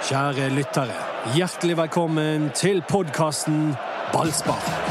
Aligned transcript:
Kjære 0.00 0.48
lyttere, 0.48 0.96
hjertelig 1.34 1.76
velkommen 1.76 2.50
til 2.56 2.80
podkasten 2.88 3.74
Ballspar. 4.12 4.89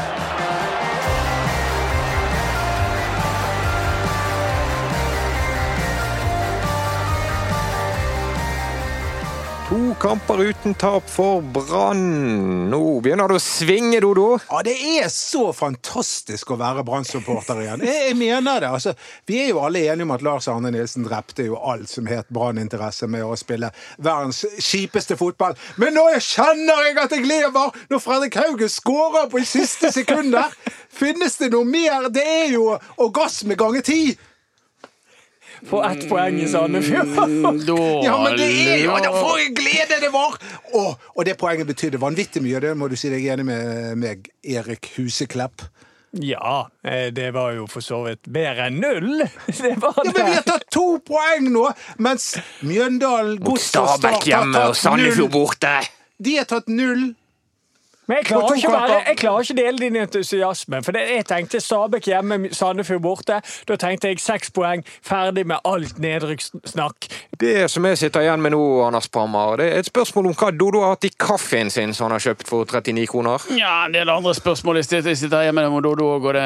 Kamper 10.00 10.40
uten 10.40 10.74
tap 10.74 11.10
for 11.10 11.42
Brann. 11.42 12.70
Nå 12.70 12.78
begynner 13.04 13.28
det 13.28 13.36
å 13.36 13.42
svinge, 13.42 13.98
Dodo. 14.00 14.38
Ja, 14.48 14.62
Det 14.64 14.72
er 14.96 15.10
så 15.12 15.50
fantastisk 15.52 16.54
å 16.54 16.56
være 16.60 16.84
Brann-supporter 16.88 17.60
igjen. 17.60 17.84
Jeg, 17.84 18.14
mener 18.16 18.62
det. 18.64 18.70
altså. 18.70 18.94
Vi 19.28 19.36
er 19.42 19.50
jo 19.50 19.60
alle 19.60 19.82
enige 19.84 20.06
om 20.08 20.14
at 20.16 20.24
Lars 20.24 20.48
Arne 20.48 20.72
Nilsen 20.72 21.04
drepte 21.04 21.44
jo 21.50 21.58
alt 21.60 21.92
som 21.92 22.08
het 22.08 22.30
Brann-interesse 22.32 23.10
med 23.12 23.26
å 23.28 23.36
spille 23.36 23.68
verdens 23.98 24.40
kjipeste 24.56 25.18
fotball. 25.20 25.58
Men 25.76 25.92
nå 25.98 26.06
kjenner 26.16 26.86
jeg 26.88 26.96
at 27.04 27.12
jeg 27.18 27.28
lever! 27.28 27.76
Når 27.92 28.04
Fredrik 28.06 28.40
Haugen 28.40 28.72
skårer 28.72 29.28
på 29.28 29.42
de 29.42 29.50
siste 29.52 29.92
sekund! 29.92 30.32
Finnes 30.90 31.36
det 31.42 31.52
noe 31.52 31.68
mer? 31.68 32.08
Det 32.08 32.24
er 32.24 32.56
jo 32.56 32.72
orgasme 32.96 33.58
ganger 33.58 33.84
ti! 33.84 34.16
Få 35.68 35.82
ett 35.84 36.08
poeng 36.08 36.38
i 36.40 36.46
Sandefjord. 36.48 37.06
Ja, 38.04 38.14
men 38.24 38.36
det 38.38 38.46
er 38.48 38.84
jo 38.84 38.94
Da 39.02 39.10
For 39.12 39.40
en 39.42 39.54
glede 39.54 40.00
det 40.00 40.10
var! 40.14 40.38
Og, 40.74 40.96
og 41.16 41.26
det 41.28 41.36
poenget 41.40 41.68
betydde 41.68 42.00
vanvittig 42.00 42.42
mye. 42.44 42.60
Det 42.62 42.72
må 42.78 42.88
du 42.88 42.96
si 42.98 43.10
deg 43.12 43.26
enig 43.34 43.44
med 43.48 43.98
meg, 44.00 44.30
Erik 44.44 44.90
Huseklepp. 44.96 45.66
Ja, 46.10 46.64
eh, 46.82 47.12
det 47.14 47.28
var 47.36 47.52
jo 47.54 47.68
for 47.70 47.84
så 47.86 48.00
vidt 48.08 48.26
bedre 48.26 48.66
enn 48.66 48.80
null. 48.82 49.20
Det 49.60 49.76
var 49.78 49.94
Ja, 50.00 50.08
men 50.08 50.16
vi 50.16 50.34
har 50.40 50.46
tatt 50.48 50.64
to 50.74 50.86
poeng 51.06 51.46
nå, 51.54 51.68
mens 52.02 52.32
Mjøndalen, 52.66 53.38
Gods 53.44 53.68
og 53.78 53.92
Start 53.92 54.00
Stabæk 54.00 54.16
har 54.16 54.26
hjemme 54.32 54.58
og 54.64 54.72
tatt 54.74 54.80
Sandefjord 54.82 55.28
null. 55.30 55.34
borte. 55.36 55.74
De 56.18 56.34
har 56.40 56.48
tatt 56.50 56.66
null. 56.72 57.04
Men 58.10 58.18
jeg 58.18 58.26
klarer, 58.26 58.56
ikke 58.58 58.70
være, 58.72 58.94
jeg 59.06 59.16
klarer 59.20 59.44
ikke 59.46 59.54
dele 59.54 59.78
din 59.78 59.96
entusiasme. 60.00 60.80
For 60.82 60.96
det, 60.96 61.02
jeg 61.14 61.26
tenkte 61.30 61.60
Stabæk 61.62 62.08
hjemme, 62.10 62.48
Sandefjord 62.50 63.02
borte. 63.04 63.36
Da 63.68 63.76
tenkte 63.78 64.10
jeg 64.10 64.18
seks 64.18 64.50
poeng, 64.50 64.80
ferdig 65.06 65.44
med 65.46 65.62
alt 65.62 66.00
nedrykkssnakk. 66.02 67.06
Det 67.38 67.68
som 67.70 67.86
jeg 67.86 68.00
sitter 68.00 68.24
igjen 68.26 68.42
med 68.42 68.50
nå, 68.56 68.62
Anders 68.82 69.06
Pammer, 69.14 69.60
det 69.60 69.68
er 69.70 69.84
et 69.84 69.90
spørsmål 69.92 70.32
om 70.32 70.34
hva 70.40 70.48
Dodo 70.50 70.80
har 70.82 70.96
hatt 70.96 71.06
i 71.06 71.12
kaffen 71.14 71.70
sin 71.70 71.94
som 71.94 72.08
han 72.08 72.16
har 72.16 72.24
kjøpt 72.24 72.50
for 72.50 72.66
39 72.66 73.06
kroner. 73.12 73.46
Ja, 73.54 73.76
en 73.86 73.94
del 73.94 74.10
andre 74.10 74.34
spørsmål. 74.34 74.80
i 74.80 74.82
stedet. 74.88 75.14
jeg 75.14 75.22
sitter 75.22 75.46
hjemme 75.46 75.68
med 75.70 75.86
Dodo 75.86 76.08
og 76.16 76.26
det, 76.34 76.42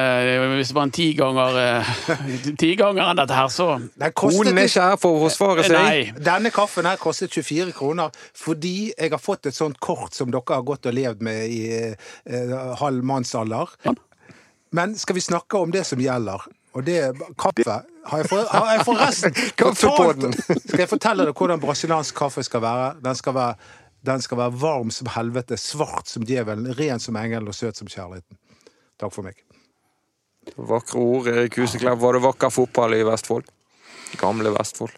Hvis 0.58 0.74
det 0.74 0.76
var 0.76 0.90
en 0.90 0.94
ti 1.00 1.08
ganger 1.16 1.58
eh, 1.62 1.94
Ti 2.60 2.74
ganger 2.76 3.08
enn 3.08 3.22
dette 3.22 3.38
her, 3.38 3.48
så 3.48 3.70
Konen 4.12 4.58
er 4.58 4.68
ikke 4.68 4.90
her 4.90 5.00
for 5.00 5.16
å 5.16 5.24
forsvare 5.24 5.64
seg. 5.64 5.80
Nei. 5.80 6.12
Denne 6.28 6.52
kaffen 6.52 6.84
her 6.92 7.00
kostet 7.00 7.32
24 7.32 7.72
kroner 7.72 8.12
fordi 8.36 8.92
jeg 8.92 9.16
har 9.16 9.22
fått 9.22 9.48
et 9.48 9.56
sånt 9.56 9.80
kort 9.80 10.12
som 10.12 10.28
dere 10.28 10.44
har 10.60 10.68
gått 10.68 10.92
og 10.92 10.96
levd 11.00 11.24
med 11.24 11.48
i 11.48 11.53
eh, 11.70 12.55
halv 12.80 13.06
mannsalder. 13.06 13.70
Men 14.74 14.97
skal 14.98 15.19
vi 15.19 15.24
snakke 15.24 15.58
om 15.58 15.72
det 15.74 15.84
som 15.86 16.00
gjelder? 16.02 16.42
Og 16.74 16.83
det 16.86 16.98
er 16.98 17.24
kaffe. 17.38 17.80
Har 18.05 18.20
jeg, 18.20 18.28
for, 18.28 18.44
har 18.58 18.72
jeg 18.74 18.84
forresten 18.84 19.36
fortalt 19.78 20.27
Skal 20.66 20.83
jeg 20.83 20.91
fortelle 20.91 21.27
deg 21.28 21.38
hvordan 21.38 21.62
brasiliansk 21.62 22.16
kaffe 22.19 22.44
skal 22.44 22.64
være? 22.64 22.88
Den 23.05 23.19
skal 23.19 23.36
være, 23.36 23.55
den 24.05 24.24
skal 24.24 24.41
være 24.42 24.56
varm 24.61 24.91
som 24.92 25.11
helvete, 25.14 25.58
svart 25.61 26.11
som 26.11 26.27
djevelen, 26.27 26.72
ren 26.78 27.02
som 27.02 27.16
engelen 27.20 27.48
og 27.48 27.56
søt 27.56 27.78
som 27.80 27.91
kjærligheten. 27.91 28.41
Takk 29.00 29.14
for 29.14 29.27
meg. 29.27 29.39
Vakre 30.56 31.00
ord, 31.00 31.30
Erik 31.30 31.56
Huseklepp. 31.58 32.02
Var 32.02 32.18
det 32.18 32.24
vakker 32.27 32.52
fotball 32.52 32.98
i 32.98 33.06
Vestfold? 33.06 33.48
Gamle 34.20 34.52
Vestfold. 34.55 34.92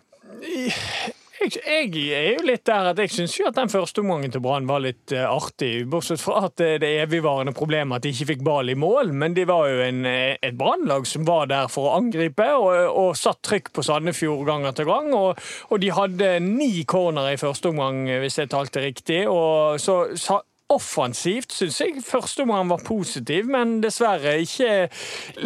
Jeg, 1.37 1.59
jeg 1.69 2.17
er 2.17 2.39
jo 2.39 2.47
litt 2.49 2.65
der 2.69 2.91
at 2.93 3.01
jeg 3.03 3.13
syns 3.13 3.35
jo 3.37 3.47
at 3.51 3.59
den 3.59 3.71
første 3.73 4.01
omgangen 4.01 4.33
til 4.33 4.43
Brann 4.45 4.69
var 4.69 4.81
litt 4.85 5.13
eh, 5.13 5.27
artig. 5.27 5.85
Bortsett 5.93 6.23
fra 6.23 6.47
at 6.49 6.57
det, 6.61 6.71
det 6.85 6.93
evigvarende 7.03 7.55
problemet 7.57 7.99
at 7.99 8.07
de 8.07 8.15
ikke 8.15 8.31
fikk 8.33 8.45
ball 8.47 8.73
i 8.73 8.79
mål. 8.79 9.13
Men 9.13 9.37
de 9.37 9.45
var 9.49 9.69
jo 9.69 9.83
en, 9.85 10.03
eh, 10.09 10.39
et 10.41 10.57
Brannlag 10.57 11.07
som 11.09 11.27
var 11.29 11.51
der 11.53 11.69
for 11.73 11.91
å 11.91 11.95
angripe 12.01 12.49
og, 12.57 12.73
og 12.89 13.13
satt 13.21 13.43
trykk 13.47 13.73
på 13.77 13.85
Sandefjord 13.85 14.47
gang 14.49 14.67
etter 14.71 14.89
gang. 14.89 15.13
Og, 15.17 15.47
og 15.71 15.83
de 15.83 15.93
hadde 15.93 16.33
ni 16.47 16.87
corner 16.89 17.35
i 17.35 17.41
første 17.41 17.73
omgang, 17.73 18.07
hvis 18.23 18.41
jeg 18.41 18.53
talte 18.53 18.85
riktig. 18.87 19.25
Og 19.29 19.81
så, 19.83 20.03
så 20.17 20.41
Offensivt 20.67 21.53
syns 21.55 21.77
jeg 21.79 22.01
første 22.03 22.43
omgang 22.43 22.67
var 22.73 22.81
positiv, 22.83 23.47
men 23.47 23.77
dessverre 23.85 24.33
ikke 24.43 24.89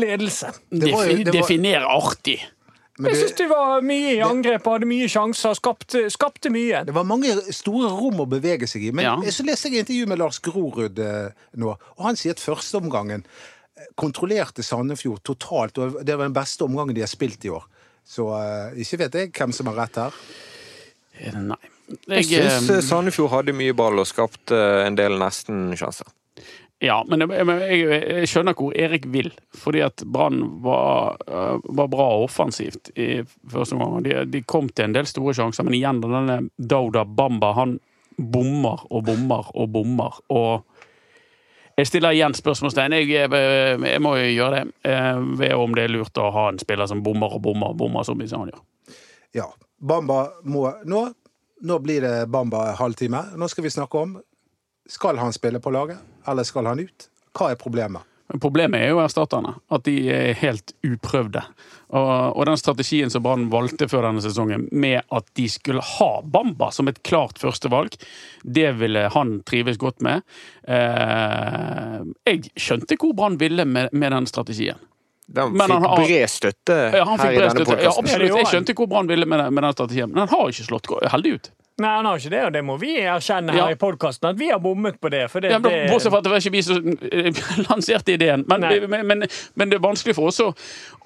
ledelse. 0.00 0.54
Det 0.72 0.86
defi, 0.86 1.16
det 1.26 1.34
definere 1.34 1.90
artig. 1.92 2.38
Men 3.00 3.10
Jeg 3.10 3.16
det- 3.16 3.28
syns 3.30 3.36
de 3.38 3.46
var 3.48 3.80
mye 3.82 4.10
i 4.16 4.20
angrep, 4.20 4.64
hadde 4.68 4.86
mye 4.90 5.08
sjanser, 5.08 5.54
skapte, 5.56 6.02
skapte 6.12 6.50
mye. 6.52 6.84
Det 6.84 6.92
var 6.94 7.04
mange 7.08 7.32
store 7.56 7.88
rom 7.90 8.20
å 8.20 8.26
bevege 8.28 8.68
seg 8.68 8.84
i. 8.84 8.92
Men 8.92 9.04
Ja. 9.04 9.16
så 9.32 9.42
leste 9.46 9.70
jeg 9.70 9.80
intervju 9.86 10.06
med 10.06 10.18
Lars 10.18 10.38
Grorud 10.38 10.98
eh, 10.98 11.30
nå, 11.56 11.70
og 11.96 12.04
han 12.04 12.14
sier 12.16 12.32
at 12.36 12.42
førsteomgangen 12.44 13.24
eh, 13.24 13.86
kontrollerte 13.96 14.62
Sandefjord 14.62 15.22
totalt, 15.24 15.78
og 15.78 16.04
det 16.04 16.16
var 16.18 16.28
den 16.28 16.34
beste 16.36 16.62
omgangen 16.68 16.94
de 16.94 17.00
har 17.00 17.08
spilt 17.08 17.44
i 17.44 17.48
år. 17.48 17.64
Så 18.06 18.28
eh, 18.36 18.76
ikke 18.84 18.98
vet 18.98 19.12
jeg 19.14 19.32
hvem 19.32 19.52
som 19.54 19.66
har 19.66 19.74
rett 19.86 19.96
her. 19.96 20.12
Eh, 21.20 21.32
Nei. 21.40 21.56
Jeg 22.06 22.28
Jeg, 22.30 22.50
syns 22.62 22.86
Sandefjord 22.88 23.30
hadde 23.32 23.52
mye 23.56 23.72
ball 23.74 23.98
og 23.98 24.06
skapte 24.06 24.54
en 24.86 24.94
del 24.94 25.16
nesten-sjanser. 25.18 26.06
Ja, 26.80 26.96
men 27.08 27.20
jeg, 27.26 27.44
jeg, 27.44 28.00
jeg 28.22 28.28
skjønner 28.32 28.56
hvor 28.56 28.72
Erik 28.76 29.04
vil. 29.12 29.30
Fordi 29.56 29.82
at 29.84 30.02
Brann 30.08 30.40
var, 30.64 31.18
eh, 31.28 31.58
var 31.76 31.90
bra 31.92 32.06
offensivt 32.24 32.90
i 32.96 33.22
første 33.52 33.76
omgang. 33.76 34.02
De, 34.06 34.14
de 34.32 34.42
kom 34.48 34.70
til 34.72 34.88
en 34.88 34.96
del 34.96 35.08
store 35.10 35.34
sjanser, 35.36 35.66
men 35.68 35.76
igjen 35.76 36.00
denne 36.04 36.38
Dauda 36.56 37.04
Bamba, 37.04 37.52
han 37.58 37.78
bommer 38.16 38.82
og 38.90 39.04
bommer 39.08 39.52
og 39.54 39.70
bommer. 39.76 40.18
og 40.28 40.66
jeg 41.80 41.88
stiller 41.88 42.12
igjen 42.12 42.34
spørsmålstegn. 42.36 42.92
Jeg, 42.92 43.30
jeg 43.32 44.00
må 44.04 44.10
jo 44.18 44.24
gjøre 44.34 44.58
det. 44.58 44.72
eh, 44.90 45.20
Ved 45.40 45.54
om 45.56 45.72
det 45.72 45.86
er 45.86 45.92
lurt 45.94 46.18
å 46.20 46.26
ha 46.34 46.48
en 46.50 46.58
spiller 46.60 46.88
som 46.90 47.00
bommer 47.00 47.32
og 47.38 47.40
bommer 47.46 47.72
og 47.72 47.78
bommer 47.80 48.04
så 48.04 48.12
mye 48.18 48.28
som 48.28 48.42
han 48.42 48.50
gjør. 48.52 48.60
Ja. 49.38 49.46
Bamba 49.80 50.26
må 50.44 50.66
Nå, 50.84 51.06
nå 51.64 51.78
blir 51.80 52.04
det 52.04 52.26
Bamba 52.28 52.74
halvtime. 52.76 53.22
Nå 53.40 53.48
skal 53.48 53.64
vi 53.64 53.72
snakke 53.72 53.96
om 54.02 54.18
Skal 54.88 55.18
han 55.18 55.32
spille 55.32 55.60
på 55.60 55.70
laget, 55.74 55.98
eller 56.28 56.42
skal 56.48 56.66
han 56.66 56.80
ut? 56.80 57.08
Hva 57.36 57.50
er 57.52 57.58
problemet? 57.60 58.06
Problemet 58.40 58.78
er 58.84 58.92
jo 58.92 59.00
erstatterne. 59.02 59.56
At 59.74 59.82
de 59.88 59.94
er 60.14 60.36
helt 60.38 60.70
uprøvde. 60.86 61.40
Og, 61.90 62.36
og 62.38 62.44
den 62.46 62.58
strategien 62.60 63.10
som 63.10 63.24
Brann 63.24 63.48
valgte 63.50 63.88
før 63.90 64.06
denne 64.06 64.22
sesongen, 64.22 64.68
med 64.70 65.02
at 65.10 65.26
de 65.34 65.48
skulle 65.50 65.82
ha 65.82 66.10
Bamba 66.22 66.68
som 66.74 66.86
et 66.90 67.00
klart 67.06 67.40
førstevalg, 67.42 67.96
det 68.46 68.68
ville 68.78 69.08
han 69.10 69.40
trives 69.50 69.80
godt 69.82 69.98
med. 70.06 70.22
Eh, 70.62 71.98
jeg 72.30 72.52
skjønte 72.54 72.98
hvor 73.02 73.16
Brann 73.18 73.38
ville 73.40 73.66
med, 73.66 73.90
med 73.92 74.14
den 74.14 74.30
strategien. 74.30 74.78
Den 75.30 75.52
Men 75.54 75.70
han 75.70 75.82
fikk 75.82 75.88
har- 75.90 76.06
bred 76.06 76.30
støtte 76.30 76.76
Ja, 76.98 77.04
han 77.06 77.18
her 77.20 77.26
bred 77.26 77.34
i 77.34 77.48
denne 77.48 77.64
podkasten. 77.66 77.82
Ja, 77.82 77.92
absolutt. 77.98 78.36
Jeg 78.40 78.46
skjønte 78.50 78.74
hvor 78.78 78.88
Brann 78.90 79.10
ville 79.10 79.26
med, 79.30 79.44
med 79.54 79.62
den 79.66 79.72
strategien, 79.76 80.10
men 80.14 80.22
han 80.24 80.28
har 80.38 80.48
ikke 80.54 80.66
slått 80.70 80.90
heldig 81.12 81.34
ut. 81.36 81.50
Nei, 81.80 81.90
han 81.96 82.06
har 82.06 82.18
ikke 82.20 82.30
det, 82.34 82.40
og 82.44 82.52
det 82.52 82.60
må 82.66 82.74
vi 82.80 82.90
erkjenne 83.00 83.54
her 83.54 83.62
Ja. 83.62 83.68
i 83.72 83.78
podkasten, 83.80 84.28
at 84.30 84.38
vi 84.38 84.50
har 84.50 84.60
bommet 84.60 84.98
på 85.00 85.08
det. 85.12 85.22
For 85.32 85.40
det, 85.40 85.50
Ja, 85.54 85.58
men 85.58 85.70
det 85.72 85.90
Bortsett 85.90 86.12
fra 86.12 86.20
at 86.20 86.26
det 86.26 86.32
var 86.34 86.42
ikke 86.42 86.52
vi 86.52 86.62
som 86.66 86.92
eh, 87.08 87.40
lanserte 87.70 88.12
ideen. 88.14 88.44
Men, 88.50 88.66
men, 88.90 89.06
men, 89.08 89.24
men 89.56 89.72
det 89.72 89.78
er 89.80 89.84
vanskelig 89.84 90.14
for 90.18 90.28
oss 90.30 90.40
å, 90.44 90.50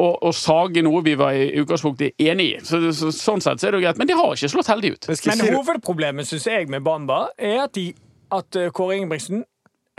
å, 0.02 0.10
å 0.28 0.32
sage 0.34 0.82
noe 0.82 1.02
vi 1.06 1.14
var 1.20 1.38
i 1.38 1.46
utgangspunktet 1.62 2.18
enig 2.18 2.48
i. 2.56 2.60
Så, 2.66 2.82
så, 2.92 3.12
sånn 3.14 3.44
sett 3.44 3.62
så 3.62 3.70
er 3.70 3.76
det 3.78 3.84
greit. 3.86 4.00
Men 4.02 4.10
det 4.10 4.18
har 4.18 4.34
ikke 4.34 4.50
slått 4.56 4.72
heldig 4.72 4.94
ut. 4.96 5.10
Men 5.30 5.44
hovedproblemet, 5.54 6.26
syns 6.28 6.46
jeg, 6.50 6.68
med 6.72 6.82
Bamba, 6.86 7.28
er 7.38 7.64
at, 7.68 7.74
de, 7.78 7.92
at 8.34 8.58
eh, 8.58 8.70
Kåre 8.74 8.98
Ingebrigtsen 8.98 9.44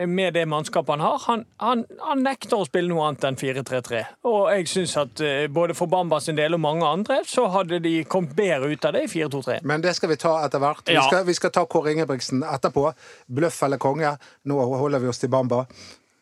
med 0.04 0.34
det 0.34 0.46
mannskapet 0.46 0.90
han 0.90 1.00
har, 1.00 1.22
han, 1.26 1.46
han, 1.58 1.84
han 2.00 2.24
nekter 2.24 2.60
å 2.60 2.68
spille 2.68 2.92
noe 2.92 3.08
annet 3.08 3.24
enn 3.30 3.38
4-3-3. 3.40 4.02
Og 4.28 4.40
jeg 4.52 4.68
syns 4.68 4.96
at 5.00 5.22
eh, 5.24 5.46
både 5.52 5.76
for 5.78 5.92
Bamba 5.92 6.20
sin 6.24 6.36
del 6.36 6.58
og 6.58 6.64
mange 6.66 6.88
andre, 6.88 7.22
så 7.28 7.48
hadde 7.54 7.80
de 7.84 7.98
kommet 8.10 8.36
bedre 8.36 8.74
ut 8.74 8.88
av 8.88 8.98
det 8.98 9.06
i 9.08 9.12
4-2-3. 9.12 9.62
Men 9.64 9.86
det 9.86 9.96
skal 9.96 10.12
vi 10.12 10.20
ta 10.20 10.38
etter 10.44 10.64
hvert. 10.64 10.84
Vi, 10.90 11.00
skal, 11.00 11.24
vi 11.28 11.38
skal 11.38 11.54
ta 11.56 11.64
Kåre 11.70 11.96
Ingebrigtsen 11.96 12.44
etterpå. 12.44 12.90
Bløff 13.40 13.62
eller 13.64 13.80
konge. 13.82 14.18
Nå 14.50 14.60
holder 14.76 15.04
vi 15.04 15.14
oss 15.14 15.24
til 15.24 15.32
Bamba. 15.32 15.64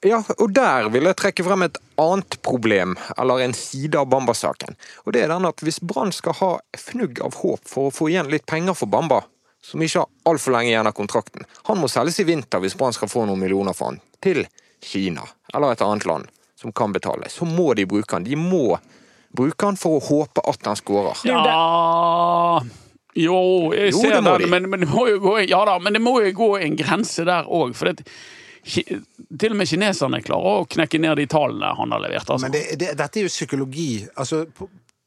Ja, 0.03 0.19
og 0.35 0.51
der 0.51 0.89
vil 0.91 1.07
jeg 1.07 1.15
trekke 1.15 1.45
frem 1.47 1.63
et 1.63 1.77
annet 2.01 2.35
problem, 2.43 2.97
eller 3.15 3.39
en 3.39 3.53
side 3.55 3.95
av 3.95 4.09
Bamba-saken. 4.11 4.75
Og 5.07 5.15
det 5.15 5.23
er 5.23 5.31
den 5.31 5.47
at 5.47 5.63
hvis 5.63 5.79
Brann 5.79 6.11
skal 6.11 6.35
ha 6.41 6.49
fnugg 6.75 7.21
av 7.23 7.37
håp 7.39 7.63
for 7.69 7.87
å 7.87 7.93
få 7.95 8.09
igjen 8.11 8.27
litt 8.33 8.43
penger 8.49 8.75
for 8.75 8.91
Bamba, 8.91 9.21
som 9.63 9.81
ikke 9.81 10.03
har 10.03 10.31
altfor 10.31 10.55
lenge 10.57 10.73
igjen 10.73 10.87
av 10.89 10.95
kontrakten 10.97 11.45
Han 11.69 11.79
må 11.79 11.87
selges 11.91 12.19
i 12.19 12.25
vinter 12.27 12.59
hvis 12.59 12.75
Brann 12.79 12.95
skal 12.95 13.11
få 13.11 13.23
noen 13.29 13.39
millioner 13.39 13.75
for 13.77 13.93
han. 13.93 14.01
Til 14.23 14.43
Kina, 14.83 15.23
eller 15.53 15.71
et 15.71 15.83
annet 15.85 16.05
land 16.05 16.27
som 16.59 16.71
kan 16.75 16.91
betale. 16.91 17.29
Så 17.29 17.45
må 17.47 17.73
de 17.73 17.85
bruke 17.87 18.15
han. 18.15 18.25
De 18.27 18.35
må 18.39 18.77
bruke 19.35 19.65
han 19.65 19.79
for 19.79 19.97
å 19.97 20.03
håpe 20.03 20.43
at 20.47 20.67
han 20.67 20.79
skårer. 20.79 21.23
Ja 21.27 22.61
Jo, 23.13 23.39
jeg 23.75 23.91
Jo, 23.93 23.99
ser 24.01 24.15
det 24.15 24.21
den, 24.21 24.41
de. 24.41 24.47
men, 24.49 24.69
men, 24.69 24.83
det 24.83 24.89
må 24.89 25.07
jo 25.07 25.19
gå, 25.21 25.33
ja 25.45 25.59
da, 25.69 25.77
men 25.79 25.93
det 25.93 26.01
må 26.01 26.17
jo 26.23 26.31
gå 26.37 26.49
en 26.65 26.77
grense 26.79 27.25
der 27.27 27.45
òg. 27.45 27.75
For 27.77 27.91
det, 27.91 28.07
til 28.63 29.53
og 29.53 29.59
med 29.59 29.69
kineserne 29.69 30.21
klarer 30.25 30.63
å 30.63 30.67
knekke 30.69 31.01
ned 31.03 31.19
de 31.21 31.27
tallene 31.29 31.73
han 31.77 31.93
har 31.93 32.03
levert. 32.03 32.25
Altså. 32.25 32.47
Men 32.47 32.55
det, 32.55 32.63
det, 32.81 32.93
dette 32.99 33.21
er 33.21 33.27
jo 33.27 33.33
psykologi. 33.33 33.89
Altså, 34.15 34.45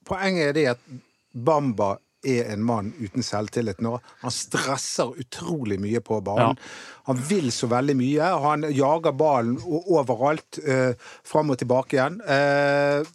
poenget 0.07 0.53
er 0.53 0.57
det 0.57 0.67
at 0.77 0.85
Bamba 1.33 1.97
er 2.27 2.51
en 2.53 2.65
mann 2.67 2.93
uten 2.99 3.25
selvtillit 3.25 3.83
nå. 3.85 3.97
Han 4.23 4.35
stresser 4.35 5.15
utrolig 5.23 5.79
mye 5.83 6.03
på 6.05 6.21
banen. 6.27 6.59
Han 7.07 7.21
vil 7.29 7.53
så 7.55 7.69
veldig 7.71 7.97
mye. 7.99 8.31
Han 8.47 8.67
jager 8.75 9.15
ballen 9.17 9.59
overalt, 9.65 10.61
eh, 10.65 10.95
fram 11.27 11.55
og 11.55 11.61
tilbake 11.63 11.99
igjen. 11.99 12.21
Eh, 12.23 13.07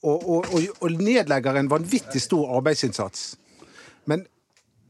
og, 0.00 0.18
og, 0.24 0.52
og, 0.54 0.68
og 0.80 1.00
nedlegger 1.02 1.58
en 1.60 1.70
vanvittig 1.70 2.22
stor 2.24 2.54
arbeidsinnsats. 2.56 3.34
Men 4.08 4.24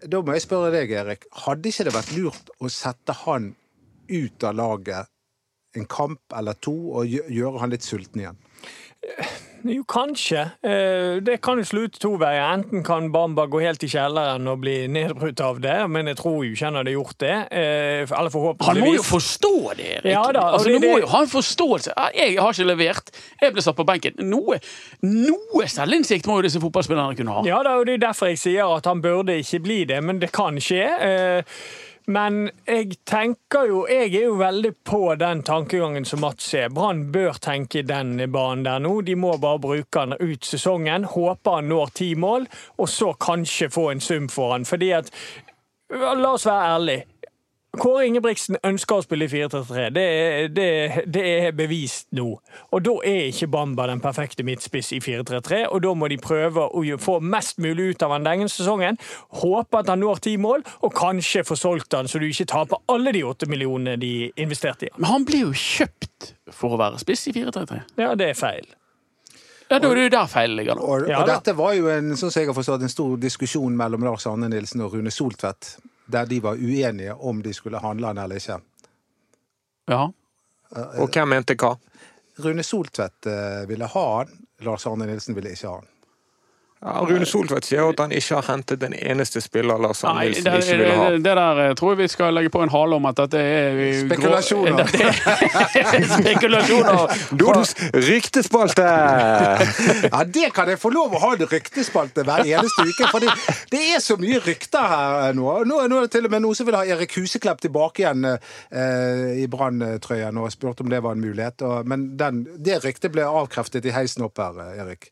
da 0.00 0.20
må 0.24 0.36
jeg 0.36 0.46
spørre 0.46 0.72
deg, 0.74 0.92
Erik. 0.96 1.26
Hadde 1.44 1.72
ikke 1.72 1.88
det 1.88 1.96
vært 1.96 2.14
lurt 2.16 2.52
å 2.60 2.70
sette 2.72 3.16
han 3.24 3.52
ut 4.10 4.46
av 4.46 4.56
laget 4.58 5.10
en 5.78 5.86
kamp 5.86 6.34
eller 6.34 6.56
to 6.58 6.74
og 6.98 7.06
gjøre 7.10 7.60
han 7.62 7.72
litt 7.74 7.86
sulten 7.86 8.24
igjen? 8.24 8.40
Jo, 9.64 9.82
kanskje. 9.84 10.40
Eh, 10.62 11.20
Det 11.22 11.40
kan 11.42 11.58
jo 11.58 11.64
slå 11.64 11.82
ut 11.84 11.98
to 12.00 12.16
veier. 12.18 12.54
Enten 12.54 12.82
kan 12.84 13.10
Bamba 13.12 13.46
gå 13.46 13.60
helt 13.60 13.82
i 13.84 13.88
kjelleren 13.88 14.46
og 14.48 14.60
bli 14.62 14.86
nedbrutt 14.88 15.40
av 15.40 15.60
det, 15.60 15.76
men 15.90 16.06
jeg 16.06 16.16
tror 16.16 16.44
jo 16.44 16.52
ikke 16.54 16.64
han 16.64 16.74
hadde 16.80 16.94
gjort 16.94 17.18
det. 17.18 17.34
Eh, 17.52 18.06
Eller 18.18 18.30
forhåpentligvis. 18.30 18.66
Han 18.66 18.80
må 18.80 18.94
jo 18.96 19.02
forstå 19.02 19.52
det, 19.76 19.88
Erik. 19.98 20.12
Ja 20.12 20.22
da, 20.32 20.40
altså, 20.54 20.68
det- 20.68 20.80
du 20.80 20.86
må 20.88 21.00
jo 21.00 21.06
ha 21.06 21.20
en 21.22 21.28
forståelse. 21.28 21.92
Jeg 22.16 22.38
har 22.40 22.52
ikke 22.52 22.64
levert. 22.66 23.10
Jeg 23.42 23.52
ble 23.52 23.62
satt 23.62 23.76
på 23.76 23.84
benken. 23.86 24.14
Noe, 24.18 24.58
noe 25.02 25.66
selvinnsikt 25.66 26.26
må 26.26 26.36
jo 26.40 26.42
disse 26.48 26.60
fotballspillerne 26.60 27.16
kunne 27.16 27.32
ha. 27.32 27.42
Ja 27.44 27.62
da, 27.62 27.76
og 27.78 27.86
det 27.86 27.94
er 28.02 28.06
derfor 28.08 28.26
jeg 28.32 28.38
sier 28.38 28.64
at 28.76 28.84
han 28.86 29.02
burde 29.02 29.36
ikke 29.38 29.62
bli 29.62 29.84
det, 29.84 30.02
men 30.02 30.18
det 30.18 30.32
kan 30.32 30.56
skje. 30.56 31.44
Men 32.06 32.50
jeg 32.66 32.96
tenker 33.06 33.68
jo 33.68 33.82
Jeg 33.90 34.14
er 34.14 34.24
jo 34.24 34.38
veldig 34.40 34.72
på 34.86 35.02
den 35.20 35.42
tankegangen 35.46 36.06
som 36.08 36.22
Mats 36.24 36.48
er. 36.54 36.70
Brann 36.72 37.10
bør 37.12 37.38
tenke 37.42 37.80
i 37.80 37.86
den 37.86 38.16
banen 38.32 38.64
der 38.64 38.80
nå. 38.82 39.00
De 39.06 39.14
må 39.14 39.36
bare 39.42 39.60
bruke 39.62 40.00
han 40.00 40.16
ut 40.18 40.44
sesongen. 40.44 41.04
Håper 41.04 41.60
han 41.60 41.70
når 41.70 41.94
ti 42.00 42.14
mål, 42.14 42.48
og 42.78 42.88
så 42.88 43.12
kanskje 43.12 43.70
få 43.70 43.90
en 43.92 44.00
sum 44.00 44.28
for 44.32 44.56
han. 44.56 44.64
Fordi 44.64 44.90
at 44.96 45.12
La 45.90 46.32
oss 46.32 46.46
være 46.46 46.74
ærlige. 46.74 47.06
Kåre 47.78 48.08
Ingebrigtsen 48.08 48.56
ønsker 48.66 48.98
å 48.98 49.02
spille 49.04 49.28
i 49.28 49.30
4-3-3. 49.30 49.82
Det, 49.94 50.06
det, 50.56 50.70
det 51.06 51.22
er 51.46 51.52
bevist 51.54 52.08
nå. 52.18 52.26
Og 52.74 52.82
da 52.82 52.96
er 53.06 53.28
ikke 53.28 53.46
Bamba 53.52 53.86
den 53.86 54.02
perfekte 54.02 54.42
midtspiss 54.46 54.90
i 54.96 54.98
4-3-3, 55.04 55.60
og 55.70 55.84
da 55.84 55.92
må 55.94 56.08
de 56.10 56.18
prøve 56.18 56.66
å 56.66 56.82
få 56.98 57.20
mest 57.22 57.62
mulig 57.62 57.92
ut 57.92 58.02
av 58.02 58.16
han 58.16 58.26
denne 58.26 58.50
sesongen. 58.50 58.98
Håpe 59.42 59.84
at 59.84 59.92
han 59.92 60.02
når 60.02 60.24
ti 60.26 60.34
mål, 60.42 60.66
og 60.82 60.96
kanskje 60.98 61.44
få 61.46 61.58
solgt 61.58 61.94
han, 61.94 62.10
så 62.10 62.18
du 62.18 62.26
ikke 62.26 62.48
taper 62.50 62.82
alle 62.90 63.14
de 63.14 63.22
åtte 63.28 63.46
millionene 63.50 63.94
de 64.02 64.32
investerte 64.42 64.88
i. 64.88 64.92
Men 64.98 65.12
han 65.12 65.28
ble 65.28 65.44
jo 65.44 65.54
kjøpt 65.54 66.32
for 66.50 66.74
å 66.74 66.80
være 66.80 66.98
spiss 67.04 67.28
i 67.30 67.36
4-3-3. 67.38 67.80
Ja, 68.02 68.16
det 68.18 68.32
er 68.32 68.38
feil. 68.38 68.66
Ja, 69.70 69.78
da 69.78 69.86
er 69.86 69.94
det 69.94 70.08
jo 70.08 70.10
der 70.16 70.26
feilen 70.26 70.58
ligger. 70.58 70.74
da. 70.74 70.82
Og, 70.82 71.06
og 71.06 71.22
da. 71.22 71.36
dette 71.36 71.54
var 71.54 71.76
jo 71.78 71.86
en, 71.92 72.10
sånn 72.18 72.34
som 72.34 72.42
jeg 72.42 72.50
har 72.50 72.58
forstått, 72.58 72.82
en 72.82 72.90
stor 72.90 73.14
diskusjon 73.22 73.78
mellom 73.78 74.02
Lars 74.02 74.26
Arne 74.26 74.50
Nilsen 74.50 74.82
og 74.82 74.96
Rune 74.96 75.14
Soltvedt, 75.14 75.76
der 76.10 76.26
de 76.26 76.40
var 76.42 76.58
uenige 76.58 77.14
om 77.14 77.42
de 77.42 77.54
skulle 77.54 77.80
handle 77.82 78.10
han 78.10 78.18
eller 78.18 78.40
ikke. 78.40 78.58
Ja. 79.90 80.02
Og 80.70 81.08
hvem 81.10 81.32
mente 81.32 81.56
hva? 81.58 81.74
Rune 82.40 82.62
Soltvedt 82.62 83.26
eh, 83.26 83.64
ville 83.68 83.88
ha 83.90 84.04
han, 84.18 84.34
Lars 84.64 84.86
Arne 84.86 85.08
Nilsen 85.08 85.34
ville 85.36 85.52
ikke 85.54 85.68
ha 85.68 85.80
han. 85.80 85.88
Ja, 86.80 87.02
Rune 87.04 87.26
Soltvedt 87.28 87.66
sier 87.68 87.84
at 87.90 87.98
han 88.00 88.12
ikke 88.16 88.38
har 88.38 88.46
hentet 88.54 88.80
en 88.86 88.94
eneste 88.96 89.42
spiller 89.44 89.76
Lars 89.76 89.98
Arne 90.08 90.22
Nilsen 90.30 90.46
ikke 90.56 90.76
ville 90.78 90.94
ha. 90.96 91.08
det, 91.12 91.18
det 91.26 91.34
der 91.36 91.58
eh, 91.66 91.74
tror 91.76 91.90
jeg 91.92 91.98
vi 91.98 92.06
skal 92.08 92.32
legge 92.32 92.48
på 92.54 92.62
en 92.64 92.72
hale 92.72 92.96
om 92.96 93.08
at 93.10 93.18
dette 93.20 93.42
er 93.44 93.80
eh, 93.84 93.98
grå- 94.08 94.14
Spekulasjoner. 94.14 94.78
Dette 94.94 95.82
er 95.82 96.08
spekulasjoner. 96.14 97.02
Er 98.00 98.00
ryktespalte! 98.06 98.86
Ja, 100.08 100.22
det 100.24 100.48
kan 100.56 100.68
jeg 100.72 100.80
få 100.80 100.90
lov 100.94 101.14
å 101.16 101.20
ha 101.26 101.32
en 101.36 101.44
ryktespalte 101.50 102.24
hver 102.26 102.46
eneste 102.48 102.86
uke, 102.88 103.08
for 103.12 103.24
det, 103.24 103.32
det 103.72 103.82
er 103.94 104.00
så 104.04 104.16
mye 104.20 104.40
rykter 104.44 104.88
her 104.90 105.36
nå. 105.36 105.50
Nå, 105.68 105.82
nå 105.90 106.00
er 106.00 106.06
det 106.08 106.14
til 106.16 106.28
og 106.28 106.32
med 106.32 106.44
noen 106.46 106.56
som 106.58 106.68
vil 106.68 106.78
ha 106.80 106.84
Erik 106.96 107.12
Huseklepp 107.20 107.60
tilbake 107.64 108.06
igjen 108.06 108.24
eh, 108.30 109.40
i 109.42 109.46
Brann-trøyen 109.52 110.40
og 110.40 110.48
spurt 110.54 110.80
om 110.84 110.88
det 110.92 111.02
var 111.04 111.16
en 111.18 111.24
mulighet. 111.28 111.60
Og, 111.66 111.84
men 111.90 112.10
den, 112.20 112.44
det 112.56 112.80
ryktet 112.86 113.12
ble 113.14 113.26
avkreftet 113.28 113.84
i 113.84 113.94
heisen 113.96 114.24
opp 114.26 114.40
her, 114.40 114.56
eh, 114.64 114.80
Erik. 114.86 115.10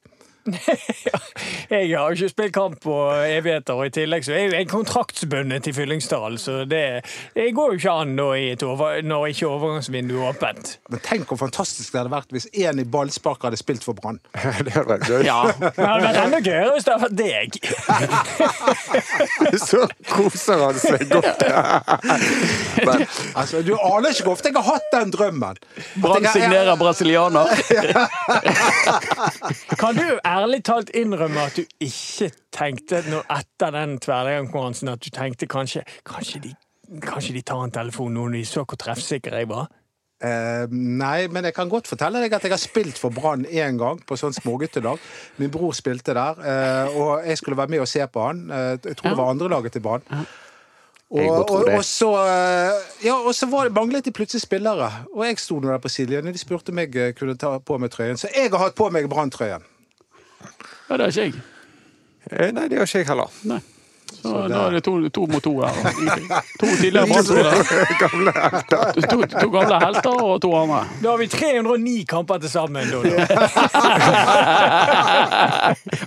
Jeg 1.70 1.90
har 1.98 2.08
jo 2.08 2.16
ikke 2.16 2.28
spilt 2.32 2.52
kamp 2.54 2.78
på 2.82 2.94
evigheter, 3.28 3.74
og 3.76 3.86
i 3.86 3.90
tillegg 3.94 4.24
så 4.26 4.32
er 4.32 4.38
jeg 4.54 4.64
jo 4.64 4.70
kontraktsbundet 4.72 5.62
til 5.66 5.74
Fyllingsdal, 5.76 6.38
så 6.40 6.62
det, 6.68 6.82
det 7.36 7.48
går 7.56 7.74
jo 7.74 7.78
ikke 7.80 7.92
an 8.02 8.14
da 8.18 8.28
i 8.38 8.46
et 8.54 8.62
over, 8.66 9.02
når 9.04 9.26
ikke 9.34 9.46
overgangsvinduet 9.50 10.22
er 10.22 10.28
åpent. 10.32 10.72
Men 10.90 11.00
tenk 11.04 11.28
hvor 11.30 11.38
fantastisk 11.42 11.92
det 11.92 12.00
hadde 12.02 12.12
vært 12.14 12.32
hvis 12.34 12.48
en 12.64 12.78
i 12.82 12.86
ballspark 12.88 13.42
hadde 13.46 13.58
spilt 13.60 13.84
for 13.84 13.92
Brann. 13.98 14.18
Det 14.64 14.72
hadde 14.74 14.88
vært 14.88 15.06
gøy. 15.08 15.22
Ja. 15.26 15.38
Men 15.58 15.72
det 15.76 15.86
hadde 15.88 16.04
vært 16.08 16.20
enda 16.24 16.40
gøyere 16.44 16.72
hvis 16.74 16.84
det 16.88 16.92
hadde 16.94 17.04
vært 17.06 17.18
deg. 17.18 17.50
Så 19.68 19.80
koser 20.10 20.58
han 20.64 20.78
seg 20.80 21.04
godt. 21.10 21.42
Men, 22.84 23.04
Altså, 23.38 23.62
Du 23.66 23.74
aner 23.76 24.10
ikke 24.12 24.24
hvor 24.28 24.36
ofte 24.38 24.50
jeg 24.50 24.56
har 24.58 24.66
hatt 24.68 24.88
den 24.94 25.12
drømmen. 25.14 25.56
Brann 26.02 26.22
jeg- 26.22 26.28
jeg- 26.28 26.32
signerer 26.38 26.76
brasilianer. 26.80 27.46
Kan 29.78 29.96
du 29.98 30.06
ærlig 30.38 30.62
talt 30.66 30.90
innrømme 30.96 31.48
at 31.48 31.58
du 31.58 31.64
ikke 31.84 32.30
tenkte 32.54 33.02
noe 33.10 33.24
etter 33.34 33.74
den 33.74 33.98
tverrleggerkonkurransen 34.02 34.92
at 34.92 35.02
du 35.04 35.10
tenkte 35.14 35.48
kanskje, 35.50 35.84
kanskje, 36.06 36.40
de, 36.46 36.54
kanskje 37.04 37.36
de 37.38 37.42
tar 37.46 37.64
en 37.64 37.74
telefon 37.74 38.14
nå 38.14 38.28
når 38.28 38.40
de 38.40 38.46
så 38.48 38.64
hvor 38.64 38.80
treffsikker 38.80 39.38
jeg 39.40 39.50
var? 39.50 39.68
Uh, 40.18 40.66
nei, 40.74 41.28
men 41.30 41.46
jeg 41.46 41.54
kan 41.54 41.68
godt 41.70 41.86
fortelle 41.86 42.18
deg 42.18 42.32
at 42.34 42.42
jeg 42.42 42.50
har 42.50 42.58
spilt 42.58 42.98
for 42.98 43.14
Brann 43.14 43.44
én 43.46 43.76
gang 43.78 44.00
på 44.02 44.16
sånn 44.18 44.34
småguttedag. 44.34 44.98
Min 45.38 45.52
bror 45.54 45.76
spilte 45.78 46.16
der, 46.18 46.40
uh, 46.42 46.98
og 46.98 47.28
jeg 47.28 47.38
skulle 47.38 47.58
være 47.60 47.70
med 47.76 47.84
og 47.84 47.90
se 47.90 48.02
på 48.02 48.24
han. 48.26 48.40
Uh, 48.50 48.74
jeg 48.82 48.98
tror 48.98 49.12
det 49.12 49.20
var 49.20 49.30
andrelaget 49.30 49.76
til 49.78 49.84
Brann. 49.86 50.02
Og, 51.08 51.22
og, 51.22 51.70
og 51.72 51.84
så, 51.86 52.10
ja, 53.00 53.14
og 53.14 53.30
så 53.32 53.46
var 53.48 53.64
det, 53.64 53.72
manglet 53.78 54.04
de 54.04 54.12
plutselig 54.12 54.42
spillere. 54.42 54.90
Og 55.14 55.22
jeg 55.24 55.38
sto 55.40 55.56
nå 55.56 55.70
der 55.70 55.80
på 55.80 55.88
sidelinjen. 55.88 56.34
De 56.34 56.42
spurte 56.42 56.74
om 56.74 56.82
jeg 56.82 57.14
kunne 57.16 57.38
ta 57.38 57.54
på 57.64 57.78
meg 57.80 57.94
trøyen. 57.94 58.18
Så 58.20 58.28
jeg 58.34 58.50
har 58.52 58.60
hatt 58.60 58.76
på 58.76 58.90
meg 58.92 59.08
Brann-trøyen. 59.08 59.64
Ja, 60.88 60.96
det 60.96 61.02
har 61.04 61.10
ikke 61.12 61.22
jeg. 61.26 61.32
eh, 62.32 62.50
nei, 62.56 62.68
det 62.68 62.78
har 62.80 62.86
ikke 62.88 62.98
jeg 63.02 63.08
heller. 63.10 63.28
Nei. 63.50 63.60
Så 64.08 64.30
da 64.48 64.62
er 64.66 64.70
det 64.72 64.80
to, 64.86 64.92
to 65.12 65.26
mot 65.28 65.42
to 65.44 65.50
her. 65.60 65.74
To 66.58 66.66
tidligere 66.80 67.06
Brann-spillere. 67.10 67.60
Gamle 68.02 68.32
helter. 68.32 68.96
To, 69.12 69.18
to 69.34 69.48
gamle 69.52 69.76
helter 69.82 70.22
og 70.24 70.40
to 70.42 70.48
andre. 70.56 70.78
Da 71.02 71.10
har 71.12 71.18
vi 71.20 71.26
309 71.28 72.04
kamper 72.08 72.38
til 72.40 72.50
sammen. 72.50 72.88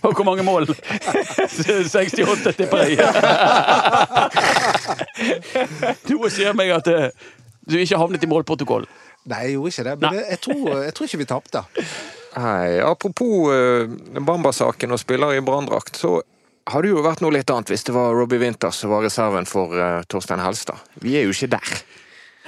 Og 0.01 0.13
hvor 0.17 0.23
mange 0.27 0.43
mål? 0.43 0.65
68 0.65 2.55
tipper 2.57 2.77
jeg. 2.77 2.97
Du 6.09 6.17
sier 6.33 6.53
meg 6.57 6.73
at 6.75 6.87
eh, 6.91 7.09
du 7.69 7.77
ikke 7.77 7.97
havnet 8.01 8.23
i 8.25 8.27
målprotokollen. 8.31 8.89
Nei, 9.29 9.43
jeg 9.45 9.53
gjorde 9.59 9.69
ikke 9.75 9.85
det. 9.85 9.95
Men 10.01 10.13
jeg, 10.25 10.39
tror, 10.41 10.81
jeg 10.87 10.93
tror 10.97 11.05
ikke 11.11 11.21
vi 11.21 11.29
tapte. 11.29 11.61
Nei, 12.35 12.79
apropos 12.79 13.51
uh, 13.51 13.89
Bamba-saken 14.21 14.95
og 14.95 15.01
spillere 15.01 15.39
i 15.39 15.43
branndrakt, 15.45 15.97
så 15.99 16.19
hadde 16.71 16.93
jo 16.93 17.01
vært 17.03 17.23
noe 17.23 17.33
litt 17.35 17.49
annet 17.51 17.73
hvis 17.73 17.83
det 17.87 17.95
var 17.95 18.13
Robbie 18.15 18.39
Winters 18.39 18.79
som 18.79 18.93
var 18.93 19.03
reserven 19.03 19.49
for 19.49 19.73
uh, 19.75 20.03
Torstein 20.07 20.43
Helstad. 20.43 20.79
Vi 21.03 21.17
er 21.19 21.27
jo 21.27 21.35
ikke 21.35 21.51
der. 21.57 21.81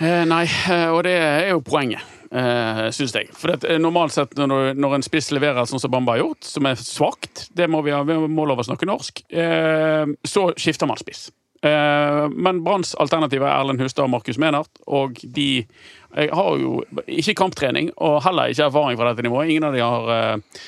Eh, 0.02 0.24
nei, 0.26 0.46
eh, 0.50 0.88
og 0.90 1.04
det 1.06 1.14
er 1.14 1.52
jo 1.52 1.60
poenget, 1.62 2.02
eh, 2.34 2.88
syns 2.96 3.14
jeg. 3.14 3.30
For 3.38 3.54
det, 3.54 3.70
eh, 3.70 3.78
normalt 3.78 4.16
sett 4.16 4.34
når, 4.40 4.74
når 4.74 4.96
en 4.98 5.06
spiss 5.06 5.30
leverer 5.36 5.68
sånn 5.70 5.82
som 5.82 5.92
Bamba 5.94 6.16
har 6.16 6.24
gjort, 6.24 6.48
som 6.50 6.66
er 6.66 6.80
svakt, 6.82 7.44
det 7.54 7.68
må 7.70 7.84
vi 7.86 7.94
ha, 7.94 8.02
vi 8.08 8.18
må 8.18 8.48
lov 8.50 8.64
å 8.64 8.66
snakke 8.66 8.90
norsk, 8.90 9.22
eh, 9.30 10.06
så 10.26 10.48
skifter 10.58 10.90
man 10.90 10.98
spiss. 10.98 11.28
Eh, 11.64 12.28
men 12.30 12.64
Branns 12.66 12.92
alternativ 13.00 13.42
er 13.46 13.54
Erlend 13.56 13.80
Hustad 13.82 14.04
og 14.04 14.10
Markus 14.12 14.38
Menart. 14.42 14.70
og 14.88 15.20
de 15.24 15.66
har 16.14 16.58
jo 16.60 16.84
ikke 17.08 17.34
kamptrening 17.40 17.88
og 17.98 18.20
heller 18.26 18.52
ikke 18.52 18.68
erfaring 18.68 18.98
fra 19.00 19.14
dette 19.14 19.24
nivået. 19.26 19.50
Ingen 19.50 19.64
av 19.70 19.74
de 19.74 19.80
har 19.82 20.10
eh, 20.14 20.60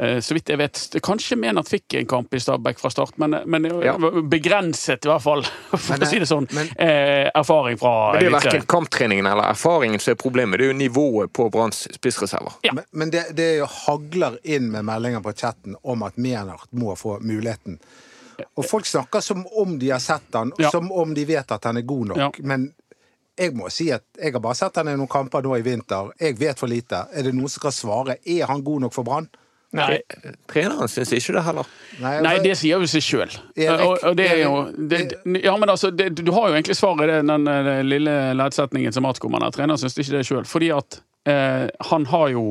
eh, 0.00 0.16
så 0.24 0.34
vidt 0.34 0.48
jeg 0.50 0.58
vet 0.58 0.96
Kanskje 1.04 1.36
Menart 1.38 1.68
fikk 1.70 1.94
en 2.00 2.08
kamp 2.10 2.32
i 2.34 2.40
Stabæk 2.40 2.80
fra 2.80 2.90
start, 2.90 3.12
men, 3.20 3.36
men 3.46 3.68
Ja. 3.84 3.94
begrenset, 4.24 5.04
i 5.04 5.12
hvert 5.12 5.22
fall, 5.22 5.44
for 5.70 5.92
Men 5.98 6.06
å 6.06 6.10
si 6.10 6.18
det 6.24 6.30
sånn, 6.32 6.48
men- 6.56 6.72
erfaring 6.80 7.76
fra 7.78 7.94
Men 8.16 8.24
det 8.24 8.32
er 8.32 8.36
verken 8.38 8.66
kamptreningen 8.72 9.26
eller 9.30 9.52
erfaringen 9.52 10.00
som 10.00 10.16
er 10.16 10.20
problemet, 10.24 10.58
det 10.58 10.66
er 10.70 10.72
jo 10.72 10.80
nivået 10.80 11.32
på 11.36 11.50
Branns 11.52 11.84
spissreserver. 11.94 12.56
Ja. 12.64 12.72
Men, 12.74 12.84
men 12.92 13.10
det, 13.14 13.26
det 13.36 13.52
er 13.52 13.56
jo 13.60 13.68
hagler 13.84 14.40
inn 14.48 14.72
med 14.72 14.88
meldinger 14.88 15.20
på 15.20 15.36
chatten 15.36 15.76
om 15.84 16.02
at 16.08 16.16
Menart 16.16 16.72
må 16.72 16.96
få 16.96 17.20
muligheten. 17.20 17.78
Og 18.56 18.66
folk 18.66 18.86
snakker 18.86 19.22
som 19.24 19.46
om 19.58 19.78
de 19.78 19.90
har 19.90 20.02
sett 20.02 20.34
han, 20.34 20.52
Ja. 20.58 20.70
som 20.70 20.92
om 20.92 21.14
de 21.14 21.24
vet 21.24 21.52
at 21.52 21.64
han 21.64 21.76
er 21.76 21.82
god 21.82 22.06
nok. 22.12 22.18
Ja. 22.18 22.30
Men 22.42 22.72
jeg 23.38 23.54
må 23.54 23.70
si 23.70 23.90
at 23.94 24.04
jeg 24.18 24.32
har 24.34 24.40
bare 24.42 24.54
sett 24.58 24.76
han 24.76 24.88
i 24.88 24.96
noen 24.96 25.10
kamper 25.10 25.42
nå 25.42 25.56
i 25.58 25.62
vinter. 25.62 26.10
Jeg 26.20 26.38
vet 26.38 26.58
for 26.58 26.70
lite. 26.70 27.06
Er 27.14 27.22
det 27.22 27.34
noen 27.34 27.48
som 27.48 27.60
kan 27.60 27.74
svare? 27.74 28.18
Er 28.26 28.46
han 28.46 28.64
god 28.66 28.80
nok 28.86 28.94
for 28.94 29.06
Brann? 29.06 29.28
Nei. 29.76 29.98
Treneren 30.48 30.88
syns 30.88 31.10
ikke 31.12 31.34
det 31.36 31.42
heller. 31.44 31.66
Nei, 32.00 32.14
Nei 32.24 32.38
det 32.40 32.54
sier 32.56 32.80
jo 32.80 32.88
seg 32.88 33.04
sjøl. 33.04 33.34
Ja, 33.60 33.76
men 35.60 35.68
altså, 35.68 35.90
det, 35.92 36.08
du 36.16 36.32
har 36.32 36.48
jo 36.48 36.56
egentlig 36.56 36.76
svaret 36.78 37.04
i 37.04 37.18
den, 37.18 37.28
den, 37.28 37.48
eh, 37.52 37.82
lille 37.84 38.14
leddsetningen 38.38 38.96
som 38.96 39.04
Mats 39.04 39.20
kommer 39.20 39.44
der. 39.44 39.52
Treneren 39.52 39.80
syns 39.82 39.98
ikke 40.00 40.16
det 40.16 40.24
sjøl. 40.24 40.48
Fordi 40.48 40.70
at 40.72 41.02
eh, 41.28 41.68
han 41.90 42.08
har 42.08 42.32
jo 42.32 42.46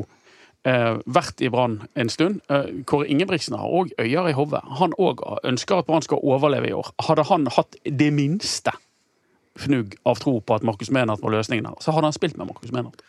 vært 0.64 1.40
i 1.40 1.48
Brann 1.48 1.82
en 1.94 2.08
stund. 2.12 2.40
Eh, 2.50 2.82
Kåre 2.84 3.06
Ingebrigtsen 3.08 3.56
har 3.56 3.68
òg 3.68 3.92
øyer 3.98 4.28
i 4.28 4.34
hodet. 4.36 4.60
Han 4.80 4.92
òg 4.98 5.22
ønsker 5.44 5.78
at 5.78 5.86
Brann 5.86 6.02
skal 6.02 6.20
overleve 6.22 6.68
i 6.68 6.72
år. 6.76 6.90
Hadde 7.08 7.24
han 7.30 7.46
hatt 7.56 7.76
det 7.84 8.10
minste 8.12 8.74
fnugg 9.58 9.94
av 10.06 10.18
tro 10.22 10.38
på 10.40 10.54
at 10.54 10.66
Markus 10.66 10.90
Menert 10.90 11.22
var 11.22 11.34
løsningen 11.34 11.66
her, 11.66 11.78
så 11.82 11.94
hadde 11.94 12.10
han 12.10 12.16
spilt 12.16 12.36
med 12.38 12.50
Markus 12.50 12.72
Menert. 12.72 13.02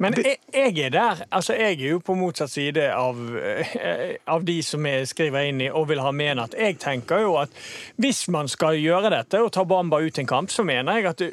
Men 0.00 0.14
jeg, 0.16 0.38
jeg 0.54 0.86
er 0.86 0.90
der. 0.90 1.20
Altså, 1.30 1.54
jeg 1.54 1.76
er 1.76 1.90
jo 1.90 1.98
på 2.00 2.14
motsatt 2.16 2.50
side 2.50 2.86
av, 2.94 3.18
eh, 3.36 4.14
av 4.26 4.44
de 4.44 4.56
som 4.64 4.86
jeg 4.88 5.10
skriver 5.10 5.50
inn 5.50 5.60
i 5.60 5.68
og 5.68 5.90
vil 5.90 6.00
ha 6.00 6.10
Menert. 6.16 6.56
Jeg 6.58 6.78
tenker 6.80 7.20
jo 7.26 7.36
at 7.42 7.52
hvis 8.00 8.24
man 8.32 8.48
skal 8.48 8.80
gjøre 8.80 9.12
dette 9.12 9.42
og 9.42 9.52
ta 9.52 9.66
Bamba 9.68 10.00
ut 10.00 10.18
en 10.18 10.30
kamp, 10.30 10.50
så 10.50 10.64
mener 10.64 10.96
jeg 10.96 11.10
at 11.12 11.20
det, 11.20 11.30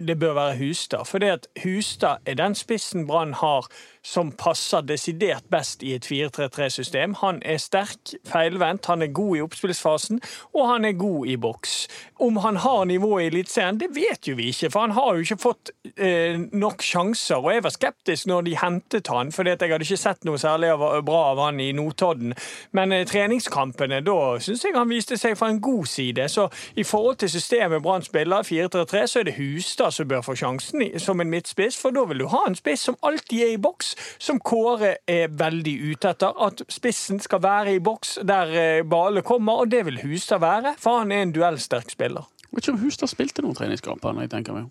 det 0.00 0.18
bør 0.18 0.34
være 0.34 0.58
Hustad. 0.58 1.06
For 1.06 1.22
det 1.22 1.30
at 1.38 1.46
Hustad 1.62 2.26
er 2.26 2.34
den 2.40 2.58
spissen 2.58 3.06
Brann 3.06 3.36
har 3.38 3.70
som 4.02 4.32
passer 4.32 4.80
desidert 4.86 5.44
best 5.52 5.82
i 5.82 5.92
et 5.94 6.06
4-3-3-system. 6.08 7.14
Han 7.20 7.40
er 7.44 7.60
sterk, 7.60 8.14
feilvendt, 8.28 8.86
han 8.86 9.02
er 9.02 9.12
god 9.12 9.36
i 9.36 9.42
oppspillsfasen, 9.44 10.20
og 10.54 10.68
han 10.72 10.84
er 10.84 10.96
god 10.98 11.26
i 11.26 11.36
boks. 11.36 11.74
Om 12.20 12.36
han 12.44 12.56
har 12.56 12.84
nivå 12.84 13.18
i 13.18 13.26
Eliteserien, 13.26 13.80
det 13.80 13.90
vet 13.94 14.28
jo 14.28 14.36
vi 14.38 14.48
ikke, 14.52 14.70
for 14.70 14.80
han 14.86 14.96
har 14.96 15.14
jo 15.14 15.26
ikke 15.26 15.40
fått 15.40 15.72
eh, 15.96 16.40
nok 16.52 16.82
sjanser. 16.82 17.40
Og 17.40 17.52
jeg 17.54 17.64
var 17.64 17.74
skeptisk 17.74 18.30
når 18.30 18.48
de 18.48 18.56
hentet 18.60 19.12
han, 19.12 19.32
for 19.32 19.48
jeg 19.48 19.60
hadde 19.60 19.84
ikke 19.84 20.00
sett 20.00 20.24
noe 20.28 20.40
særlig 20.40 20.72
bra 21.04 21.20
av 21.32 21.44
han 21.44 21.60
i 21.60 21.70
Notodden. 21.76 22.34
Men 22.76 22.96
eh, 22.96 23.06
treningskampene, 23.08 24.00
da 24.06 24.18
syns 24.40 24.64
jeg 24.64 24.76
han 24.76 24.90
viste 24.90 25.20
seg 25.20 25.36
fra 25.38 25.50
en 25.52 25.60
god 25.60 25.86
side. 25.90 26.28
Så 26.32 26.48
i 26.76 26.84
forhold 26.88 27.20
til 27.20 27.32
systemet 27.36 27.82
Brann 27.84 28.04
spiller, 28.06 28.48
4-3-3, 28.48 29.06
så 29.06 29.20
er 29.20 29.28
det 29.28 29.36
Hustad 29.36 29.92
som 29.92 30.08
bør 30.08 30.24
få 30.24 30.38
sjansen 30.40 30.86
som 31.00 31.20
en 31.20 31.30
midtspiss, 31.30 31.76
for 31.80 31.92
da 31.92 32.06
vil 32.08 32.24
du 32.24 32.28
ha 32.32 32.46
en 32.48 32.56
spiss 32.56 32.88
som 32.88 32.96
alltid 33.04 33.44
er 33.44 33.54
i 33.54 33.60
boks 33.60 33.89
som 34.18 34.40
Kåre 34.40 34.96
er 35.08 35.28
veldig 35.28 35.74
ute 35.92 36.12
etter. 36.14 36.34
At 36.46 36.62
spissen 36.72 37.20
skal 37.20 37.42
være 37.44 37.74
i 37.76 37.82
boks 37.84 38.18
der 38.26 38.82
Bale 38.90 39.22
kommer, 39.26 39.62
og 39.64 39.70
det 39.72 39.84
vil 39.88 40.00
Hustad 40.04 40.40
være, 40.44 40.74
for 40.78 41.02
han 41.02 41.12
er 41.12 41.22
en 41.26 41.34
duellsterk 41.36 41.90
spiller. 41.90 42.26
Jeg 42.50 42.56
vet 42.56 42.64
ikke 42.66 42.76
om 42.76 42.82
Hustad 42.84 43.12
spilte 43.12 43.42
noen 43.44 43.54
treningskamper. 43.58 44.12
når 44.14 44.26
jeg 44.26 44.30
tenker 44.36 44.56
meg 44.56 44.66
om. 44.66 44.70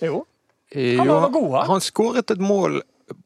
Jo. 0.00 0.24
Han 0.74 1.08
var 1.08 1.28
god, 1.34 1.50
han. 1.58 1.66
Han 1.74 1.80
skåret 1.84 2.30
et 2.30 2.40
mål 2.40 2.80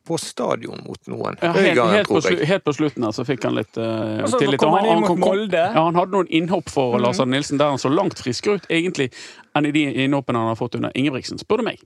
på 0.09 0.17
stadion 0.21 0.81
mot 0.87 1.01
noen. 1.13 1.37
Ja, 1.43 1.51
helt, 1.53 1.75
Øygarden, 1.75 1.95
helt, 1.95 2.09
på, 2.09 2.47
helt 2.49 2.65
på 2.65 2.73
slutten 2.73 3.05
her 3.05 3.13
så 3.13 3.25
fikk 3.29 3.45
han 3.45 3.55
litt 3.59 3.77
uh, 3.77 4.23
Og 4.25 4.31
så 4.33 4.41
tillit. 4.41 4.63
Han, 4.65 4.79
han 4.79 4.87
inn 4.97 5.05
kom- 5.05 5.27
Ja, 5.53 5.83
han 5.85 5.99
hadde 5.99 6.17
noen 6.17 6.31
innhopp 6.33 6.71
for 6.73 6.97
Lars 6.99 7.21
Arne 7.21 7.37
Nilsen 7.37 7.61
der 7.61 7.75
han 7.75 7.79
så 7.83 7.93
langt 7.93 8.19
friskere 8.19 8.57
ut 8.63 8.69
egentlig 8.73 9.11
enn 9.55 9.69
i 9.69 9.75
de 9.77 9.85
innhoppene 10.07 10.41
han 10.41 10.51
har 10.55 10.59
fått 10.59 10.79
under 10.81 10.95
Ingebrigtsen, 10.97 11.39
spør 11.43 11.61
du 11.61 11.67
meg. 11.69 11.85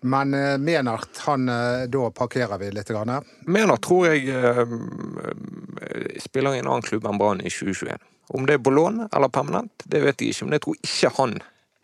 Men 0.00 0.34
eh, 0.34 0.58
Menart, 0.58 1.18
han 1.26 1.48
eh, 1.48 1.82
Da 1.88 2.10
parkerer 2.10 2.58
vi 2.58 2.70
litt. 2.70 2.88
Grann. 2.88 3.24
Mener 3.46 3.76
tror 3.76 4.08
jeg 4.08 4.28
eh, 4.32 4.64
spiller 6.20 6.56
i 6.56 6.62
en 6.62 6.70
annen 6.70 6.86
klubb 6.86 7.06
enn 7.06 7.20
Brann 7.20 7.42
i 7.44 7.52
2021. 7.52 8.00
Om 8.30 8.46
det 8.46 8.56
er 8.56 8.62
på 8.64 8.72
lån 8.72 9.08
eller 9.10 9.28
permanent, 9.28 9.84
det 9.84 10.04
vet 10.04 10.22
jeg 10.22 10.32
ikke, 10.32 10.46
men 10.46 10.56
jeg 10.56 10.64
tror 10.64 10.76
ikke 10.78 11.10
han 11.16 11.32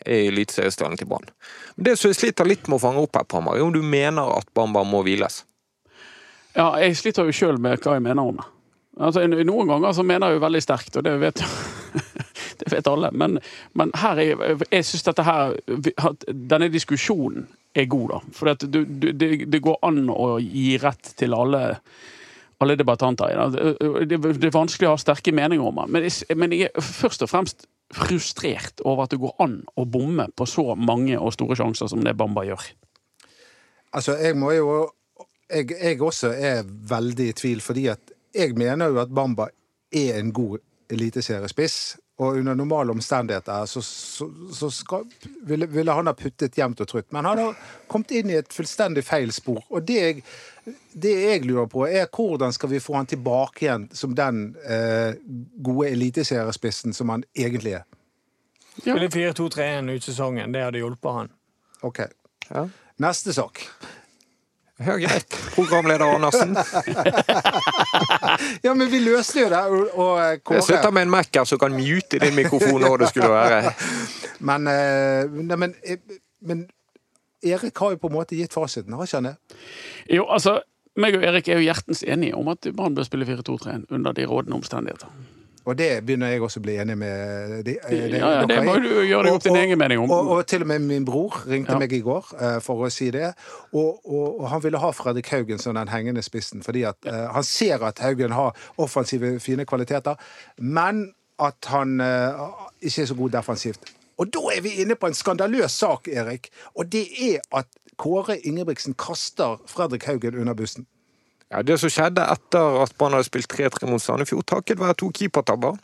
er 0.06 0.20
i 0.20 0.28
eliteseriestallen 0.30 1.00
til 1.00 1.08
Brann. 1.11 1.26
Det 1.75 1.96
som 1.99 2.12
jeg 2.12 2.20
sliter 2.20 2.46
litt 2.46 2.68
med 2.70 2.78
å 2.78 2.85
fange 2.85 3.02
opp 3.02 3.18
her, 3.18 3.26
Pammer, 3.26 3.58
er 3.58 3.66
om 3.66 3.75
du 3.75 3.82
mener 3.82 4.30
at 4.37 4.46
Bamba 4.54 4.85
må 4.87 5.02
hviles. 5.02 5.40
Ja, 6.54 6.70
jeg 6.80 6.94
sliter 6.96 7.26
jo 7.26 7.35
sjøl 7.35 7.58
med 7.61 7.82
hva 7.82 7.96
jeg 7.96 8.04
mener 8.06 8.30
om 8.30 8.38
det. 8.38 8.46
Altså, 8.96 9.26
noen 9.28 9.68
ganger 9.68 9.92
så 9.92 10.06
mener 10.06 10.30
jeg 10.30 10.38
jo 10.38 10.44
veldig 10.46 10.62
sterkt, 10.64 10.94
og 10.96 11.04
det 11.04 11.16
vet 11.20 11.42
det 12.62 12.70
vet 12.73 12.88
alle. 12.88 13.11
Men, 13.12 13.40
men 13.76 13.92
her 14.00 14.23
er, 14.23 14.64
jeg 14.70 14.87
syns 14.88 15.04
dette 15.04 15.26
her 15.26 15.58
Denne 16.30 16.70
diskusjonen 16.73 17.44
er 17.76 17.88
god, 17.90 18.09
da. 18.12 18.21
For 18.35 18.66
du, 18.66 18.83
det, 18.85 19.30
det 19.52 19.62
går 19.64 19.80
an 19.87 20.06
å 20.12 20.37
gi 20.42 20.76
rett 20.83 21.14
til 21.18 21.37
alle 21.37 21.64
alle 22.64 22.76
debattanter. 22.76 23.30
i 23.30 23.37
det. 23.37 24.16
Det, 24.16 24.47
er 24.49 24.54
vanskelig 24.54 24.88
å 24.88 24.95
ha 24.95 25.00
sterke 25.00 25.33
meninger 25.33 25.64
om 25.64 25.83
det. 25.83 25.87
Men 25.92 26.38
men 26.40 26.54
jeg 26.56 26.71
er 26.71 26.80
først 26.80 27.25
og 27.26 27.30
fremst 27.30 27.66
frustrert 27.95 28.80
over 28.85 29.04
at 29.04 29.12
det 29.14 29.21
går 29.23 29.37
an 29.45 29.61
å 29.76 29.85
bomme 29.85 30.28
på 30.35 30.47
så 30.47 30.75
mange 30.75 31.18
og 31.18 31.35
store 31.37 31.56
sjanser 31.59 31.90
som 31.92 32.02
det 32.04 32.16
Bamba 32.18 32.47
gjør. 32.47 32.64
Altså, 33.92 34.16
jeg 34.18 34.37
må 34.37 34.52
jo 34.56 34.71
jeg, 35.52 35.71
jeg 35.71 36.00
også 36.02 36.33
er 36.33 36.64
veldig 36.66 37.28
i 37.28 37.37
tvil, 37.37 37.61
fordi 37.62 37.87
at 37.92 38.12
jeg 38.35 38.56
mener 38.59 38.90
jo 38.90 38.99
at 39.04 39.12
Bamba 39.14 39.47
er 39.95 40.18
en 40.18 40.33
god 40.35 40.59
eliteseriespiss. 40.90 41.97
Og 42.16 42.38
under 42.38 42.54
normale 42.56 42.94
omstendigheter 42.94 43.66
så, 43.68 43.82
så, 43.82 44.30
så 44.52 44.70
skal, 44.73 45.04
ville, 45.44 45.66
ville 45.68 45.92
han 45.92 46.08
ha 46.08 46.14
puttet 46.16 46.56
jevnt 46.56 46.80
og 46.80 46.88
trutt. 46.88 47.11
Men 47.12 47.28
han 47.28 47.38
har 47.42 47.58
kommet 47.92 48.14
inn 48.16 48.30
i 48.32 48.38
et 48.38 48.52
fullstendig 48.56 49.04
feil 49.04 49.35
spor. 49.37 49.61
Og 49.68 49.85
det 49.85 49.99
jeg, 50.00 50.23
det 50.96 51.12
jeg 51.12 51.44
lurer 51.44 51.68
på, 51.68 51.85
er 51.85 52.08
hvordan 52.08 52.56
skal 52.56 52.73
vi 52.73 52.80
få 52.80 52.96
han 52.96 53.11
tilbake 53.11 53.66
igjen 53.66 53.85
som 53.92 54.16
den 54.16 54.46
eh, 54.64 55.12
gode 55.61 55.90
eliteseriespissen 55.92 56.96
som 56.96 57.12
han 57.12 57.26
egentlig 57.37 57.76
er? 57.82 57.85
Ja. 58.85 58.96
Spille 58.96 59.12
4-2-3-1 59.12 59.92
ut 59.92 60.08
sesongen, 60.08 60.56
det 60.56 60.64
hadde 60.64 60.80
hjulpet 60.80 61.20
han. 61.20 61.30
Ok. 61.85 62.00
Ja. 62.49 62.64
Neste 62.96 63.37
sak. 63.37 63.61
Ja, 64.76 64.96
greit. 64.96 65.37
Programleder 65.54 66.14
Andersen. 66.14 66.56
Ja, 68.64 68.74
men 68.74 68.90
vi 68.92 69.00
løste 69.04 69.42
jo 69.44 69.50
det. 69.52 69.62
Og, 69.70 69.90
og 69.94 70.42
Kåre 70.44 70.60
Jeg 70.60 70.68
sitter 70.70 70.94
med 70.94 71.06
en 71.06 71.12
Mac-er 71.14 71.48
som 71.48 71.60
kan 71.62 71.74
mute 71.74 72.20
din 72.22 72.36
mikrofon 72.36 72.80
når 72.82 73.04
det 73.04 73.10
skulle 73.12 73.32
være. 73.32 73.74
Men, 74.46 74.66
eh, 74.68 75.30
nei, 75.32 75.56
men, 75.56 75.72
eh, 75.80 75.96
men 76.44 76.66
Erik 77.40 77.78
har 77.80 77.94
jo 77.94 78.00
på 78.02 78.10
en 78.10 78.16
måte 78.18 78.36
gitt 78.36 78.52
fasiten, 78.52 78.92
har 78.92 79.08
ikke 79.08 79.16
han 79.16 79.28
det? 79.30 79.60
Jo, 80.12 80.26
altså, 80.28 80.58
meg 81.00 81.16
og 81.16 81.24
Erik 81.24 81.48
er 81.48 81.56
jo 81.60 81.64
hjertens 81.64 82.02
enige 82.04 82.36
om 82.36 82.50
at 82.52 82.68
Brann 82.76 82.94
bør 82.96 83.08
spille 83.08 83.24
4-2-3-1 83.24 83.86
under 83.96 84.12
de 84.12 84.26
rådende 84.28 84.58
omstendigheter. 84.60 85.08
Og 85.66 85.75
det 85.78 85.88
begynner 86.06 86.30
jeg 86.30 86.42
også 86.46 86.61
å 86.61 86.62
bli 86.62 86.76
enig 86.78 86.94
med 86.99 87.64
de, 87.66 87.73
eh, 87.82 88.04
de, 88.06 88.18
Ja, 88.20 88.28
ja, 88.37 88.44
det 88.46 88.61
må 88.62 88.76
du 88.78 88.87
gjøre 89.02 89.25
deg 89.26 89.35
opp 89.35 89.42
din 89.42 89.58
egen 89.58 89.80
mening 89.80 90.04
om. 90.04 90.12
Og, 90.14 90.28
og 90.37 90.46
til 90.46 90.62
og 90.62 90.70
med 90.70 90.85
min 90.87 91.04
bror 91.08 91.40
ringte 91.50 91.75
Ja. 91.75 91.78
meg 91.82 91.92
i 91.92 92.00
går 92.06 92.28
uh, 92.38 92.58
for 92.62 92.87
å 92.87 92.90
si 92.92 93.11
det. 93.11 93.32
Og, 93.73 93.99
og, 94.06 94.40
og 94.40 94.46
han 94.52 94.62
ville 94.62 94.78
ha 94.78 94.92
Fredrik 94.94 95.32
Haugen 95.35 95.58
som 95.58 95.75
den 95.75 95.90
hengende 95.90 96.23
spissen, 96.23 96.62
fordi 96.62 96.85
at 96.87 96.96
uh, 97.11 97.26
han 97.35 97.46
ser 97.46 97.82
at 97.82 97.99
Haugen 98.04 98.37
har 98.37 98.54
offensive, 98.78 99.40
fine 99.42 99.66
kvaliteter, 99.66 100.14
men 100.62 101.08
at 101.42 101.73
han 101.75 101.99
uh, 102.00 102.70
ikke 102.80 103.02
er 103.02 103.11
så 103.11 103.18
god 103.18 103.35
defensivt. 103.35 103.90
Og 104.23 104.30
da 104.32 104.46
er 104.54 104.62
vi 104.64 104.78
inne 104.80 104.94
på 104.96 105.11
en 105.11 105.18
skandaløs 105.18 105.75
sak, 105.82 106.08
Erik, 106.08 106.49
og 106.78 106.92
det 106.92 107.08
er 107.26 107.42
at 107.52 107.66
Kåre 107.99 108.38
Ingebrigtsen 108.46 108.94
kaster 108.94 109.58
Fredrik 109.66 110.06
Haugen 110.06 110.38
under 110.38 110.54
bussen. 110.54 110.87
Ja, 111.50 111.62
Det 111.62 111.78
som 111.78 111.90
skjedde 111.92 112.26
etter 112.26 112.80
at 112.82 112.94
Brann 112.98 113.14
hadde 113.14 113.28
spilt 113.28 113.52
3-3 113.52 113.86
mot 113.90 114.02
Sandefjord, 114.02 114.46
takket 114.50 114.80
være 114.82 114.98
to 114.98 115.12
keepertabber, 115.14 115.76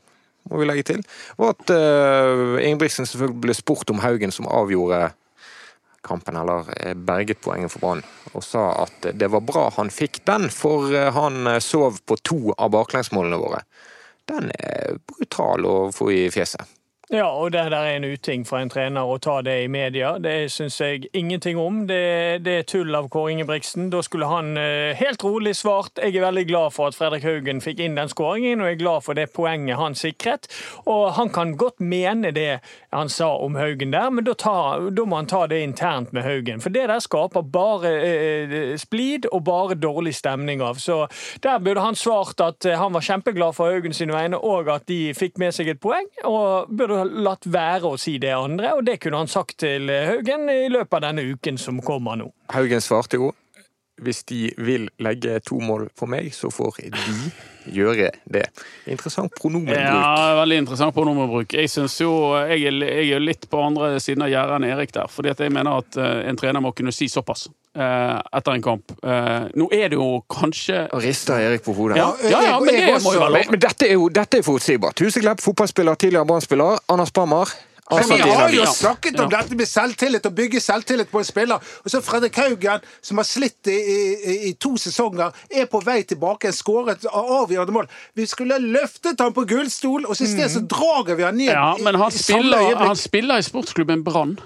må 0.50 0.58
vi 0.58 0.66
legge 0.66 0.88
til, 0.88 1.02
var 1.38 1.54
at 1.54 1.70
uh, 1.70 2.58
Ingebrigtsen 2.58 3.06
selvfølgelig 3.06 3.42
ble 3.44 3.54
spurt 3.54 3.92
om 3.94 4.02
Haugen 4.02 4.34
som 4.34 4.50
avgjorde 4.50 5.12
kampen, 6.02 6.34
eller 6.34 6.66
eh, 6.82 6.96
berget 6.98 7.38
poenget 7.44 7.70
for 7.70 7.84
Brann, 7.84 8.00
og 8.34 8.42
sa 8.42 8.64
at 8.82 9.12
det 9.14 9.28
var 9.30 9.44
bra 9.46 9.68
han 9.76 9.92
fikk 9.94 10.24
den, 10.26 10.48
for 10.50 10.90
eh, 10.90 11.12
han 11.14 11.46
sov 11.62 12.00
på 12.02 12.18
to 12.26 12.40
av 12.58 12.72
baklengsmålene 12.74 13.38
våre. 13.38 13.62
Den 14.26 14.50
er 14.58 14.98
brutal 15.06 15.62
å 15.62 15.76
få 15.94 16.10
i 16.10 16.24
fjeset. 16.34 16.66
Ja, 17.12 17.26
og 17.28 17.50
det 17.52 17.66
der 17.68 17.76
er 17.76 17.96
en 17.96 18.04
uting 18.04 18.46
for 18.48 18.56
en 18.56 18.70
trener 18.72 19.04
å 19.04 19.18
ta 19.20 19.34
det 19.44 19.58
i 19.66 19.68
media. 19.68 20.14
Det 20.16 20.46
syns 20.48 20.78
jeg 20.80 21.10
ingenting 21.12 21.58
om. 21.60 21.82
Det, 21.84 22.40
det 22.40 22.52
er 22.56 22.62
tull 22.64 22.94
av 22.96 23.10
Kåre 23.12 23.34
Ingebrigtsen. 23.34 23.90
Da 23.92 24.00
skulle 24.00 24.30
han 24.30 24.56
eh, 24.56 24.96
helt 24.96 25.20
rolig 25.20 25.52
svart 25.58 26.00
jeg 26.00 26.16
er 26.16 26.24
veldig 26.24 26.46
glad 26.48 26.72
for 26.72 26.88
at 26.88 26.96
Fredrik 26.96 27.26
Haugen 27.28 27.60
fikk 27.60 27.82
inn 27.84 27.98
den 28.00 28.08
skåringen, 28.08 28.62
og 28.62 28.70
jeg 28.70 28.78
er 28.78 28.80
glad 28.80 29.04
for 29.04 29.18
det 29.18 29.26
poenget 29.36 29.76
han 29.76 29.92
sikret. 29.92 30.48
Og 30.88 31.10
han 31.18 31.28
kan 31.34 31.52
godt 31.60 31.82
mene 31.84 32.30
det 32.32 32.62
han 32.96 33.12
sa 33.12 33.28
om 33.44 33.60
Haugen 33.60 33.92
der, 33.92 34.08
men 34.08 34.24
da, 34.24 34.32
ta, 34.32 34.56
da 34.88 35.04
må 35.04 35.20
han 35.20 35.28
ta 35.28 35.42
det 35.52 35.60
internt 35.66 36.16
med 36.16 36.24
Haugen. 36.24 36.64
For 36.64 36.72
det 36.72 36.86
der 36.88 37.04
skaper 37.04 37.44
bare 37.44 37.92
eh, 38.08 38.56
splid 38.80 39.28
og 39.34 39.44
bare 39.50 39.76
dårlig 39.76 40.14
stemning 40.16 40.64
av. 40.64 40.80
Så 40.80 41.02
der 41.44 41.60
burde 41.60 41.84
han 41.84 42.00
svart 42.06 42.40
at 42.40 42.64
eh, 42.64 42.80
han 42.80 42.96
var 42.96 43.04
kjempeglad 43.04 43.60
for 43.60 43.68
Haugen 43.68 43.92
sine 43.92 44.16
vegne, 44.16 44.40
og 44.40 44.72
at 44.72 44.88
de 44.88 45.12
fikk 45.12 45.36
med 45.44 45.52
seg 45.52 45.74
et 45.76 45.84
poeng. 45.84 46.08
og 46.24 46.72
burde 46.72 47.01
latt 47.04 47.46
være 47.50 47.92
å 47.92 48.00
si 48.00 48.16
det 48.22 48.32
andre, 48.36 48.74
og 48.78 48.86
det 48.86 48.98
kunne 49.02 49.22
han 49.22 49.30
sagt 49.30 49.58
til 49.64 49.90
Haugen 49.90 50.48
i 50.52 50.66
løpet 50.72 50.98
av 50.98 51.06
denne 51.08 51.24
uken 51.34 51.60
som 51.60 51.80
kommer 51.84 52.18
nå. 52.20 52.28
Haugen 52.52 52.84
svarte 52.84 53.20
jo 53.20 53.32
hvis 54.02 54.24
de 54.26 54.50
vil 54.58 54.88
legge 55.02 55.38
to 55.46 55.60
mål 55.62 55.88
for 55.98 56.10
meg, 56.10 56.32
så 56.34 56.50
får 56.50 56.80
de 56.90 57.16
gjøre 57.66 58.10
det. 58.24 58.44
Interessant 58.90 59.32
pronomenbruk. 59.38 59.78
Ja, 59.78 60.34
veldig 60.40 60.60
interessant 60.64 60.94
pronomenbruk. 60.96 61.54
Jeg 61.54 61.70
synes 61.70 61.96
jo, 62.00 62.12
jeg 62.48 62.68
er, 62.68 62.78
jeg 62.88 63.16
er 63.16 63.24
litt 63.24 63.48
på 63.50 63.60
andre 63.62 63.94
siden 64.02 64.24
av 64.26 64.32
gjerdet 64.32 64.58
enn 64.58 64.68
Erik 64.72 64.94
der. 64.94 65.10
fordi 65.10 65.32
at 65.32 65.40
jeg 65.40 65.52
mener 65.54 65.82
at 65.82 65.98
eh, 66.00 66.28
en 66.28 66.38
trener 66.38 66.64
må 66.64 66.72
kunne 66.76 66.92
si 66.94 67.08
såpass 67.12 67.48
eh, 67.76 68.20
etter 68.38 68.52
en 68.56 68.64
kamp. 68.64 68.94
Eh, 69.02 69.48
nå 69.58 69.68
er 69.72 69.92
det 69.92 69.98
jo 69.98 70.22
kanskje 70.30 70.86
Og 70.92 71.02
rister 71.04 71.40
Erik 71.40 71.64
på 71.66 71.74
hodet. 71.76 71.98
Ja, 72.00 72.12
ja, 72.24 72.44
ja 72.50 72.60
men 72.60 72.74
det 72.74 73.02
må 73.02 73.14
jo 73.14 73.20
være 73.22 73.32
Men, 73.36 73.44
lov. 73.46 73.56
men 73.56 73.66
dette 73.66 73.88
er 73.90 73.98
jo 73.98 74.08
dette 74.12 74.40
er 74.40 74.46
forutsigbart. 74.46 75.04
Huseklepp, 75.04 75.44
fotballspiller, 75.44 75.94
tidligere 76.00 76.26
Brann-spiller. 76.26 76.82
Anders 76.92 77.12
Bammer. 77.12 77.52
Altså, 77.98 78.16
vi 78.16 78.30
har 78.38 78.52
jo 78.56 78.64
snakket 78.66 79.20
om 79.20 79.30
dette 79.32 79.56
med 79.58 79.66
selvtillit 79.68 80.26
og 80.26 80.34
bygge 80.38 80.60
selvtillit 80.60 81.10
på 81.12 81.18
en 81.22 81.24
spiller. 81.28 81.56
Og 81.84 81.90
så 81.92 82.00
Fredrik 82.04 82.36
Haugen, 82.40 82.80
som 83.02 83.20
har 83.20 83.28
slitt 83.28 83.70
i, 83.72 83.76
i, 83.76 84.36
i 84.48 84.52
to 84.60 84.74
sesonger, 84.80 85.32
er 85.50 85.66
på 85.72 85.80
vei 85.84 86.00
tilbake. 86.02 86.52
Skåret 86.56 87.04
avgjørende 87.12 87.72
mål. 87.76 87.88
Vi 88.18 88.26
skulle 88.26 88.58
løftet 88.62 89.20
han 89.20 89.32
på 89.36 89.44
gullstol, 89.50 90.06
og 90.08 90.16
så 90.16 90.24
i 90.24 90.32
stedet 90.32 90.50
så 90.56 90.64
drager 90.68 91.14
vi 91.18 91.22
han 91.28 91.36
ned. 91.40 91.52
Ja, 91.52 91.74
men 91.82 91.94
han 92.00 92.10
i- 92.12 92.18
spiller, 92.22 92.76
han 92.82 92.96
spiller 92.96 93.38
i 93.38 93.46
sportsklubben 93.46 94.04
Brann. 94.04 94.38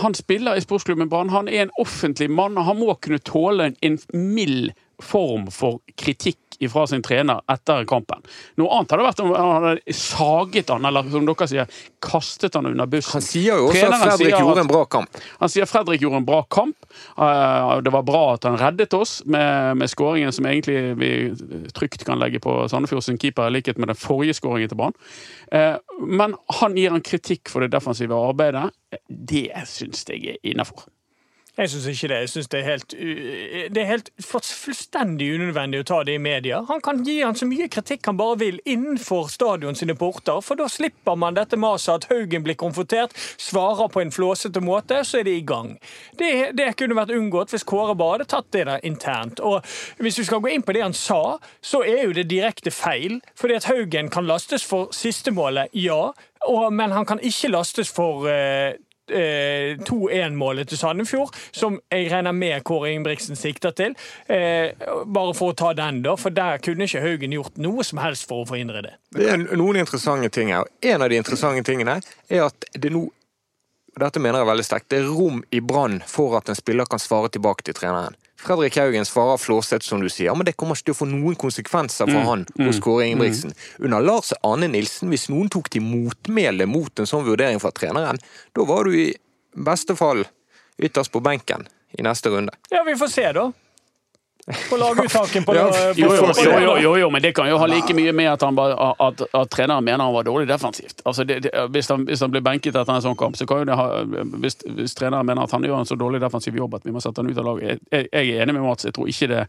Han 0.00 0.14
spiller 0.14 0.54
i 0.54 0.60
sportsklubben 0.62 1.08
Brann. 1.10 1.30
Han 1.34 1.48
er 1.48 1.62
en 1.66 1.70
offentlig 1.80 2.30
mann, 2.30 2.58
og 2.58 2.64
han 2.68 2.78
må 2.78 2.94
kunne 3.02 3.18
tåle 3.18 3.72
en, 3.72 3.76
en 3.82 3.98
mild 4.34 4.70
form 5.02 5.48
for 5.54 5.80
kritikk 5.98 6.38
fra 6.68 6.82
sin 6.86 7.00
trener 7.00 7.40
etter 7.48 7.86
kampen. 7.88 8.20
Noe 8.60 8.68
annet 8.76 8.90
hadde 8.92 9.04
vært 9.06 9.20
om 9.24 9.30
han 9.32 9.64
hadde 9.64 9.94
saget 9.96 10.68
han, 10.68 10.84
eller 10.84 11.06
som 11.08 11.24
dere 11.24 11.46
sier, 11.48 11.70
kastet 12.04 12.58
han 12.58 12.68
under 12.68 12.90
bussen. 12.90 13.14
Han 13.16 13.24
sier 13.24 13.56
jo 13.56 13.70
også 13.70 13.78
Treneren 13.86 14.04
at 14.04 14.18
Fredrik 14.18 14.34
gjorde 14.36 14.64
en 14.66 14.68
bra 14.68 14.82
kamp. 14.92 15.20
Han 15.40 15.52
sier 15.54 15.70
Fredrik 15.70 16.04
gjorde 16.04 16.20
en 16.20 16.28
bra 16.28 16.42
kamp. 16.52 16.76
Eh, 17.16 17.80
Det 17.80 17.94
var 17.94 18.04
bra 18.04 18.22
at 18.34 18.44
han 18.44 18.58
reddet 18.60 18.92
oss 18.98 19.22
med, 19.24 19.76
med 19.80 19.88
skåringen 19.88 20.32
som 20.36 20.44
egentlig 20.50 20.76
vi 21.00 21.10
trygt 21.72 22.04
kan 22.04 22.20
legge 22.20 22.42
på 22.44 22.68
Sandefjord 22.68 23.08
sin 23.08 23.18
keeper, 23.18 23.48
i 23.48 23.56
likhet 23.56 23.78
med 23.80 23.88
den 23.94 23.96
forrige 23.96 24.36
skåringen 24.36 24.68
til 24.68 24.76
Brann. 24.82 24.92
Eh, 25.52 25.76
Men 26.04 26.36
han 26.60 26.76
gir 26.76 26.90
han 26.92 27.00
kritikk 27.00 27.48
for 27.48 27.64
det 27.64 27.72
defensive 27.72 28.12
arbeidet. 28.12 28.68
Det 29.08 29.48
syns 29.66 30.04
jeg 30.12 30.34
er 30.36 30.42
innafor. 30.52 30.84
Jeg 31.60 31.68
syns 31.74 31.86
ikke 31.90 32.08
det. 32.08 32.18
Jeg 32.22 32.28
synes 32.32 32.48
det 32.48 32.58
er 32.60 32.64
helt, 32.64 32.94
det 33.74 33.80
er 33.82 33.88
helt 33.90 34.08
fullstendig 34.24 35.26
unødvendig 35.34 35.82
å 35.82 35.86
ta 35.90 35.98
det 36.08 36.14
i 36.16 36.22
media. 36.22 36.62
Han 36.70 36.80
kan 36.80 37.02
gi 37.04 37.18
han 37.20 37.36
så 37.36 37.48
mye 37.48 37.68
kritikk 37.72 38.08
han 38.08 38.16
bare 38.16 38.38
vil 38.40 38.60
innenfor 38.64 39.28
stadion 39.28 39.76
sine 39.76 39.96
porter, 39.98 40.40
for 40.40 40.56
da 40.56 40.70
slipper 40.72 41.18
man 41.20 41.36
dette 41.36 41.58
maset 41.60 41.92
at 41.98 42.08
Haugen 42.08 42.46
blir 42.46 42.56
konfrontert, 42.60 43.12
svarer 43.36 43.92
på 43.92 44.00
en 44.00 44.14
flåsete 44.14 44.64
måte, 44.64 45.02
så 45.04 45.20
er 45.20 45.28
det 45.28 45.36
i 45.36 45.44
gang. 45.44 45.74
Det, 46.16 46.32
det 46.56 46.72
kunne 46.80 46.96
vært 46.96 47.12
unngått 47.12 47.52
hvis 47.52 47.68
Kåre 47.68 47.92
bare 47.98 48.20
hadde 48.20 48.30
tatt 48.32 48.48
det 48.56 48.64
der 48.70 48.86
internt. 48.86 49.44
Og 49.44 49.60
hvis 50.00 50.22
vi 50.22 50.28
skal 50.30 50.40
gå 50.40 50.54
inn 50.54 50.64
på 50.64 50.76
det 50.76 50.86
han 50.86 50.96
sa, 50.96 51.36
så 51.60 51.84
er 51.84 52.06
jo 52.06 52.16
det 52.16 52.30
direkte 52.32 52.72
feil. 52.72 53.20
Fordi 53.36 53.60
at 53.60 53.68
Haugen 53.68 54.08
kan 54.08 54.28
lastes 54.28 54.64
for 54.64 54.88
sistemålet, 54.96 55.68
ja, 55.76 56.06
og, 56.48 56.70
men 56.72 56.96
han 56.96 57.04
kan 57.04 57.20
ikke 57.20 57.52
lastes 57.52 57.92
for 57.92 58.24
eh, 58.32 58.78
2-1-målet 59.10 60.70
til 60.70 60.80
Sandefjord, 60.80 61.34
som 61.52 61.78
jeg 61.90 62.10
regner 62.12 62.34
med 62.36 62.64
Kåre 62.66 62.92
Ingebrigtsen 62.94 63.38
sikter 63.38 63.74
til. 63.76 63.96
Eh, 64.30 64.72
bare 65.04 65.36
for 65.36 65.52
å 65.52 65.58
ta 65.58 65.72
den, 65.76 66.02
da, 66.06 66.16
for 66.20 66.34
der 66.34 66.62
kunne 66.64 66.86
ikke 66.86 67.02
Haugen 67.04 67.34
gjort 67.34 67.60
noe 67.62 67.86
som 67.86 68.02
helst 68.02 68.28
for 68.30 68.44
å 68.44 68.48
forhindre 68.48 68.84
det. 68.86 68.94
Det 69.16 69.30
er 69.32 69.40
noen 69.58 69.80
interessante 69.82 70.30
ting 70.34 70.52
her. 70.54 70.68
En 70.82 71.02
av 71.02 71.10
de 71.10 71.20
interessante 71.20 71.64
tingene 71.66 72.00
er 72.28 72.46
at 72.46 72.70
det 72.74 72.92
nå 72.94 73.08
dette 74.00 74.20
mener 74.22 74.40
jeg 74.40 74.48
veldig 74.48 74.64
sterkt, 74.64 74.88
det 74.92 75.00
er 75.02 75.08
rom 75.10 75.40
i 75.50 75.60
Brann 75.60 75.98
for 76.08 76.36
at 76.38 76.48
en 76.48 76.56
spiller 76.56 76.88
kan 76.88 77.02
svare 77.02 77.28
tilbake 77.34 77.66
til 77.66 77.76
treneren. 77.76 78.16
Fredrik 78.40 78.76
Haugen 78.80 79.04
svarer 79.04 79.40
flåsete, 79.40 79.84
som 79.84 80.00
du 80.00 80.08
sier, 80.08 80.32
men 80.36 80.48
det 80.48 80.56
kommer 80.58 80.78
ikke 80.78 80.90
til 80.90 80.96
å 80.96 81.00
få 81.02 81.08
noen 81.10 81.36
konsekvenser 81.40 82.08
for 82.08 82.24
han 82.24 82.46
hos 82.56 82.80
Kåre 82.82 83.06
Ingebrigtsen. 83.08 83.52
Under 83.84 84.04
Lars 84.04 84.32
Arne 84.46 84.70
Nilsen, 84.72 85.10
hvis 85.12 85.28
noen 85.32 85.50
tok 85.52 85.68
til 85.72 85.84
motmæle 85.84 86.68
mot 86.70 87.02
en 87.02 87.08
sånn 87.08 87.26
vurdering 87.28 87.60
fra 87.62 87.72
treneren, 87.76 88.20
da 88.56 88.66
var 88.68 88.88
du 88.88 88.96
i 88.96 89.10
beste 89.56 89.96
fall 89.98 90.24
ytterst 90.80 91.12
på 91.12 91.20
benken 91.24 91.66
i 91.98 92.06
neste 92.06 92.32
runde. 92.32 92.54
Ja, 92.72 92.84
vi 92.86 92.96
får 92.96 93.12
se, 93.12 93.26
da. 93.36 93.50
På 94.70 94.76
laguttaken 94.76 95.44
på, 95.44 95.54
Ja, 95.54 95.66
på, 95.68 96.00
Jo, 96.00 96.58
jo, 96.58 96.76
jo, 96.78 96.96
jo, 96.96 97.10
men 97.10 97.22
det 97.22 97.32
kan 97.36 97.48
jo 97.48 97.58
ha 97.60 97.66
like 97.66 97.94
mye 97.94 98.12
med 98.12 98.32
at, 98.32 98.42
han 98.42 98.56
bare, 98.56 98.76
at, 98.98 99.22
at 99.34 99.50
treneren 99.52 99.84
mener 99.84 100.04
han 100.04 100.14
var 100.14 100.24
dårlig 100.24 100.48
defensivt. 100.48 101.02
Altså, 101.04 101.24
det, 101.24 101.40
det, 101.44 101.52
hvis, 101.70 101.88
han, 101.88 102.06
hvis 102.08 102.20
han 102.20 102.32
blir 102.32 102.44
benket 102.44 102.76
etter 102.76 102.94
en 102.94 103.04
sånn 103.04 103.18
kamp, 103.20 103.36
så 103.36 103.46
kan 103.46 103.62
jo 103.62 103.70
det 103.70 103.78
ha 103.78 103.88
Hvis, 104.40 104.58
hvis 104.64 104.96
treneren 104.98 105.26
mener 105.26 105.44
at 105.44 105.54
han 105.54 105.64
gjør 105.64 105.82
en 105.82 105.88
så 105.88 105.98
dårlig 105.98 106.22
defensiv 106.22 106.56
jobb 106.56 106.74
at 106.80 106.88
vi 106.88 106.94
må 106.94 107.02
sette 107.04 107.22
han 107.22 107.30
ut 107.30 107.38
av 107.38 107.46
laget 107.52 107.80
jeg, 107.92 108.08
jeg 108.08 108.34
er 108.34 108.42
enig 108.44 108.56
med 108.56 108.64
Mats. 108.64 108.88
Jeg 108.88 108.96
tror 108.96 109.10
ikke 109.10 109.30
det 109.30 109.46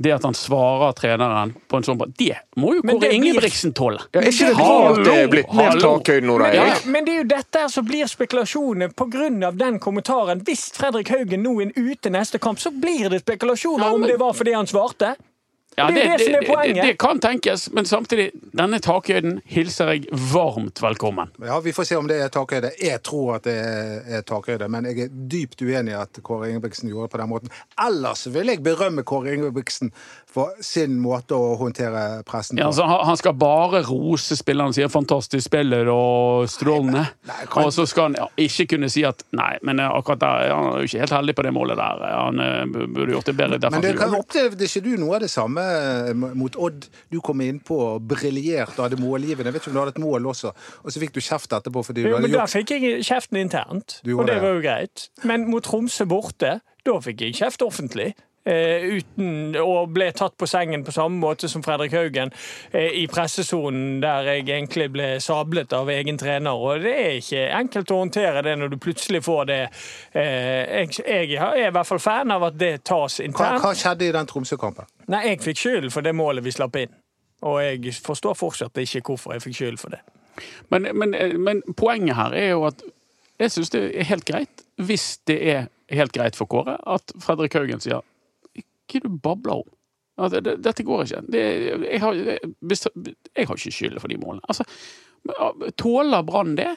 det 0.00 0.12
at 0.14 0.22
han 0.22 0.34
svarer 0.34 0.92
treneren 0.92 1.54
på 1.68 1.76
en 1.76 1.86
sånn 1.86 1.98
Det 2.18 2.36
må 2.56 2.76
jo 2.76 2.82
Kåre 2.86 3.10
Ingebrigtsen 3.16 3.72
tåle. 3.74 3.98
Ja, 4.14 4.20
er 4.22 4.30
ikke 4.30 4.50
det 4.52 4.58
bra 4.58 4.92
det 5.02 5.14
er 5.14 5.30
blitt 5.32 5.54
mer 5.58 5.80
takhøyde 5.82 6.26
nå, 6.28 6.36
da, 6.38 6.50
Men, 6.52 6.68
Erik? 6.68 6.84
men 6.86 7.08
det 7.08 7.14
er 7.14 7.18
jo 7.18 7.28
dette 7.32 7.64
som 7.72 7.86
blir 7.88 8.06
spekulasjoner 8.06 8.92
pga. 8.94 9.50
den 9.58 9.80
kommentaren. 9.82 10.44
Hvis 10.46 10.68
Fredrik 10.76 11.10
Haugen 11.10 11.42
nå 11.42 11.56
er 11.64 11.72
ute 11.74 12.12
neste 12.14 12.38
kamp, 12.38 12.60
så 12.62 12.70
blir 12.70 13.10
det 13.10 13.24
spekulasjoner 13.24 13.88
Ja, 13.88 13.94
om 13.94 14.06
det 14.06 14.20
var 14.22 14.32
fordi 14.38 14.54
han 14.54 14.70
svarte. 14.70 15.16
Ja, 15.78 15.86
Det 15.94 16.02
er 16.04 16.18
det 16.18 16.26
som 16.26 16.36
er 16.40 16.46
poenget. 16.48 16.80
Det, 16.82 16.86
det 16.92 16.98
kan 17.00 17.20
tenkes, 17.22 17.68
men 17.72 17.86
samtidig, 17.88 18.28
denne 18.58 18.80
takhøyden 18.82 19.38
hilser 19.48 19.92
jeg 19.94 20.08
varmt 20.32 20.82
velkommen. 20.82 21.30
Ja, 21.44 21.60
Vi 21.64 21.72
får 21.76 21.88
se 21.88 21.98
om 22.00 22.08
det 22.10 22.18
er 22.24 22.32
takhøyde. 22.34 22.72
Jeg 22.82 23.02
tror 23.06 23.36
at 23.38 23.46
det 23.46 23.56
er 24.18 24.24
takhøyde, 24.26 24.68
men 24.68 24.88
jeg 24.90 25.06
er 25.06 25.14
dypt 25.32 25.62
uenig 25.62 25.94
i 25.94 25.98
at 26.00 26.20
Kåre 26.26 26.50
Ingebrigtsen 26.50 26.90
gjorde 26.90 27.08
det 27.08 27.14
på 27.14 27.22
den 27.22 27.30
måten. 27.30 27.54
Ellers 27.86 28.26
vil 28.34 28.50
jeg 28.52 28.62
berømme 28.66 29.06
Kåre 29.06 29.36
Ingebrigtsen 29.38 29.92
for 30.38 30.54
sin 30.64 30.96
måte 31.02 31.34
å 31.36 31.56
håndtere 31.58 32.22
pressen 32.28 32.56
på. 32.56 32.62
Ja, 32.62 32.68
altså, 32.70 32.86
han 32.86 33.04
han 33.08 33.16
skal 33.18 33.34
bare 33.38 33.82
rose 33.86 34.36
spillerne, 34.38 34.74
sier 34.76 34.88
'fantastisk 34.88 35.48
spiller' 35.48 35.88
og 35.90 36.46
'strålende'. 36.48 37.06
nei, 37.26 37.46
kan- 37.50 37.64
Og 37.64 37.72
så 37.72 37.86
skal 37.86 38.02
han 38.08 38.16
ja, 38.18 38.26
ikke 38.38 38.66
kunne 38.74 38.90
si 38.90 39.02
at 39.04 39.22
'nei, 39.32 39.58
men 39.62 39.80
eh, 39.80 39.88
akkurat 39.90 40.20
der 40.20 40.26
er 40.44 40.48
jo 40.48 40.86
ikke 40.86 40.98
helt 41.02 41.10
heldig 41.18 41.34
på 41.34 41.42
det 41.42 41.52
målet 41.54 41.76
der'. 41.76 42.04
Han 42.24 42.40
eh, 42.40 42.66
burde 42.94 43.12
gjort 43.12 43.26
det 43.26 43.36
bedre 43.36 43.70
Men 43.70 43.82
det 43.82 43.96
kan, 43.98 44.14
opplevde 44.14 44.64
ikke 44.64 44.84
du 44.84 44.96
noe 44.96 45.14
av 45.16 45.20
det 45.20 45.30
samme 45.30 45.60
eh, 45.60 46.14
mot 46.14 46.56
Odd? 46.56 46.86
Du 47.12 47.20
kom 47.20 47.40
innpå 47.40 47.78
og 47.94 48.08
briljerte 48.08 48.78
og 48.78 48.90
hadde 48.90 49.00
målgivende. 49.02 49.48
Jeg 49.50 49.54
vet 49.54 49.62
ikke 49.62 49.68
om 49.68 49.74
du 49.74 49.80
hadde 49.80 49.96
et 49.96 50.02
mål 50.04 50.26
også, 50.26 50.52
og 50.84 50.92
så 50.92 51.00
fikk 51.00 51.12
du 51.14 51.20
kjeft 51.20 51.52
etterpå 51.52 51.84
fordi 51.84 52.02
du 52.02 52.08
Jo, 52.08 52.16
hadde 52.16 52.28
men 52.28 52.36
da 52.38 52.46
fikk 52.46 52.70
jeg 52.70 53.04
kjeften 53.04 53.40
internt, 53.40 54.00
og 54.06 54.26
det 54.26 54.34
det, 54.34 54.42
var 54.42 54.54
jo 54.54 54.60
greit. 54.60 55.08
Men 55.24 55.50
mot 55.50 55.62
Tromsø 55.64 56.04
borte, 56.08 56.60
da 56.86 56.98
fikk 57.04 57.20
jeg 57.26 57.34
kjeft 57.34 57.62
offentlig. 57.62 58.14
Eh, 58.48 58.84
uten 58.96 59.56
og 59.60 59.90
ble 59.92 60.06
tatt 60.16 60.32
på 60.40 60.46
sengen 60.48 60.80
på 60.84 60.92
samme 60.94 61.18
måte 61.20 61.50
som 61.52 61.60
Fredrik 61.64 61.92
Haugen 61.92 62.30
eh, 62.70 62.94
i 62.96 63.04
pressesonen, 63.10 63.98
der 64.00 64.30
jeg 64.30 64.46
egentlig 64.46 64.86
ble 64.94 65.08
sablet 65.20 65.74
av 65.76 65.90
egen 65.92 66.16
trener. 66.20 66.56
Og 66.56 66.80
det 66.86 66.94
er 66.96 67.18
ikke 67.18 67.42
enkelt 67.58 67.92
å 67.92 68.00
håndtere 68.00 68.42
det 68.46 68.56
når 68.56 68.72
du 68.72 68.78
plutselig 68.80 69.20
får 69.26 69.44
det. 69.50 69.60
Eh, 70.16 70.86
jeg, 70.86 70.96
jeg 71.04 71.36
er 71.36 71.66
i 71.66 71.74
hvert 71.76 71.90
fall 71.90 72.00
fan 72.00 72.32
av 72.32 72.48
at 72.48 72.56
det 72.56 72.72
tas 72.88 73.20
hva, 73.20 73.28
internt. 73.28 73.60
hva 73.66 73.76
skjedde 73.76 74.08
i 74.08 74.16
den 74.16 74.32
Tromsø-kampen? 74.32 74.88
Nei, 75.12 75.26
jeg 75.28 75.44
fikk 75.44 75.64
skyld 75.66 75.92
for 75.92 76.08
det 76.08 76.16
målet 76.16 76.46
vi 76.46 76.56
slapp 76.56 76.80
inn. 76.80 76.96
Og 77.44 77.60
jeg 77.62 77.98
forstår 78.00 78.38
fortsatt 78.38 78.80
ikke 78.80 79.04
hvorfor 79.10 79.36
jeg 79.36 79.44
fikk 79.44 79.60
skyld 79.60 79.82
for 79.82 79.92
det. 79.92 80.00
Men, 80.72 80.88
men, 80.96 81.12
men 81.36 81.66
poenget 81.76 82.16
her 82.16 82.32
er 82.38 82.54
jo 82.54 82.64
at 82.70 82.80
jeg 83.38 83.52
syns 83.54 83.76
det 83.76 83.88
er 83.92 84.08
helt 84.08 84.24
greit, 84.26 84.62
hvis 84.80 85.18
det 85.28 85.42
er 85.52 85.66
helt 85.92 86.14
greit 86.16 86.38
for 86.38 86.48
Kåre, 86.50 86.80
at 86.88 87.12
Fredrik 87.22 87.54
Haugen 87.58 87.82
sier 87.82 88.00
Hva 88.88 88.98
er 88.98 89.04
det 89.04 89.10
du 89.12 89.20
babler 89.22 89.60
om? 89.60 89.68
Det, 90.32 90.40
det, 90.42 90.56
dette 90.64 90.82
går 90.82 91.04
ikke. 91.04 91.20
Det, 91.30 91.42
jeg, 91.92 92.00
har, 92.02 92.14
det, 92.18 92.78
jeg 93.36 93.46
har 93.46 93.60
ikke 93.60 93.70
skylda 93.76 94.00
for 94.02 94.10
de 94.10 94.16
målene. 94.18 94.42
Altså, 94.50 94.64
tåler 95.78 96.24
Brann 96.26 96.56
det, 96.58 96.72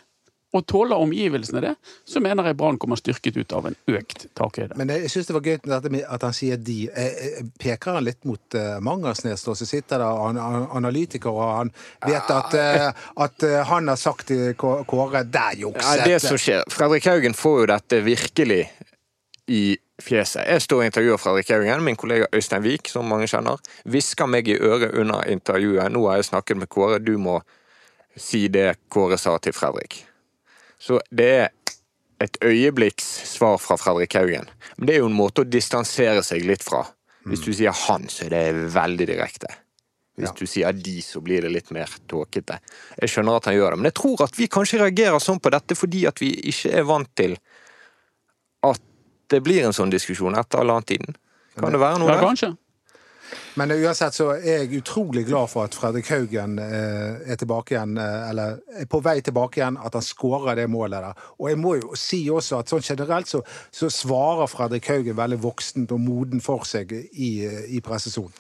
og 0.51 0.65
tåler 0.67 0.99
omgivelsene 0.99 1.61
det, 1.63 1.71
så 2.05 2.19
mener 2.19 2.49
jeg 2.49 2.57
Brann 2.59 2.77
kommer 2.77 2.99
styrket 2.99 3.37
ut 3.39 3.53
av 3.55 3.69
en 3.69 3.77
økt 3.87 4.25
takhøyde. 4.35 4.75
Men 4.79 4.91
jeg 4.91 5.11
syns 5.13 5.29
det 5.29 5.35
var 5.37 5.45
gøy 5.47 6.03
at 6.03 6.25
han 6.27 6.35
sier 6.35 6.57
'de'. 6.59 6.89
Eh, 6.91 7.05
eh, 7.05 7.45
Peker 7.57 7.95
han 7.95 8.03
litt 8.03 8.25
mot 8.27 8.57
uh, 8.59 8.79
Mangersnes, 8.83 9.41
som 9.41 9.55
sitter 9.55 10.03
der 10.03 10.19
han, 10.25 10.37
analytiker, 10.75 11.31
og 11.31 11.55
han 11.55 11.71
vet 12.03 12.33
at, 12.35 12.53
eh, 12.59 12.89
at 13.15 13.43
eh, 13.47 13.61
han 13.71 13.87
har 13.87 13.95
sagt 13.95 14.27
til 14.27 14.51
Kå- 14.53 14.83
Kåre 14.85 15.23
'der 15.23 15.55
Ja, 15.55 15.69
jukset'. 15.69 16.05
det 16.05 16.19
som 16.21 16.37
skjer. 16.37 16.67
Fredrik 16.67 17.05
Haugen 17.07 17.33
får 17.33 17.59
jo 17.59 17.65
dette 17.71 18.01
virkelig 18.03 18.69
i 19.47 19.77
fjeset. 20.01 20.43
Jeg 20.47 20.61
står 20.65 20.81
og 20.81 20.87
intervjuer 20.89 21.21
Fredrik 21.21 21.49
Haugen, 21.53 21.83
min 21.85 21.95
kollega 21.99 22.27
Øystein 22.35 22.63
Wiik, 22.65 22.89
som 22.91 23.07
mange 23.09 23.27
kjenner, 23.31 23.61
hvisker 23.85 24.27
meg 24.29 24.47
i 24.51 24.57
øret 24.59 24.93
under 24.99 25.23
intervjuet. 25.31 25.91
Nå 25.93 26.05
har 26.09 26.19
jeg 26.21 26.29
snakket 26.31 26.57
med 26.61 26.69
Kåre, 26.73 26.99
du 27.03 27.17
må 27.21 27.39
si 28.19 28.47
det 28.51 28.75
Kåre 28.91 29.17
sa 29.21 29.37
til 29.39 29.53
Fredrik. 29.55 30.01
Så 30.81 30.99
det 31.13 31.29
er 31.31 31.49
et 32.21 32.37
øyeblikks 32.45 33.05
svar 33.31 33.57
fra 33.61 33.77
Fredrik 33.81 34.13
Haugen. 34.17 34.49
Men 34.77 34.87
det 34.87 34.95
er 34.95 35.01
jo 35.03 35.09
en 35.09 35.17
måte 35.17 35.41
å 35.45 35.49
distansere 35.49 36.21
seg 36.25 36.45
litt 36.45 36.63
fra. 36.65 36.83
Hvis 37.25 37.43
du 37.45 37.51
sier 37.53 37.73
han, 37.87 38.07
så 38.09 38.25
er 38.27 38.33
det 38.33 38.71
veldig 38.73 39.07
direkte. 39.09 39.49
Hvis 40.17 40.27
Ja. 40.27 40.33
du 40.37 40.45
sier 40.45 40.73
de, 40.73 41.01
så 41.01 41.21
blir 41.23 41.41
det 41.41 41.51
litt 41.53 41.71
mer 41.71 41.87
tåkete. 42.09 42.59
Jeg 42.99 43.09
skjønner 43.09 43.37
at 43.37 43.45
han 43.45 43.55
gjør 43.55 43.71
det, 43.71 43.77
men 43.79 43.89
jeg 43.89 43.93
tror 43.97 44.21
at 44.25 44.35
vi 44.37 44.47
kanskje 44.47 44.79
reagerer 44.81 45.19
sånn 45.23 45.39
på 45.39 45.49
dette 45.49 45.73
fordi 45.77 46.05
at 46.05 46.19
vi 46.21 46.33
ikke 46.51 46.73
er 46.77 46.83
vant 46.83 47.09
til 47.15 47.37
at 48.63 48.81
det 49.31 49.41
blir 49.45 49.63
en 49.65 49.75
sånn 49.75 49.91
diskusjon 49.93 50.35
etter 50.37 50.61
halvannet-tiden. 50.63 51.15
Kan 51.59 51.73
det 51.75 51.81
være 51.81 51.99
noe 52.01 52.11
Ja, 52.11 52.19
der? 52.19 52.27
kanskje. 52.27 52.51
Men 53.55 53.71
uansett 53.71 54.15
så 54.15 54.29
er 54.35 54.61
jeg 54.63 54.79
utrolig 54.81 55.25
glad 55.27 55.49
for 55.51 55.67
at 55.67 55.75
Fredrik 55.75 56.07
Haugen 56.11 56.57
eh, 56.59 57.31
er 57.31 57.37
tilbake 57.39 57.75
igjen, 57.75 57.97
eh, 57.99 58.29
eller 58.29 58.57
er 58.79 58.87
på 58.91 58.99
vei 59.03 59.17
tilbake 59.23 59.59
igjen, 59.59 59.77
at 59.79 59.95
han 59.95 60.03
skårer 60.03 60.55
det 60.59 60.67
målet 60.71 61.03
der. 61.03 61.21
Og 61.39 61.49
jeg 61.51 61.59
må 61.59 61.75
jo 61.79 61.95
si 61.99 62.21
også 62.31 62.59
at 62.61 62.71
sånn 62.71 62.83
generelt 62.83 63.27
så, 63.31 63.41
så 63.71 63.89
svarer 63.91 64.51
Fredrik 64.51 64.87
Haugen 64.91 65.15
veldig 65.19 65.39
voksent 65.43 65.91
og 65.95 66.03
moden 66.03 66.43
for 66.43 66.67
seg 66.67 66.91
i, 66.95 67.31
i 67.75 67.81
pressesonen. 67.83 68.35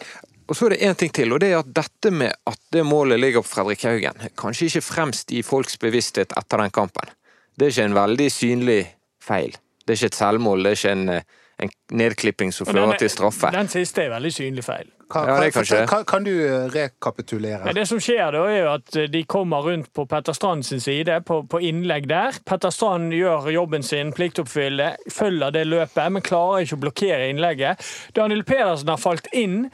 Og 0.51 0.57
så 0.57 0.67
er 0.67 0.75
det 0.75 0.81
én 0.83 0.95
ting 0.99 1.11
til, 1.15 1.31
og 1.31 1.39
det 1.43 1.53
er 1.53 1.61
at 1.61 1.71
dette 1.75 2.11
med 2.11 2.33
at 2.47 2.59
det 2.75 2.83
målet 2.87 3.19
ligger 3.19 3.43
på 3.45 3.51
Fredrik 3.53 3.83
Haugen, 3.87 4.19
kanskje 4.39 4.67
ikke 4.67 4.83
fremst 4.83 5.31
i 5.31 5.43
folks 5.47 5.77
bevissthet 5.79 6.35
etter 6.39 6.59
den 6.63 6.71
kampen. 6.75 7.11
Det 7.55 7.67
er 7.67 7.75
ikke 7.75 7.85
en 7.91 7.99
veldig 7.99 8.27
synlig 8.31 8.79
feil. 9.23 9.55
Det 9.91 9.97
er 9.97 10.05
ikke 10.05 10.13
et 10.13 10.15
selvmål, 10.15 10.61
det 10.63 10.71
er 10.71 10.77
ikke 10.77 10.91
en, 10.95 11.09
eh, 11.09 11.39
en 11.59 11.71
nedklipping 11.99 12.53
som 12.55 12.67
fører 12.69 12.95
til 12.95 13.09
straffe. 13.11 13.49
Den 13.51 13.67
siste 13.67 14.05
er 14.05 14.13
veldig 14.13 14.31
synlig 14.31 14.63
feil. 14.63 14.87
Kan, 15.11 15.27
Ja, 15.27 15.49
kan, 15.51 15.87
kan, 15.87 16.05
kan 16.05 16.23
du 16.23 16.31
eh, 16.31 16.69
rekapitulere? 16.71 17.65
Men 17.65 17.75
det 17.75 17.83
som 17.89 17.99
skjer 17.99 18.31
da, 18.31 18.45
er 18.47 18.61
jo 18.61 18.69
at 18.71 18.95
eh, 18.95 19.09
de 19.11 19.25
kommer 19.27 19.67
rundt 19.67 19.91
på 19.91 20.05
Petter 20.07 20.31
Strand 20.31 20.63
sin 20.63 20.79
side, 20.79 21.19
på, 21.27 21.41
på 21.43 21.59
innlegg 21.59 22.07
der. 22.07 22.39
Petter 22.47 22.71
Strand 22.71 23.11
gjør 23.11 23.51
jobben 23.51 23.83
sin, 23.83 24.13
pliktoppfylle, 24.15 24.93
følger 25.11 25.51
det 25.51 25.65
løpet, 25.67 26.07
men 26.15 26.23
klarer 26.23 26.63
ikke 26.63 26.79
å 26.79 26.83
blokkere 26.85 27.27
innlegget. 27.33 27.83
Daniel 28.15 28.45
Pedersen 28.47 28.93
har 28.95 29.03
falt 29.03 29.27
inn 29.35 29.65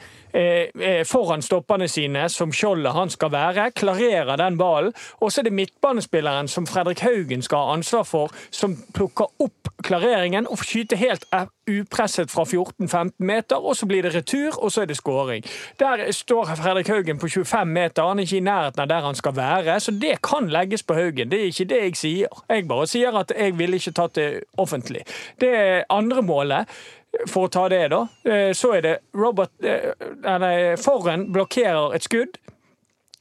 foran 1.08 1.42
stopperne 1.42 1.88
sine, 1.90 2.28
som 2.30 2.52
skjoldet 2.54 2.94
han 2.94 3.10
skal 3.10 3.32
være, 3.32 3.70
klarerer 3.76 4.36
den 4.38 4.58
ballen. 4.58 4.92
Og 5.20 5.32
så 5.32 5.40
er 5.40 5.48
det 5.48 5.56
midtbanespilleren 5.56 6.48
som 6.48 6.66
Fredrik 6.66 7.00
Haugen 7.00 7.42
skal 7.42 7.64
ha 7.64 7.76
ansvar 7.78 8.06
for, 8.08 8.34
som 8.50 8.76
plukker 8.94 9.28
opp 9.42 9.68
klareringen 9.84 10.48
og 10.50 10.62
skyter 10.64 10.98
helt 10.98 11.24
eh, 11.34 11.46
upresset 11.68 12.30
fra 12.32 12.44
14-15 12.44 13.12
meter, 13.18 13.56
og 13.56 13.76
så 13.76 13.86
blir 13.86 14.02
det 14.02 14.14
retur, 14.14 14.56
og 14.58 14.72
så 14.72 14.82
er 14.82 14.90
det 14.90 14.96
skåring. 14.96 15.44
Der 15.80 16.12
står 16.12 16.54
Fredrik 16.58 16.88
Haugen 16.88 17.18
på 17.18 17.28
25 17.28 17.68
meter, 17.68 18.08
han 18.08 18.18
er 18.18 18.26
ikke 18.26 18.36
i 18.36 18.46
nærheten 18.46 18.82
av 18.82 18.88
der 18.90 19.06
han 19.06 19.18
skal 19.18 19.36
være, 19.36 19.80
så 19.80 19.92
det 19.92 20.18
kan 20.22 20.48
legges 20.50 20.82
på 20.82 20.94
Haugen. 20.94 21.30
Det 21.30 21.40
er 21.40 21.52
ikke 21.52 21.68
det 21.72 21.82
jeg 21.82 21.96
sier. 21.96 22.44
Jeg 22.48 22.68
bare 22.68 22.86
sier 22.86 23.18
at 23.20 23.32
jeg 23.38 23.58
ville 23.58 23.76
ikke 23.76 23.94
tatt 23.96 24.16
det 24.18 24.28
offentlig. 24.58 25.04
Det 25.40 25.84
andre 25.90 26.22
målet 26.22 26.78
for 27.26 27.48
å 27.48 27.52
ta 27.52 27.68
det, 27.72 27.88
da, 27.92 28.04
eh, 28.24 28.52
så 28.56 28.74
er 28.76 28.84
det 28.84 28.94
Robert 29.16 29.52
eh, 29.64 29.92
Nei, 30.38 30.76
Forren 30.80 31.28
blokkerer 31.32 31.96
et 31.96 32.06
skudd. 32.06 32.38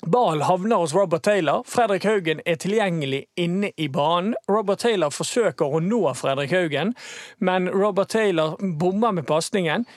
Ball 0.05 0.43
havner 0.45 0.83
hos 0.83 0.93
Robert 0.93 1.23
Taylor. 1.25 1.63
Fredrik 1.65 2.05
Haugen 2.05 2.41
er 2.45 2.59
tilgjengelig 2.61 3.23
inne 3.35 3.71
i 3.75 3.87
banen. 3.89 4.35
Robert 4.47 4.83
Taylor 4.83 5.09
forsøker 5.11 5.73
å 5.73 5.81
nå 5.81 6.03
Fredrik 6.15 6.53
Haugen, 6.53 6.93
men 7.39 7.69
Robert 7.73 8.13
Taylor 8.13 8.55
bommer 8.61 9.15
med 9.17 9.27
pasningen. 9.27 9.87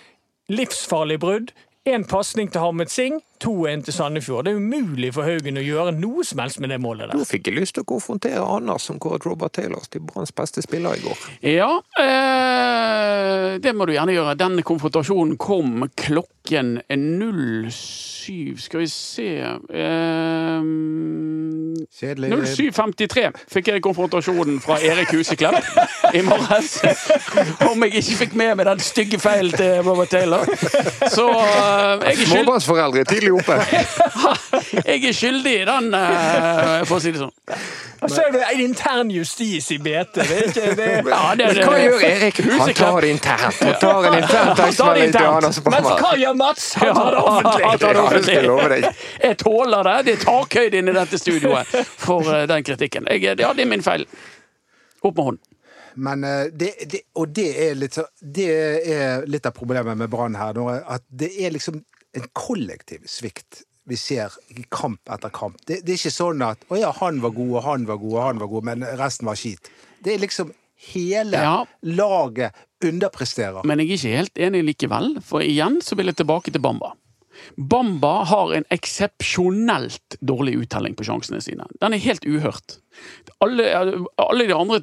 Livsfarlig 0.50 1.20
brudd. 1.20 1.52
Én 1.88 2.02
pasning 2.04 2.50
til 2.52 2.60
Hammet 2.60 2.90
Singh, 2.92 3.22
2-1 3.40 3.86
til 3.86 3.94
Sandefjord. 3.96 4.44
Det 4.44 4.52
er 4.52 4.56
umulig 4.60 5.14
for 5.16 5.24
Haugen 5.24 5.56
å 5.56 5.62
gjøre 5.64 5.94
noe 5.96 6.20
som 6.28 6.42
helst 6.42 6.60
med 6.60 6.68
det 6.68 6.76
målet 6.76 7.08
Nå 7.08 7.22
der. 7.22 7.28
fikk 7.30 7.48
jeg 7.48 7.56
lyst 7.56 7.74
til 7.78 7.86
å 7.86 7.88
konfrontere 7.88 8.42
Anders 8.44 8.84
som 8.84 8.98
kåret 9.00 9.24
Robert 9.24 9.54
Taylor 9.56 9.80
til 9.88 10.04
Branns 10.04 10.28
beste 10.36 10.60
spiller 10.60 10.98
i 10.98 11.00
går. 11.00 11.16
Ja, 11.48 11.70
eh, 11.96 13.56
det 13.64 13.72
må 13.72 13.88
du 13.88 13.94
gjerne 13.94 14.12
gjøre. 14.12 14.36
Den 14.36 14.60
konfrontasjonen 14.60 15.38
kom 15.40 15.88
klokken 15.96 16.82
07 16.92 18.60
Skal 18.60 18.84
vi 18.84 18.86
se 18.92 19.30
eh. 19.40 20.60
07.53 21.90 23.30
fikk 23.50 23.70
jeg 23.72 23.82
konfrontasjonen 23.84 24.60
fra 24.62 24.78
Erik 24.84 25.12
Huseklepp 25.14 26.14
i 26.14 26.22
morges. 26.26 26.78
Om 27.70 27.84
jeg 27.86 27.94
ikke 28.02 28.16
fikk 28.24 28.36
med 28.40 28.56
meg 28.60 28.66
den 28.70 28.82
stygge 28.84 29.20
feilen 29.22 29.52
til 29.56 29.82
Robert 29.86 30.10
Taylor. 30.12 30.44
Så 31.10 31.26
eh, 31.28 31.44
jeg 31.44 32.12
er 32.12 32.16
skyld, 32.16 32.32
Småbarnsforeldre 32.32 33.04
tidlig 33.10 33.32
oppe. 33.40 33.60
jeg 34.90 35.04
er 35.04 35.14
skyldig 35.16 35.54
i 35.62 35.68
den, 35.68 35.92
eh, 35.94 36.82
for 36.88 36.98
å 36.98 37.04
si 37.04 37.14
det 37.14 37.22
sånn. 37.22 37.34
Og 38.00 38.08
så 38.08 38.22
er 38.24 38.30
det 38.32 38.40
en 38.48 38.60
intern 38.64 39.10
justis 39.12 39.66
i 39.74 39.76
BT. 39.78 40.22
Det 40.24 40.36
ikke 40.46 40.68
det. 40.78 40.86
Ja, 41.04 41.34
det, 41.36 41.48
Men 41.50 41.66
hva 41.68 41.80
gjør 41.82 42.04
Erik? 42.06 42.38
Han 42.48 42.70
tar 42.78 43.04
det 43.04 43.10
internt. 43.12 43.58
Han 43.60 43.74
tar 43.82 44.06
en 44.08 44.16
intern 44.22 44.52
tekstmelding 44.56 45.12
til 45.12 45.26
Anders 45.28 45.58
Men 45.60 45.74
Bammer. 45.74 46.00
hva 46.00 46.12
gjør 46.22 46.38
Mats? 46.40 46.70
Han 46.80 46.94
tar 46.96 47.10
det 47.10 47.20
Ja, 47.20 47.26
han 47.26 47.50
offentlig. 47.50 47.80
tar 47.80 47.92
det 47.92 48.46
Ja, 48.46 48.68
jeg. 48.76 48.94
Jeg 49.24 49.36
tåler 49.42 49.90
det. 49.90 49.96
Det 50.06 50.14
er 50.16 50.24
takhøyde 50.24 50.80
inne 50.80 50.94
i 50.94 50.96
dette 50.96 51.20
studioet 51.20 51.69
for 52.06 52.26
eh, 52.34 52.46
den 52.50 52.64
kritikken. 52.66 53.06
Jeg, 53.10 53.22
ja, 53.40 53.52
det 53.54 53.64
er 53.64 53.70
min 53.70 53.82
feil. 53.84 54.06
Opp 55.02 55.16
med 55.16 55.24
hånden. 55.30 55.44
Men 56.00 56.24
eh, 56.24 56.44
det, 56.54 56.74
det, 56.92 57.00
og 57.18 57.32
det 57.34 57.48
er, 57.68 57.74
litt, 57.78 57.98
det 58.20 58.48
er 58.94 59.26
litt 59.26 59.46
av 59.48 59.56
problemet 59.56 59.98
med 59.98 60.10
Brann 60.12 60.38
her. 60.38 60.58
At 60.86 61.04
det 61.08 61.32
er 61.40 61.54
liksom 61.56 61.82
en 62.16 62.30
kollektiv 62.34 63.04
svikt 63.10 63.64
vi 63.90 63.96
ser 63.98 64.34
i 64.54 64.62
kamp 64.70 65.10
etter 65.10 65.32
kamp. 65.34 65.56
Det, 65.66 65.80
det 65.82 65.94
er 65.94 65.98
ikke 65.98 66.12
sånn 66.14 66.42
at 66.46 66.62
'Å 66.68 66.78
ja, 66.78 66.90
han 67.00 67.18
var 67.24 67.32
god, 67.34 67.52
og 67.58 67.62
han 67.64 67.86
var 67.88 67.98
god, 67.98 68.12
og 68.14 68.22
han 68.22 68.38
var 68.42 68.50
god', 68.52 68.66
men 68.68 68.84
resten 69.00 69.26
var 69.26 69.38
skit. 69.40 69.70
Det 70.04 70.14
er 70.14 70.22
liksom 70.22 70.52
hele 70.92 71.40
Ja. 71.42 71.64
laget 71.82 72.54
underpresterer. 72.84 73.64
Men 73.64 73.80
jeg 73.82 73.88
er 73.90 73.96
ikke 73.98 74.16
helt 74.16 74.38
enig 74.46 74.62
likevel, 74.64 75.08
for 75.26 75.42
igjen 75.44 75.80
så 75.82 75.96
vil 75.98 76.06
jeg 76.12 76.20
tilbake 76.22 76.52
til 76.52 76.62
Bamba. 76.62 76.92
Bamba 77.56 78.12
har 78.30 78.54
en 78.54 78.66
eksepsjonelt 78.74 80.16
dårlig 80.20 80.54
uttelling 80.62 80.94
på 80.98 81.06
sjansene 81.08 81.40
sine. 81.44 81.66
Den 81.80 81.96
er 81.96 82.04
helt 82.04 82.26
uhørt. 82.26 82.78
Alle, 83.40 83.66
alle 84.20 84.46
de 84.48 84.56
andre 84.56 84.80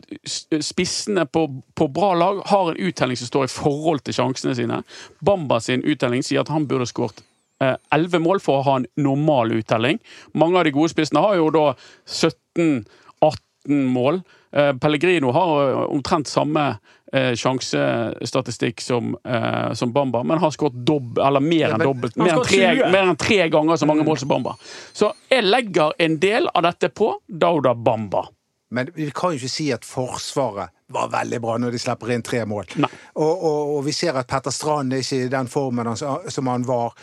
spissene 0.64 1.28
på, 1.30 1.48
på 1.78 1.88
bra 1.94 2.14
lag 2.18 2.42
har 2.50 2.72
en 2.72 2.82
uttelling 2.90 3.20
som 3.20 3.30
står 3.30 3.48
i 3.48 3.54
forhold 3.54 4.06
til 4.06 4.18
sjansene 4.18 4.56
sine. 4.58 4.82
Bamba 5.20 5.60
sin 5.64 5.86
uttelling 5.86 6.26
sier 6.26 6.44
at 6.44 6.54
han 6.54 6.70
burde 6.70 6.90
skåret 6.90 7.24
elleve 7.62 8.20
mål 8.22 8.42
for 8.44 8.60
å 8.60 8.66
ha 8.68 8.76
en 8.80 8.88
normal 9.02 9.56
uttelling. 9.58 10.00
Mange 10.38 10.60
av 10.60 10.68
de 10.68 10.74
gode 10.76 10.94
spissene 10.94 11.24
har 11.24 11.38
jo 11.40 11.50
da 11.54 11.66
17-18 12.06 13.88
mål. 13.96 14.22
Eh, 14.52 14.74
Pellegrino 14.80 15.34
har 15.36 15.54
eh, 15.64 15.82
omtrent 15.92 16.30
samme 16.30 16.70
eh, 17.14 17.34
sjansestatistikk 17.36 18.82
som, 18.82 19.16
eh, 19.26 19.74
som 19.74 19.94
Bamba, 19.94 20.24
men 20.24 20.38
har 20.38 20.52
skåret 20.52 21.42
mer 21.42 21.74
enn 21.74 21.84
dobbelt. 21.84 22.16
Mer 22.16 22.34
enn 22.36 22.46
tre, 22.46 22.92
mer 22.92 23.12
enn 23.12 23.20
tre 23.20 23.50
ganger 23.50 23.76
så 23.76 23.90
mange 23.90 24.06
mål 24.08 24.18
som 24.18 24.32
Bamba. 24.32 24.56
Så 24.94 25.12
jeg 25.30 25.46
legger 25.48 25.94
en 26.00 26.20
del 26.20 26.50
av 26.54 26.64
dette 26.64 26.90
på 26.90 27.14
Dauda 27.28 27.76
Bamba. 27.76 28.28
Men 28.70 28.90
vi 28.96 29.12
kan 29.16 29.32
jo 29.32 29.40
ikke 29.40 29.52
si 29.52 29.70
at 29.72 29.86
Forsvaret 29.88 30.74
var 30.92 31.12
veldig 31.12 31.40
bra 31.44 31.56
når 31.60 31.72
de 31.76 31.80
slipper 31.80 32.12
inn 32.12 32.24
tre 32.24 32.44
mål. 32.48 32.68
Og, 33.16 33.32
og, 33.32 33.78
og 33.78 33.80
vi 33.86 33.94
ser 33.96 34.18
at 34.20 34.28
Petter 34.28 34.52
Strand 34.52 34.94
er 34.94 35.04
ikke 35.04 35.24
i 35.24 35.32
den 35.32 35.48
formen 35.52 35.96
som 35.96 36.52
han 36.52 36.68
var. 36.68 36.96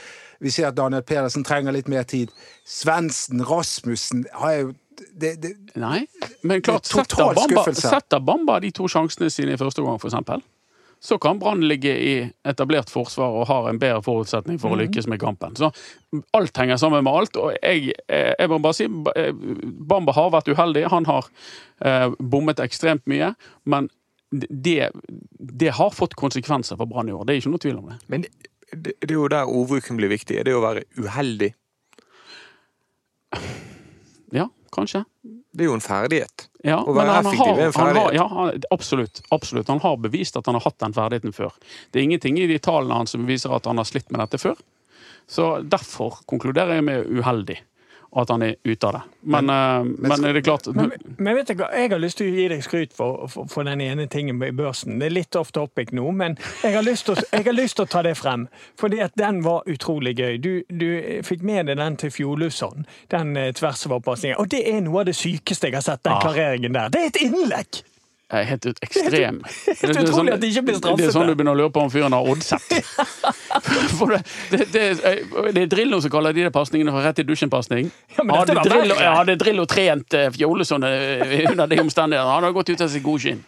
Vi 0.44 0.52
ser 0.52 0.68
at 0.68 0.76
Daniel 0.76 1.04
Pedersen 1.06 1.44
trenger 1.44 1.72
litt 1.72 1.88
mer 1.88 2.04
tid. 2.08 2.32
Svendsen, 2.68 3.44
Rasmussen 3.48 4.26
har 4.36 4.56
jo 4.58 4.72
det, 5.12 5.34
det, 5.42 5.52
Nei, 5.80 6.04
men 6.42 6.62
klart, 6.64 6.88
er 6.90 7.04
setter 7.04 7.34
Bamba, 7.36 7.64
setter 7.74 8.20
Bamba 8.24 8.58
de 8.62 8.72
to 8.74 8.88
sjansene 8.90 9.30
sine 9.32 9.56
i 9.56 9.60
første 9.60 9.84
gang, 9.84 9.98
eksempel, 9.98 10.42
så 11.04 11.18
kan 11.20 11.38
Brann 11.38 11.60
ligge 11.68 11.92
i 12.00 12.12
etablert 12.48 12.88
forsvar 12.88 13.34
og 13.36 13.48
har 13.50 13.66
en 13.68 13.78
bedre 13.80 14.00
forutsetning 14.06 14.56
for 14.60 14.72
å 14.72 14.78
lykkes 14.80 15.04
med 15.12 15.20
kampen. 15.20 15.52
Så 15.58 15.68
alt 16.32 16.56
henger 16.56 16.80
sammen 16.80 17.04
med 17.04 17.12
alt, 17.12 17.36
og 17.36 17.52
jeg, 17.58 17.92
eh, 18.08 18.30
jeg 18.38 18.48
må 18.48 18.56
bare 18.64 18.78
si 18.78 18.86
eh, 18.88 19.28
Bamba 19.90 20.14
har 20.16 20.30
vært 20.32 20.48
uheldig. 20.48 20.86
Han 20.94 21.04
har 21.10 21.28
eh, 21.84 22.06
bommet 22.18 22.62
ekstremt 22.64 23.04
mye, 23.10 23.34
men 23.68 23.90
det, 24.32 24.88
det 25.36 25.74
har 25.76 25.92
fått 25.92 26.16
konsekvenser 26.16 26.80
for 26.80 26.88
Brann 26.88 27.12
i 27.12 27.14
år. 27.14 27.28
Det 27.28 27.34
er 27.36 27.42
ikke 27.42 27.52
noe 27.52 27.64
tvil 27.66 27.82
om 27.82 27.92
det. 27.92 27.98
Men 28.08 28.24
det, 28.24 28.96
det 28.96 29.12
er 29.12 29.18
jo 29.18 29.28
der 29.28 29.52
ordbruken 29.60 30.00
blir 30.00 30.14
viktig. 30.14 30.40
Det 30.40 30.54
er 30.54 30.56
å 30.56 30.64
være 30.64 30.86
uheldig. 30.96 31.52
Ja, 34.34 34.48
kanskje. 34.74 35.04
Det 35.54 35.64
er 35.64 35.70
jo 35.70 35.76
en 35.78 35.84
ferdighet. 35.84 36.46
Ja, 36.64 36.78
Å 36.80 36.94
være 36.96 37.16
han 37.18 37.26
effektiv 37.28 37.46
har, 37.46 37.60
er 37.60 37.68
en 37.70 37.76
ferdighet. 37.76 38.30
har, 38.34 38.52
ja, 38.54 38.68
absolutt, 38.74 39.20
absolutt. 39.34 39.68
Han 39.70 39.82
har 39.84 39.98
bevist 40.02 40.36
at 40.40 40.46
han 40.50 40.58
har 40.58 40.64
hatt 40.66 40.78
den 40.82 40.96
ferdigheten 40.96 41.34
før. 41.36 41.52
Det 41.92 42.00
er 42.00 42.06
ingenting 42.08 42.38
i 42.40 42.48
de 42.50 42.58
tallene 42.62 42.96
hans 43.02 43.14
som 43.14 43.26
viser 43.28 43.54
at 43.54 43.68
han 43.70 43.78
har 43.80 43.88
slitt 43.88 44.10
med 44.14 44.22
dette 44.24 44.40
før. 44.42 44.58
Så 45.30 45.50
derfor 45.62 46.18
konkluderer 46.28 46.78
jeg 46.78 46.84
med 46.84 47.06
uheldig, 47.08 47.60
og 48.14 48.20
at 48.22 48.30
han 48.30 48.42
er 48.46 48.54
ute 48.64 48.86
av 48.86 48.92
det. 48.94 49.00
Men, 49.26 49.46
men, 49.50 49.88
men 49.98 50.24
er 50.28 50.36
det 50.36 50.42
klart 50.46 50.66
Men, 50.76 50.92
men 51.18 51.34
vet 51.34 51.48
du 51.50 51.54
hva, 51.58 51.66
jeg 51.74 51.90
har 51.90 51.98
lyst 51.98 52.18
til 52.20 52.28
å 52.30 52.34
gi 52.36 52.44
deg 52.52 52.60
skryt 52.62 52.92
for, 52.94 53.24
for, 53.32 53.48
for 53.50 53.66
den 53.66 53.80
ene 53.82 54.06
tingen 54.12 54.38
i 54.46 54.50
børsen. 54.54 55.00
Det 55.00 55.08
er 55.08 55.14
litt 55.16 55.34
off 55.40 55.50
topic 55.56 55.90
nå, 55.96 56.04
men 56.14 56.36
jeg 56.62 56.76
har 56.76 56.84
lyst 56.86 57.08
til, 57.08 57.16
å- 57.18 57.24
jeg 57.32 57.44
har 57.48 57.56
lyst 57.58 57.76
til 57.80 57.86
å 57.88 57.90
ta 57.90 58.02
det 58.06 58.14
frem. 58.20 58.46
Fordi 58.78 59.00
at 59.02 59.16
den 59.18 59.40
var 59.42 59.66
utrolig 59.66 60.14
gøy. 60.20 60.38
Du, 60.44 60.52
du 60.70 60.86
fikk 61.26 61.42
med 61.42 61.66
deg 61.72 61.80
den 61.82 61.96
til 61.98 62.12
Fjolusson, 62.14 62.86
den 63.10 63.34
eh, 63.36 63.50
tversoverpasningen. 63.58 64.38
Og 64.38 64.50
det 64.54 64.62
er 64.70 64.80
noe 64.86 65.02
av 65.02 65.10
det 65.10 65.16
sykeste 65.18 65.68
jeg 65.72 65.74
har 65.80 65.82
sett, 65.90 66.04
den 66.06 66.14
Ah. 66.14 66.22
klareringen 66.22 66.72
der. 66.78 66.88
Det 66.94 67.00
er 67.02 67.10
et 67.10 67.20
innlegg! 67.26 67.82
Er 68.32 68.44
helt 68.48 68.64
ut 68.66 68.78
ekstrem. 68.82 69.42
helt 69.66 69.80
Det- 69.82 69.90
er 69.96 70.06
utrolig 70.06 70.32
at 70.32 70.40
de 70.40 70.48
ikke 70.48 70.62
blir 70.64 70.78
straffet 70.78 70.98
Det 71.02 71.08
er 71.10 71.12
sånn 71.12 71.28
du 71.28 71.34
begynner 71.36 71.52
å 71.52 71.58
lure 71.60 71.72
på 71.74 71.82
om 71.84 71.90
fyren 71.92 72.12
har 72.16 72.24
oddset. 72.24 72.62
Det, 74.50 74.58
det, 74.72 74.82
det, 75.02 75.12
det 75.54 75.62
er 75.62 75.68
Drillo 75.70 76.00
som 76.02 76.10
kaller 76.12 76.34
de 76.34 76.42
der 76.46 76.52
pasningene 76.54 76.92
for 76.92 77.04
rett 77.04 77.20
i 77.22 77.24
dusjen-pasning. 77.26 77.88
Ja, 78.16 78.24
Hadde 78.34 78.56
Drillo, 78.66 78.96
hadde 78.98 79.36
Drillo 79.40 79.64
trent 79.70 80.14
eh, 80.18 80.26
Fjolesson 80.34 80.84
eh, 80.88 81.44
under 81.50 81.66
de 81.70 81.78
omstendighetene, 81.84 82.30
han 82.34 82.42
hadde 82.44 82.54
gått 82.56 82.72
ut 82.74 82.82
av 82.84 82.90
sitt 82.92 83.04
gode 83.06 83.22
skinn. 83.24 83.40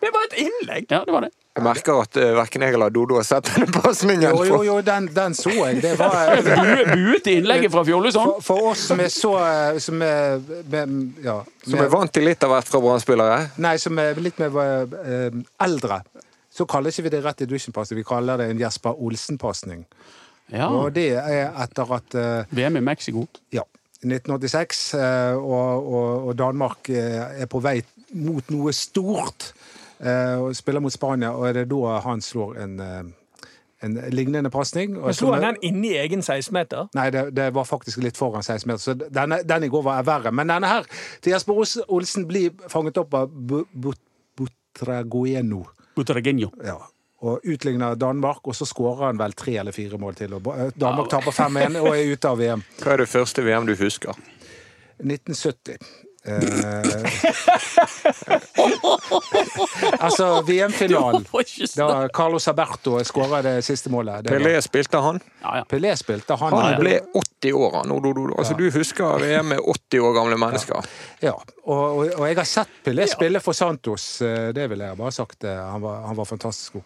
Det 0.00 0.10
var 0.14 0.26
et 0.28 0.38
innlegg! 0.44 0.86
Ja, 0.90 1.02
det 1.06 1.14
var 1.14 1.26
det. 1.26 1.32
Jeg 1.58 1.64
merker 1.66 2.00
at 2.04 2.18
uh, 2.20 2.24
verken 2.36 2.62
jeg 2.62 2.74
eller 2.76 2.92
Dodo 2.94 3.16
har 3.18 3.24
sett 3.26 3.48
denne 3.50 3.66
pasningen. 3.74 4.28
jo, 4.30 4.44
jo, 4.46 4.58
jo, 4.68 4.76
den, 4.86 5.08
den 5.14 5.34
så 5.34 5.50
jeg. 5.50 5.80
Det 5.82 5.96
var 5.98 6.30
eh, 6.36 6.92
Buet 6.92 7.26
i 7.26 7.34
innlegget 7.40 7.72
fra 7.74 7.82
Fjolesson. 7.88 8.36
for, 8.36 8.44
for 8.46 8.68
oss 8.70 8.84
som 8.92 9.02
er 9.02 9.10
så 9.10 9.32
eh, 9.42 9.80
Som 9.82 10.04
er 10.06 10.38
med, 10.70 11.24
ja, 11.24 11.40
som 11.66 11.82
er 11.82 11.90
vant 11.90 12.14
til 12.14 12.28
litt 12.28 12.46
av 12.46 12.54
hvert 12.54 12.70
fra 12.70 12.82
Brann-spillere. 12.84 13.40
Nei, 13.64 13.74
som 13.82 13.98
er 13.98 14.20
litt 14.22 14.38
mer 14.38 14.54
uh, 14.54 15.40
eldre. 15.66 16.02
Så 16.54 16.66
kaller 16.70 16.94
ikke 16.94 17.08
vi 17.08 17.14
det 17.16 17.24
rett 17.26 17.42
i 17.42 17.50
dusjen-pasning, 17.50 18.00
vi 18.00 18.06
kaller 18.06 18.38
det 18.38 18.52
en 18.52 18.62
Jesper 18.62 19.02
Olsen-pasning. 19.02 19.82
Ja. 20.54 20.70
Og 20.70 20.94
det 20.94 21.10
er 21.18 21.50
etter 21.64 21.90
at 21.98 22.16
uh, 22.16 22.54
VM 22.54 22.78
i 22.78 22.86
Mexico. 22.86 23.26
Ja. 23.54 23.66
1986, 23.98 24.94
eh, 24.94 25.34
og, 25.34 25.88
og, 25.94 26.28
og 26.28 26.38
Danmark 26.38 26.90
eh, 26.90 27.42
er 27.42 27.48
på 27.50 27.58
vei 27.62 27.80
mot 28.14 28.46
noe 28.54 28.72
stort. 28.76 29.50
Eh, 30.00 30.34
Og 30.40 30.56
spiller 30.56 30.80
mot 30.80 30.92
Spania, 30.92 31.30
og 31.32 31.48
er 31.48 31.52
det 31.52 31.68
da 31.70 31.98
han 32.04 32.20
slår 32.20 32.58
en, 32.64 32.80
eh, 32.80 33.02
en 33.82 33.94
lignende 34.10 34.50
pasning. 34.50 34.96
Men 35.00 35.14
Slo 35.14 35.32
han 35.32 35.42
den 35.42 35.56
inni 35.62 35.92
egen 35.96 36.20
16-meter? 36.20 36.88
Nei, 36.94 37.10
det, 37.14 37.30
det 37.36 37.50
var 37.54 37.64
faktisk 37.64 37.98
litt 38.02 38.16
foran 38.18 38.42
16 38.42 38.66
meter, 38.66 38.78
så 38.82 38.94
denne, 38.98 39.42
den 39.46 39.64
i 39.64 39.68
går 39.68 39.82
var 39.86 40.02
verre. 40.06 40.32
Men 40.34 40.48
denne 40.50 40.66
her 40.66 40.86
til 41.22 41.32
Jesper 41.32 41.60
Olsen 41.88 42.26
blir 42.28 42.50
fanget 42.68 42.98
opp 42.98 43.14
av 43.14 43.30
Butragueno. 44.38 45.62
Bu- 45.64 45.92
Butragenio. 45.98 46.50
Ja. 46.64 46.76
Og 47.20 47.40
utligner 47.50 47.96
Danmark, 47.98 48.44
og 48.46 48.54
så 48.54 48.62
skårer 48.66 49.08
han 49.08 49.18
vel 49.18 49.32
tre 49.34 49.56
eller 49.58 49.72
fire 49.74 49.98
mål 49.98 50.14
til. 50.14 50.34
Og 50.38 50.44
Danmark 50.78 51.08
taper 51.10 51.34
5-1 51.34 51.78
og 51.80 51.88
er 51.96 52.12
ute 52.14 52.28
av 52.30 52.38
VM. 52.38 52.62
Hva 52.78 52.92
er 52.94 53.02
det 53.02 53.08
første 53.10 53.42
VM 53.42 53.66
du 53.66 53.74
husker? 53.80 54.14
1970. 55.02 55.78
Eh, 56.24 56.38
altså 60.04 60.26
VM-finalen. 60.46 61.24
Da. 61.76 62.08
Carlos 62.14 62.48
Alberto 62.50 62.98
skåra 63.06 63.40
det 63.42 63.56
siste 63.64 63.90
målet. 63.90 64.24
Det 64.24 64.30
var- 64.32 64.38
Pelé 64.38 64.60
spilte 64.64 64.96
han. 65.04 65.20
Ja, 65.42 65.56
ja. 65.58 65.64
Pelé 65.70 65.94
spilte, 65.96 66.36
han. 66.36 66.52
Han 66.52 66.80
ble 66.80 67.00
80 67.14 67.52
år, 67.54 67.72
han. 67.82 67.90
Og 67.90 68.02
du- 68.02 68.12
du- 68.12 68.34
Altså, 68.38 68.54
du 68.58 68.70
husker 68.70 69.18
VM 69.18 69.46
med 69.48 69.58
80 69.58 70.00
år 70.00 70.12
gamle 70.14 70.36
mennesker. 70.36 70.84
Ja, 71.22 71.32
og, 71.32 71.98
og, 71.98 72.10
og 72.18 72.26
jeg 72.28 72.36
har 72.36 72.44
sett 72.44 72.68
Pelé 72.84 73.06
spille 73.06 73.40
for 73.40 73.52
Santos, 73.52 74.20
eh, 74.22 74.52
det 74.52 74.68
vil 74.70 74.78
jeg 74.78 74.96
bare 74.96 75.06
ha 75.06 75.10
sagt. 75.10 75.44
eh, 75.44 75.70
Han 75.70 75.80
var, 75.82 76.06
han 76.06 76.16
var 76.16 76.24
fantastisk 76.24 76.72
god. 76.72 76.82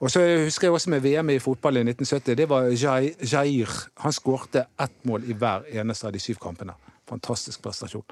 Og 0.00 0.10
så 0.10 0.20
husker 0.44 0.66
jeg 0.68 0.72
også 0.72 0.90
med 0.90 1.00
VM 1.02 1.30
i 1.30 1.38
fotball 1.38 1.76
i 1.76 1.80
1970. 1.84 2.34
Det 2.36 2.48
var 2.48 2.62
Jair. 2.70 3.68
Han 3.98 4.12
skårte 4.12 4.64
ett 4.80 5.04
mål 5.04 5.22
i 5.28 5.32
hver 5.34 5.60
eneste 5.72 6.06
av 6.06 6.12
de 6.12 6.18
syv 6.18 6.36
kampene. 6.40 6.72
Fantastisk 7.08 7.60
prestasjon. 7.62 8.02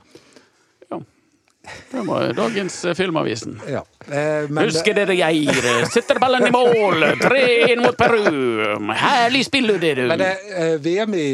Ja. 1.69 2.01
Det 2.01 2.03
var 2.09 2.33
dagens 2.37 2.77
eh, 2.85 2.95
Filmavisen. 2.99 3.61
Ja. 3.69 3.83
Eh, 4.07 4.49
men, 4.49 4.65
Husker 4.69 4.95
dere 4.97 5.15
Geir? 5.19 5.85
Setter 5.93 6.19
ballen 6.23 6.47
i 6.49 6.51
mål! 6.55 7.05
3-1 7.23 7.83
mot 7.83 7.97
Peru! 7.99 8.93
Herlig 8.99 9.45
spiller 9.47 9.79
du! 9.83 10.05
men 10.09 10.21
eh, 10.27 10.75
VM, 10.85 11.15
i, 11.15 11.29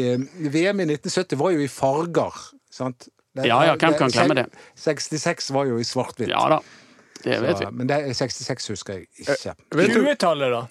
VM 0.49 0.79
i 0.85 0.87
1970 0.95 1.39
var 1.39 1.51
jo 1.55 1.65
i 1.65 1.67
farger, 1.71 2.39
sant? 2.73 3.07
Det- 3.35 3.47
Ja, 3.49 3.57
ja, 3.67 3.75
hvem 3.75 3.97
kan 3.99 4.09
glemme 4.13 4.35
det? 4.41 4.45
66 4.79 5.51
var 5.51 5.65
jo 5.67 5.79
i 5.79 5.83
svart-hvitt. 5.83 6.29
Ja 6.31 6.45
da, 6.53 6.61
det 7.25 7.41
vet 7.43 7.59
vi. 7.65 7.71
Men 7.71 7.87
det, 7.91 7.97
66 8.15 8.69
husker 8.71 8.93
jeg 9.01 9.07
ikke. 9.25 9.55
Vet 9.75 9.91
20-tallet, 9.91 10.53
da? 10.55 10.61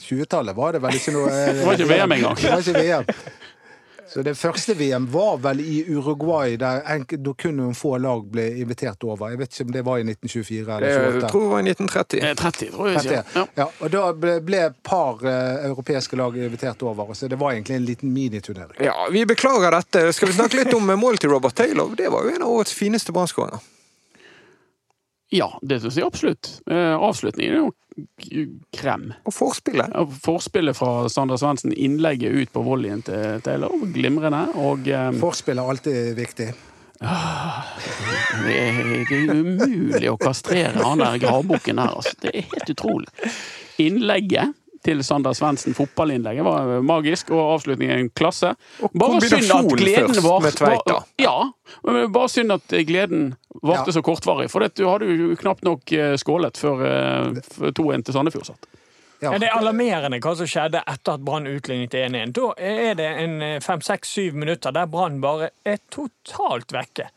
20-tallet 0.00 0.56
var 0.56 0.72
det 0.72 0.80
vel 0.80 0.96
ikke 0.96 1.12
noe 1.12 1.28
eh, 1.28 1.50
Det 1.58 1.66
var 1.66 1.76
ikke 1.76 1.90
VM 1.90 2.14
engang. 2.16 2.38
Det 2.40 2.52
var 2.54 2.62
ikke 2.64 2.84
VM. 2.86 3.10
Så 4.12 4.22
det 4.26 4.34
første 4.34 4.74
VM 4.74 5.06
var 5.12 5.36
vel 5.44 5.60
i 5.62 5.84
Uruguay, 5.88 6.56
der 6.58 6.82
da 7.10 7.34
kun 7.38 7.56
noen 7.60 7.76
få 7.78 7.94
lag 8.02 8.24
ble 8.32 8.46
invitert 8.58 9.04
over. 9.06 9.30
Jeg 9.30 9.38
vet 9.38 9.54
ikke 9.54 9.66
om 9.68 9.72
det 9.76 9.84
var 9.86 10.00
i 10.00 10.06
1924 10.06 10.76
eller 10.76 10.88
jeg 10.88 11.24
tror 11.30 11.46
det 11.46 11.52
var 11.52 11.62
i 11.62 11.70
1930. 11.70 12.22
Eh, 12.26 12.34
30, 12.42 12.70
tror 12.74 12.90
jeg. 12.90 13.02
30. 13.06 13.34
Ja. 13.38 13.46
Ja, 13.60 13.68
og 13.70 13.94
da 13.94 14.04
ble, 14.16 14.36
ble 14.44 14.62
et 14.66 14.78
par 14.86 15.22
uh, 15.22 15.32
europeiske 15.70 16.18
lag 16.18 16.36
invitert 16.36 16.82
over, 16.82 17.14
så 17.14 17.30
det 17.30 17.38
var 17.40 17.54
egentlig 17.54 17.78
en 17.78 17.86
liten 17.86 18.14
miniturnering. 18.14 18.80
Ja, 18.84 18.96
Vi 19.12 19.26
beklager 19.26 19.70
dette. 19.78 20.08
Skal 20.12 20.32
vi 20.32 20.38
snakke 20.40 20.58
litt 20.58 20.74
om 20.74 20.90
målet 20.90 21.22
til 21.22 21.30
Robert 21.30 21.54
Taylor? 21.54 21.94
Det 21.96 22.10
var 22.10 22.26
jo 22.26 22.34
en 22.34 22.46
av 22.46 22.56
årets 22.58 22.74
fineste 22.74 23.14
brannskåringer. 23.14 23.62
Ja, 25.30 25.58
det 25.62 25.80
syns 25.80 25.98
jeg 25.98 26.06
absolutt. 26.06 26.50
Eh, 26.70 26.94
avslutningen 26.98 27.54
er 27.54 27.60
jo 27.62 27.70
krem. 28.74 29.10
Og 29.28 29.34
forspillet. 29.34 29.94
Forspillet 30.24 30.76
fra 30.78 31.08
Sander 31.12 31.38
Svendsen, 31.40 31.72
innlegget 31.72 32.34
ut 32.34 32.52
på 32.54 32.64
volleyen 32.66 33.02
til 33.06 33.42
Taylor, 33.44 33.74
glimrende. 33.94 34.46
Og 34.58 34.88
eh, 34.90 35.10
Forspill 35.20 35.60
er 35.60 35.70
alltid 35.74 36.12
viktig. 36.18 36.48
det, 37.00 38.56
er, 38.56 38.80
det 39.08 39.20
er 39.20 39.30
umulig 39.32 40.10
å 40.10 40.18
kastrere 40.20 40.82
han 40.84 41.00
der 41.00 41.20
gravbukken 41.22 41.80
her, 41.80 41.94
altså. 42.00 42.16
Det 42.20 42.34
er 42.34 42.48
helt 42.50 42.74
utrolig. 42.74 43.30
Innlegget 43.80 44.56
til 44.84 45.02
Sander 45.04 45.34
Svendsen, 45.36 45.74
fotballinnlegget, 45.76 46.44
var 46.46 46.80
magisk, 46.86 47.30
og 47.36 47.56
avslutningen 47.58 48.10
klasse. 48.16 48.54
Og 48.82 48.90
Bare 48.96 49.20
synd 49.20 49.52
at 49.52 49.72
gleden 49.76 50.22
var 50.24 50.40
var- 50.40 51.04
Ja, 51.20 51.50
men 51.84 52.12
bare 52.12 52.28
synd 52.28 52.52
at 52.52 52.66
gleden 52.88 53.34
varte 53.62 53.90
Ja. 53.90 53.92
så 53.92 54.02
kortvarig. 54.02 54.50
For 54.50 54.60
det, 54.60 54.74
du 54.76 54.86
hadde 54.88 55.04
jo 55.06 55.36
knapt 55.36 55.62
nok 55.64 55.92
eh, 55.92 56.16
skålet 56.16 56.56
før 56.56 56.84
eh, 56.86 57.72
2-1 57.76 58.04
til 58.04 58.14
Sandefjord 58.14 58.46
satt. 58.46 58.66
Ja. 59.20 59.32
Ja, 59.32 59.38
det 59.38 59.48
er 59.50 59.58
alarmerende 59.58 60.16
hva 60.24 60.32
som 60.34 60.46
skjedde 60.48 60.80
etter 60.88 61.12
at 61.18 61.20
Brann 61.24 61.44
utlignet 61.46 61.92
1-1. 61.92 62.32
Da 62.32 62.54
er 62.56 62.94
det 62.96 63.08
en 63.20 63.42
eh, 63.42 63.58
fem-seks-syv 63.60 64.32
minutter 64.32 64.72
der 64.72 64.86
Brann 64.88 65.20
bare 65.20 65.50
er 65.66 65.76
totalt 65.92 66.72
vekke. 66.72 67.10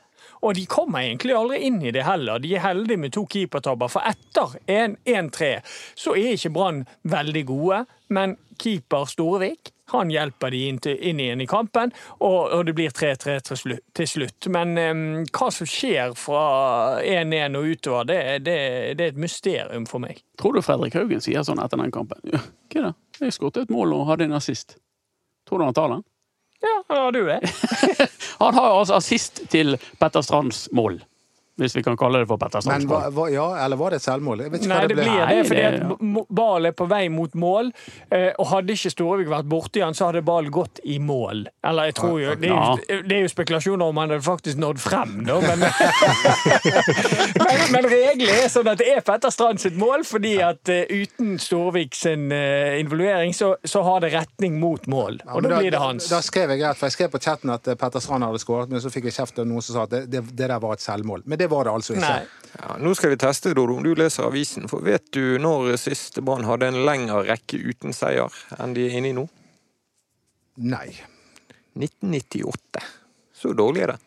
Og 0.44 0.58
de 0.58 0.66
kommer 0.68 1.06
egentlig 1.06 1.36
aldri 1.38 1.62
inn 1.68 1.80
i 1.84 1.94
det 1.96 2.04
heller. 2.04 2.42
De 2.44 2.52
er 2.56 2.66
heldige 2.66 3.00
med 3.00 3.14
to 3.16 3.24
keepertabber, 3.32 3.92
for 3.92 4.04
etter 4.08 4.58
1-3 4.68 5.54
så 5.96 6.18
er 6.20 6.36
ikke 6.36 6.52
Brann 6.54 6.84
veldig 7.08 7.46
gode, 7.48 7.86
men 8.14 8.36
keeper 8.60 9.08
Storevik 9.10 9.72
han 9.94 10.10
hjelper 10.10 10.52
de 10.52 10.60
inn, 10.68 10.78
til, 10.82 10.96
inn 11.06 11.20
igjen 11.22 11.42
i 11.44 11.48
kampen, 11.50 11.92
og, 12.24 12.40
og 12.56 12.64
det 12.66 12.74
blir 12.78 12.94
3-3 12.96 13.36
til, 13.46 13.76
til 13.94 14.08
slutt. 14.10 14.48
Men 14.54 14.78
um, 14.80 15.04
hva 15.28 15.50
som 15.54 15.70
skjer 15.70 16.16
fra 16.18 16.44
1-1 17.04 17.60
og 17.60 17.68
utover, 17.74 18.08
det, 18.10 18.22
det, 18.48 18.56
det 18.98 19.06
er 19.06 19.14
et 19.14 19.22
mysterium 19.22 19.86
for 19.90 20.04
meg. 20.04 20.24
Tror 20.42 20.56
du 20.56 20.64
Fredrik 20.66 20.98
Haugen 20.98 21.22
sier 21.24 21.46
sånn 21.46 21.62
etter 21.62 21.82
den 21.82 21.94
kampen? 21.94 22.24
Ja, 22.32 22.42
hva 22.42 22.82
er 22.82 22.90
det? 22.90 22.96
Jeg 23.22 23.36
skåret 23.36 23.62
et 23.66 23.74
mål 23.74 23.94
og 24.00 24.08
hadde 24.10 24.26
en 24.30 24.40
assist. 24.40 24.78
Tror 25.48 25.62
du 25.62 25.68
han 25.68 25.78
tar 25.78 25.92
den? 25.94 26.02
Ja, 26.64 26.76
han 26.90 27.02
hadde 27.06 27.20
jo 27.20 27.28
det. 27.28 27.40
Han 28.40 28.54
har 28.56 28.78
altså 28.80 28.96
assist 28.98 29.44
til 29.52 29.76
Petter 30.00 30.24
Strands 30.24 30.66
mål. 30.72 31.02
Hvis 31.62 31.76
vi 31.78 31.84
kan 31.86 31.94
kalle 32.00 32.24
det 32.24 32.28
for 32.32 32.42
Petter 32.42 32.64
Men 32.66 32.88
hva, 32.90 33.28
ja, 33.30 33.44
eller 33.66 33.78
var 33.78 33.94
det 33.94 34.00
et 34.02 34.06
selvmål? 34.08 34.40
Jeg 34.46 34.52
vet 34.56 34.64
ikke 34.64 34.70
Nei, 34.72 34.78
hva 34.80 34.88
det 34.88 34.96
det 34.96 35.04
blir 35.04 35.20
det, 35.30 35.44
fordi 35.50 35.66
at 35.68 36.26
ball 36.40 36.66
er 36.66 36.74
på 36.80 36.88
vei 36.90 37.04
mot 37.14 37.36
mål. 37.38 37.70
eh, 38.10 38.32
Og 38.42 38.48
hadde 38.50 38.74
ikke 38.74 38.90
Storevik 38.94 39.30
vært 39.30 39.50
borti 39.52 39.84
han, 39.84 39.94
så 39.94 40.08
hadde 40.10 40.24
ballen 40.26 40.50
gått 40.56 40.82
i 40.90 40.98
mål. 41.00 41.44
Eller 41.64 41.92
jeg 41.92 41.96
tror 42.00 42.18
jo 42.24 42.34
Det 42.42 42.50
er 42.50 42.58
jo, 42.58 43.02
det 43.10 43.18
er 43.18 43.22
jo 43.28 43.32
spekulasjoner 43.36 43.86
om 43.86 44.02
han 44.02 44.10
hadde 44.16 44.26
faktisk 44.26 44.58
nådd 44.64 44.82
frem, 44.82 45.14
da, 45.30 45.38
men 45.46 45.62
Men, 47.44 47.60
men 47.72 47.88
reglene 47.90 48.36
er 48.44 48.50
sånn 48.52 48.68
at 48.72 48.80
det 48.82 48.88
er 48.94 49.02
Petter 49.06 49.32
Strand 49.34 49.62
sitt 49.62 49.76
mål, 49.80 50.04
fordi 50.08 50.34
at 50.44 50.70
eh, 50.72 50.90
uten 51.04 51.36
Storvik 51.42 51.96
sin 51.98 52.30
eh, 52.34 52.80
involvering, 52.82 53.34
så, 53.36 53.54
så 53.68 53.84
har 53.86 54.04
det 54.04 54.14
retning 54.16 54.58
mot 54.62 54.86
mål. 54.92 55.20
Og 55.28 55.40
ja, 55.44 55.50
da 55.50 55.60
blir 55.62 55.74
det 55.76 55.82
hans. 55.82 56.10
Da, 56.12 56.22
skrev 56.26 56.54
jeg 56.54 56.64
rett, 56.64 56.80
for 56.80 56.90
jeg 56.90 56.98
skrev 56.98 57.14
på 57.14 57.22
chatten 57.24 57.54
at 57.54 57.68
Petter 57.80 58.04
Strand 58.04 58.26
hadde 58.28 58.42
skåret, 58.42 58.72
men 58.74 58.82
så 58.84 58.92
fikk 58.94 59.10
jeg 59.10 59.18
kjeft 59.20 59.42
av 59.44 59.50
noen 59.50 59.64
som 59.66 59.78
sa 59.78 59.86
at 59.88 59.94
det, 59.94 60.04
det, 60.14 60.24
det 60.32 60.50
der 60.50 60.60
var 60.64 60.78
et 60.78 60.84
selvmål. 60.86 61.26
Men 61.30 61.42
det 61.42 61.43
var 61.52 61.68
det 61.68 61.76
altså 61.76 61.96
ikke. 61.98 62.10
Nei. 62.10 62.42
Ja, 62.54 62.76
nå 62.78 62.94
skal 62.94 63.14
vi 63.14 63.18
teste, 63.18 63.54
Dodo, 63.58 63.80
om 63.80 63.86
du 63.86 63.94
leser 63.98 64.28
avisen. 64.28 64.68
For 64.70 64.86
vet 64.86 65.08
du 65.16 65.40
når 65.42 65.74
siste 65.82 66.22
Brann 66.22 66.46
hadde 66.46 66.70
en 66.70 66.84
lengre 66.86 67.24
rekke 67.26 67.58
uten 67.58 67.96
seier 67.98 68.34
enn 68.62 68.76
de 68.78 68.86
er 68.88 69.00
inne 69.00 69.10
i 69.10 69.16
nå? 69.18 69.26
Nei. 70.70 70.90
1998. 71.74 72.84
Så 73.34 73.56
dårlig 73.58 73.88
er 73.88 73.96
det. 73.96 74.02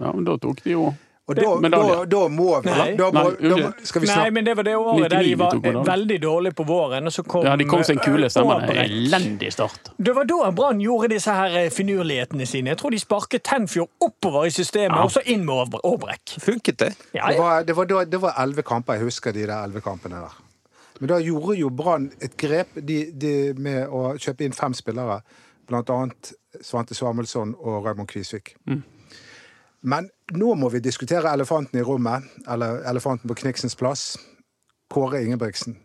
Ja, 0.00 0.12
men 0.12 0.26
da 0.28 0.36
tok 0.40 0.60
de 0.64 0.74
jo 0.76 0.90
Og 1.30 1.36
da, 1.38 1.50
da, 1.70 2.04
da 2.10 2.20
må 2.28 2.46
vi 2.64 2.70
Nei. 2.74 2.86
da 2.98 3.06
må, 3.14 3.20
Nei, 3.30 3.48
da 3.52 3.56
må. 3.60 3.68
Skal 3.86 4.02
vi 4.02 4.08
Nei, 4.10 4.30
men 4.34 4.44
det 4.48 4.54
var 4.58 4.66
det 4.66 4.72
året 4.76 5.12
der 5.12 5.22
de 5.22 5.34
var 5.38 5.54
veldig 5.86 6.16
dårlige 6.24 6.56
på 6.58 6.64
våren, 6.66 7.06
og 7.06 7.14
så 7.14 7.22
kom 7.22 7.44
Ja, 7.46 7.52
de 7.60 7.66
kom 7.70 7.84
seg 7.86 8.00
en 8.00 8.02
kule, 8.02 8.30
stemmer 8.34 8.64
det. 8.66 8.74
Elendig 8.88 9.52
start. 9.54 9.92
Det 9.96 10.14
var 10.16 10.26
da 10.26 10.50
Brann 10.58 10.80
gjorde 10.82 11.12
disse 11.14 11.30
her 11.38 11.54
eh, 11.60 11.68
finurlighetene 11.70 12.46
sine. 12.50 12.72
Jeg 12.74 12.80
tror 12.82 12.90
de 12.96 12.98
sparket 12.98 13.44
Tenfjord 13.46 13.88
oppover 14.02 14.48
i 14.50 14.50
systemet, 14.50 14.96
Ja. 14.98 15.04
og 15.06 15.14
så 15.14 15.22
inn 15.24 15.44
med 15.46 15.54
Aabre- 15.54 15.84
Aabrek. 15.86 16.34
Funket 16.42 16.78
det? 16.82 16.90
Ja, 17.14 17.28
Det 17.28 17.36
ja. 17.36 17.42
var, 17.42 17.62
det, 17.70 17.76
var, 17.76 17.84
da- 17.94 18.04
det 18.04 18.20
var 18.26 18.34
elleve 18.42 18.62
kamper. 18.66 18.98
Jeg 18.98 19.02
husker 19.06 19.32
de 19.32 19.46
der 19.46 19.62
elleve 19.62 19.80
kampene 19.86 20.16
der. 20.26 20.34
Men 21.00 21.08
da 21.14 21.20
gjorde 21.22 21.54
jo 21.56 21.70
Brann 21.70 22.10
et 22.20 22.34
grep 22.36 22.74
de, 22.76 22.98
de, 23.12 23.34
med 23.56 23.86
å 23.88 24.16
kjøpe 24.20 24.44
inn 24.44 24.52
fem 24.52 24.74
spillere. 24.74 25.20
Blant 25.70 25.88
annet 25.94 26.32
Svante 26.66 26.94
Samuelsson 26.98 27.54
og 27.62 27.84
Raymond 27.86 28.08
Kvisvik. 28.10 28.56
Men 29.82 30.10
nå 30.36 30.54
må 30.60 30.68
vi 30.68 30.82
diskutere 30.84 31.32
elefanten 31.32 31.80
i 31.80 31.84
rommet, 31.84 32.26
eller 32.48 32.82
elefanten 32.90 33.28
på 33.30 33.36
Kniksens 33.42 33.76
plass. 33.76 34.18
Kåre 34.90 35.22
Ingebrigtsen. 35.24 35.78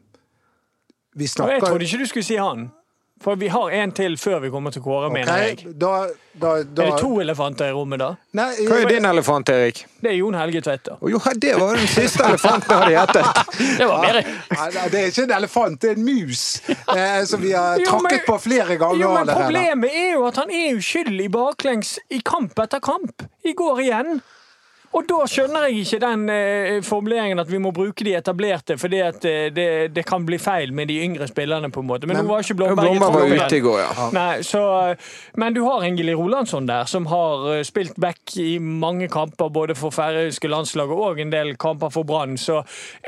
Vi 1.16 1.28
snakker 1.28 1.54
jeg 1.54 1.64
trodde 1.64 1.88
ikke 1.88 2.02
du 2.02 2.10
skulle 2.10 2.28
si 2.28 2.36
han. 2.36 2.68
For 3.24 3.36
vi 3.40 3.48
har 3.48 3.70
en 3.72 3.92
til 3.96 4.18
før 4.20 4.42
vi 4.44 4.50
kommer 4.52 4.74
til 4.76 4.82
Kåre, 4.84 5.08
mener 5.10 5.38
jeg. 5.40 5.62
da, 5.80 5.92
da, 6.36 6.50
da 6.68 6.84
Er 6.84 6.90
det 6.92 6.98
to 7.00 7.14
elefanter 7.24 7.70
i 7.72 7.74
rommet, 7.74 8.02
da? 8.02 8.10
Nei, 8.36 8.50
Hva 8.68 8.82
er 8.84 8.90
din 8.92 9.08
elefant, 9.08 9.50
Erik? 9.50 9.80
Det 10.04 10.12
er 10.12 10.18
Jon 10.20 10.36
Helge 10.36 10.62
Tveter. 10.66 10.98
Oh, 11.00 11.08
jo, 11.10 11.22
det 11.42 11.54
var 11.58 11.80
den 11.80 11.88
siste 11.88 12.26
elefanten 12.28 12.70
jeg 12.76 12.82
hadde 12.82 12.92
gjettet. 12.98 13.56
Det 13.80 13.88
var 13.88 14.04
mer 14.04 14.20
nei, 14.20 14.86
det 14.92 15.00
er 15.00 15.08
ikke 15.14 15.24
en 15.30 15.34
elefant, 15.38 15.80
det 15.82 15.94
er 15.94 15.96
en 15.96 16.06
mus. 16.06 16.44
Eh, 16.70 17.24
som 17.32 17.42
vi 17.42 17.56
har 17.56 17.80
Jo, 17.82 17.88
tråkket 17.94 18.12
men- 18.20 18.26
på 18.28 18.38
flere 18.50 18.78
ganger. 18.84 19.02
Jo, 19.02 19.14
men. 19.16 19.32
Problemet 19.32 19.96
er 20.04 20.12
jo 20.18 20.28
at 20.28 20.42
han 20.44 20.52
er 20.52 20.76
uskyldig 20.76 21.32
baklengs 21.34 21.96
i 22.12 22.20
kamp 22.20 22.60
etter 22.68 22.84
kamp. 22.84 23.24
I 23.48 23.56
går 23.56 23.80
igjen. 23.88 24.20
Og 24.96 25.04
da 25.10 25.18
skjønner 25.28 25.66
jeg 25.68 25.82
ikke 25.84 25.98
den 26.00 26.22
eh, 26.32 26.78
formuleringen 26.86 27.42
at 27.42 27.50
vi 27.52 27.60
må 27.60 27.74
bruke 27.76 28.06
de 28.08 28.14
etablerte, 28.16 28.78
fordi 28.80 29.02
at 29.04 29.26
eh, 29.28 29.50
det, 29.52 29.68
det 29.96 30.06
kan 30.08 30.24
bli 30.28 30.40
feil 30.40 30.72
med 30.76 30.88
de 30.88 31.02
yngre 31.04 31.28
spillerne, 31.28 31.68
på 31.72 31.84
en 31.84 31.90
måte. 31.90 32.08
Men, 32.08 32.16
Men- 32.16 32.30
nå 32.30 32.32
var 32.32 32.46
ikke 32.46 32.56
Blomberg, 32.62 33.02
var 33.04 33.28
ute 33.28 33.58
i 33.58 33.64
går, 33.66 33.80
ja. 33.84 34.10
Nei, 34.16 34.40
så, 34.48 34.64
men 35.36 35.54
du 35.58 35.66
har 35.68 35.84
Ingeli 35.84 36.16
Rolandsson 36.16 36.70
der, 36.70 36.88
som 36.88 37.10
har 37.12 37.48
eh, 37.58 37.64
spilt 37.68 38.00
back 38.00 38.38
i 38.40 38.56
mange 38.60 39.10
kamper, 39.12 39.52
både 39.52 39.76
for 39.76 39.92
færøyske 39.96 40.48
landslaget 40.48 40.96
og 41.10 41.20
en 41.20 41.34
del 41.36 41.56
kamper 41.60 41.92
for 41.92 42.08
Brann. 42.08 42.38
Så 42.40 42.62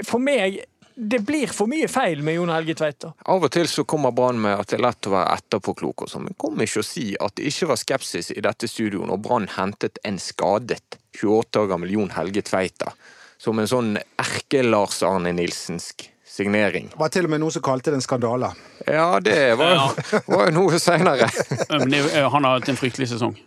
for 0.03 0.19
meg 0.19 0.59
det 0.99 1.19
blir 1.21 1.51
for 1.53 1.69
mye 1.69 1.85
feil 1.91 2.23
med 2.25 2.39
Jon 2.39 2.49
Helge 2.49 2.73
Tveita. 2.79 3.11
Av 3.29 3.43
og 3.45 3.51
til 3.53 3.67
så 3.69 3.83
kommer 3.85 4.11
Brann 4.17 4.39
med 4.41 4.57
at 4.57 4.71
det 4.71 4.79
er 4.79 4.85
lett 4.87 5.09
å 5.09 5.13
være 5.13 5.35
etterpåklok 5.37 6.07
og 6.07 6.09
sånn, 6.09 6.25
men 6.25 6.37
kom 6.41 6.57
ikke 6.65 6.81
å 6.81 6.87
si 6.87 7.11
at 7.21 7.35
det 7.37 7.45
ikke 7.51 7.69
var 7.69 7.77
skepsis 7.77 8.31
i 8.33 8.41
dette 8.41 8.69
studioet 8.71 9.05
når 9.11 9.21
Brann 9.21 9.45
hentet 9.59 10.01
en 10.07 10.17
skadet 10.17 10.97
28 11.21 11.61
år 11.61 11.69
gammel 11.69 11.93
Jon 11.93 12.09
Helge 12.17 12.41
Tveita 12.49 12.95
som 13.37 13.59
en 13.61 13.69
sånn 13.69 13.91
erke-Lars 14.17 15.03
Arne 15.05 15.33
Nilsensk 15.37 16.07
signering. 16.25 16.89
Det 16.93 16.99
var 16.99 17.13
til 17.13 17.27
og 17.27 17.33
med 17.33 17.41
noen 17.41 17.53
som 17.53 17.63
kalte 17.65 17.93
det 17.93 17.99
en 18.01 18.05
skandale. 18.05 18.49
Ja, 18.85 19.19
det 19.21 19.37
var, 19.57 19.93
var 20.25 20.49
jo 20.49 20.55
noe 20.57 20.81
seinere. 20.81 21.29
Er- 21.69 22.29
han 22.33 22.45
har 22.45 22.57
hatt 22.57 22.69
en 22.73 22.77
fryktelig 22.79 23.11
sesong. 23.13 23.37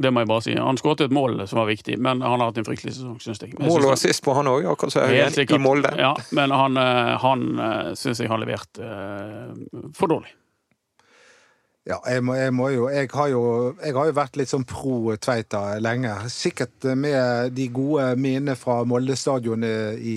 Det 0.00 0.10
må 0.10 0.22
jeg 0.22 0.28
bare 0.30 0.42
si. 0.44 0.54
Han 0.56 0.78
skåret 0.80 1.04
et 1.04 1.12
mål 1.14 1.42
som 1.46 1.60
var 1.60 1.68
viktig, 1.68 1.98
men 2.00 2.22
han 2.24 2.40
har 2.40 2.48
hatt 2.48 2.60
en 2.62 2.66
fryktelig 2.66 2.94
sesong, 2.96 3.18
syns 3.20 3.42
jeg. 3.44 3.52
Jeg 3.52 3.68
Mål 3.68 3.90
og 3.90 3.92
assist 3.92 4.24
på 4.24 4.34
han 4.34 4.48
òg, 4.50 4.64
akkurat 4.72 4.94
som 4.94 5.04
Haugen, 5.04 5.56
i 5.56 5.60
Molde. 5.60 5.92
Ja, 6.00 6.14
men 6.32 6.54
han, 6.56 6.78
eh, 6.80 7.12
han 7.22 7.44
syns 7.98 8.22
jeg 8.24 8.32
har 8.32 8.40
levert 8.40 8.80
eh, 8.80 9.90
for 9.98 10.14
dårlig. 10.14 10.32
Ja, 11.82 11.96
jeg, 12.06 12.22
må, 12.22 12.36
jeg, 12.38 12.52
må 12.54 12.68
jo, 12.70 12.84
jeg, 12.94 13.08
har 13.10 13.30
jo, 13.32 13.40
jeg 13.82 13.94
har 13.96 14.06
jo 14.06 14.14
vært 14.14 14.36
litt 14.38 14.50
sånn 14.52 14.62
pro 14.70 15.16
Tveita 15.18 15.80
lenge. 15.82 16.12
Sikkert 16.30 16.86
med 16.94 17.56
de 17.56 17.66
gode 17.74 18.04
minnene 18.22 18.54
fra 18.58 18.84
Molde 18.86 19.16
stadion 19.18 19.66
i 19.66 20.14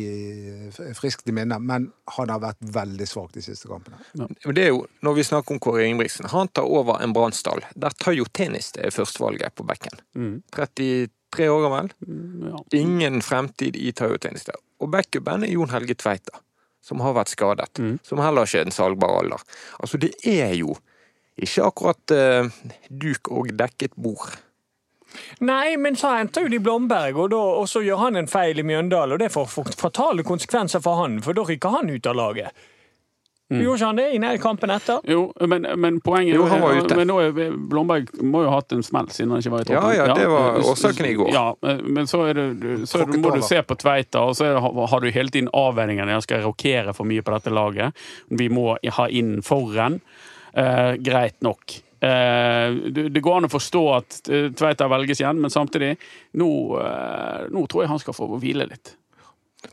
friskt 0.93 1.25
i 1.31 1.33
minne, 1.33 1.57
men 1.57 1.89
han 2.13 2.33
har 2.35 2.43
vært 2.43 2.61
veldig 2.77 3.09
svak 3.09 3.33
de 3.33 3.41
siste 3.47 3.71
kampene. 3.71 3.97
Ja. 4.13 4.29
Det 4.45 4.67
er 4.67 4.71
jo, 4.75 4.85
når 5.01 5.17
vi 5.17 5.27
snakker 5.31 5.57
om 5.57 5.63
Kåre 5.65 5.89
Ingebrigtsen, 5.89 6.29
han 6.29 6.53
tar 6.53 6.69
over 6.69 7.01
en 7.01 7.17
Brannstall 7.17 7.65
der 7.73 7.97
Tayo 7.97 8.29
Tennis 8.29 8.69
er 8.77 8.93
førstevalget 8.93 9.57
på 9.57 9.65
bekken. 9.65 10.05
33 10.53 11.49
år 11.49 11.65
gammel. 11.65 11.93
Ja. 12.45 12.65
Ingen 12.77 13.23
fremtid 13.25 13.73
i 13.73 13.89
Tayo 13.97 14.21
Tennis 14.21 14.45
der. 14.45 14.61
Og 14.85 14.93
backupen 14.93 15.49
er 15.49 15.57
Jon 15.57 15.73
Helge 15.73 15.97
Tveita, 15.97 16.45
som 16.85 17.01
har 17.01 17.17
vært 17.17 17.33
skadet. 17.33 17.85
Som 18.05 18.21
heller 18.21 18.45
ikke 18.45 18.61
er 18.61 18.69
en 18.69 18.81
salgbar 18.83 19.23
alder. 19.23 19.41
Altså, 19.81 19.97
det 19.97 20.13
er 20.29 20.53
jo 20.61 20.77
ikke 21.41 21.65
akkurat 21.67 22.11
eh, 22.15 22.51
duk 22.89 23.31
og 23.31 23.51
dekket 23.59 23.95
bord. 23.95 24.35
Nei, 25.39 25.75
men 25.79 25.95
så 25.95 26.11
henter 26.17 26.45
jo 26.45 26.51
de 26.51 26.59
Blomberg, 26.59 27.17
og, 27.17 27.29
da, 27.31 27.39
og 27.61 27.67
så 27.71 27.81
gjør 27.85 28.01
han 28.07 28.19
en 28.19 28.27
feil 28.27 28.59
i 28.59 28.65
Mjøndalen. 28.67 29.15
Og 29.15 29.21
det 29.23 29.31
får 29.31 29.51
fatale 29.79 30.25
konsekvenser 30.27 30.83
for 30.83 31.03
han, 31.03 31.21
for 31.23 31.37
da 31.37 31.45
rykker 31.47 31.77
han 31.79 31.91
ut 31.91 32.09
av 32.11 32.17
laget. 32.19 32.65
Gjorde 33.45 33.77
ikke 33.77 33.85
han 33.85 33.97
det 33.99 34.05
i 34.15 34.17
nær- 34.17 34.39
kampen 34.41 34.71
etter? 34.73 35.03
Jo, 35.05 35.27
men, 35.45 35.67
men 35.77 35.99
poenget 36.01 36.33
Jo, 36.33 36.47
han 36.49 36.63
var 36.63 36.79
ute. 36.81 36.95
Men 36.97 37.07
nå 37.11 37.17
er 37.21 37.51
Blomberg 37.69 38.09
må 38.25 38.41
jo 38.41 38.49
ha 38.49 38.57
hatt 38.57 38.73
en 38.73 38.81
smell 38.83 39.11
siden 39.13 39.35
han 39.35 39.43
ikke 39.43 39.53
var 39.53 39.61
i 39.69 39.75
Ja, 39.75 39.83
ja, 39.93 40.07
det 40.17 40.25
var 40.31 40.57
årsaken 40.71 41.05
i 41.05 41.13
går. 41.19 41.29
Ja, 41.35 41.43
men 41.85 42.09
så, 42.09 42.23
er 42.31 42.39
det, 42.39 42.87
så 42.89 43.03
må 43.05 43.35
du 43.35 43.43
se 43.45 43.61
på 43.61 43.77
Tveita, 43.77 44.23
og 44.25 44.33
så 44.39 44.49
er 44.49 44.57
har 44.65 45.03
du 45.03 45.11
hele 45.13 45.29
tiden 45.29 45.51
avveiningen. 45.53 46.09
Jeg 46.09 46.25
skal 46.25 46.41
rokere 46.47 46.95
for 46.97 47.05
mye 47.05 47.21
på 47.21 47.35
dette 47.37 47.53
laget. 47.53 48.07
Vi 48.33 48.49
må 48.49 48.71
ha 48.97 49.07
inn 49.13 49.37
foran. 49.45 49.99
Eh, 50.55 50.93
greit 51.03 51.41
nok. 51.43 51.81
Eh, 51.99 52.71
det 52.91 53.09
det 53.09 53.23
går 53.23 53.39
an 53.39 53.47
å 53.47 53.51
forstå 53.51 53.81
at 53.95 54.19
eh, 54.29 54.51
Tveita 54.55 54.87
velges 54.91 55.21
igjen, 55.21 55.39
men 55.41 55.53
samtidig 55.53 55.95
nå, 56.39 56.51
eh, 56.81 57.47
nå 57.51 57.65
tror 57.71 57.83
jeg 57.83 57.91
han 57.91 58.03
skal 58.03 58.15
få 58.17 58.29
hvile 58.35 58.67
litt. 58.69 58.93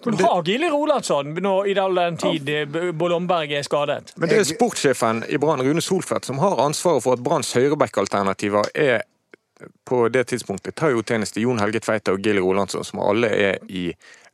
Men 0.07 0.17
har 0.25 0.41
Gilly 0.49 0.71
Rolandsson 0.73 1.35
nå, 1.45 1.53
i 1.69 1.75
all 1.77 1.99
den 1.99 2.17
tid 2.17 2.49
Bollomberg 2.97 3.51
er 3.53 3.67
skadet? 3.67 4.15
Men 4.17 4.31
det 4.31 4.39
er 4.41 4.47
sportssjefen 4.49 5.21
i 5.29 5.37
Brann, 5.43 5.61
Rune 5.61 5.85
Solfedt, 5.85 6.25
som 6.25 6.41
har 6.41 6.57
ansvaret 6.65 7.05
for 7.05 7.19
at 7.19 7.23
Branns 7.23 7.53
høyreback-alternativer 7.59 8.73
er 8.73 9.03
på 9.87 10.09
det 10.09 10.25
tidspunktet 10.33 10.75
tar 10.75 10.95
jo 10.97 11.05
Tjeneste, 11.07 11.43
Jon 11.45 11.61
Helge 11.63 11.83
Tveita 11.85 12.17
og 12.17 12.25
Gilly 12.25 12.41
Rolandsson, 12.43 12.87
som 12.89 13.03
alle 13.05 13.29
er 13.31 13.61
i 13.69 13.91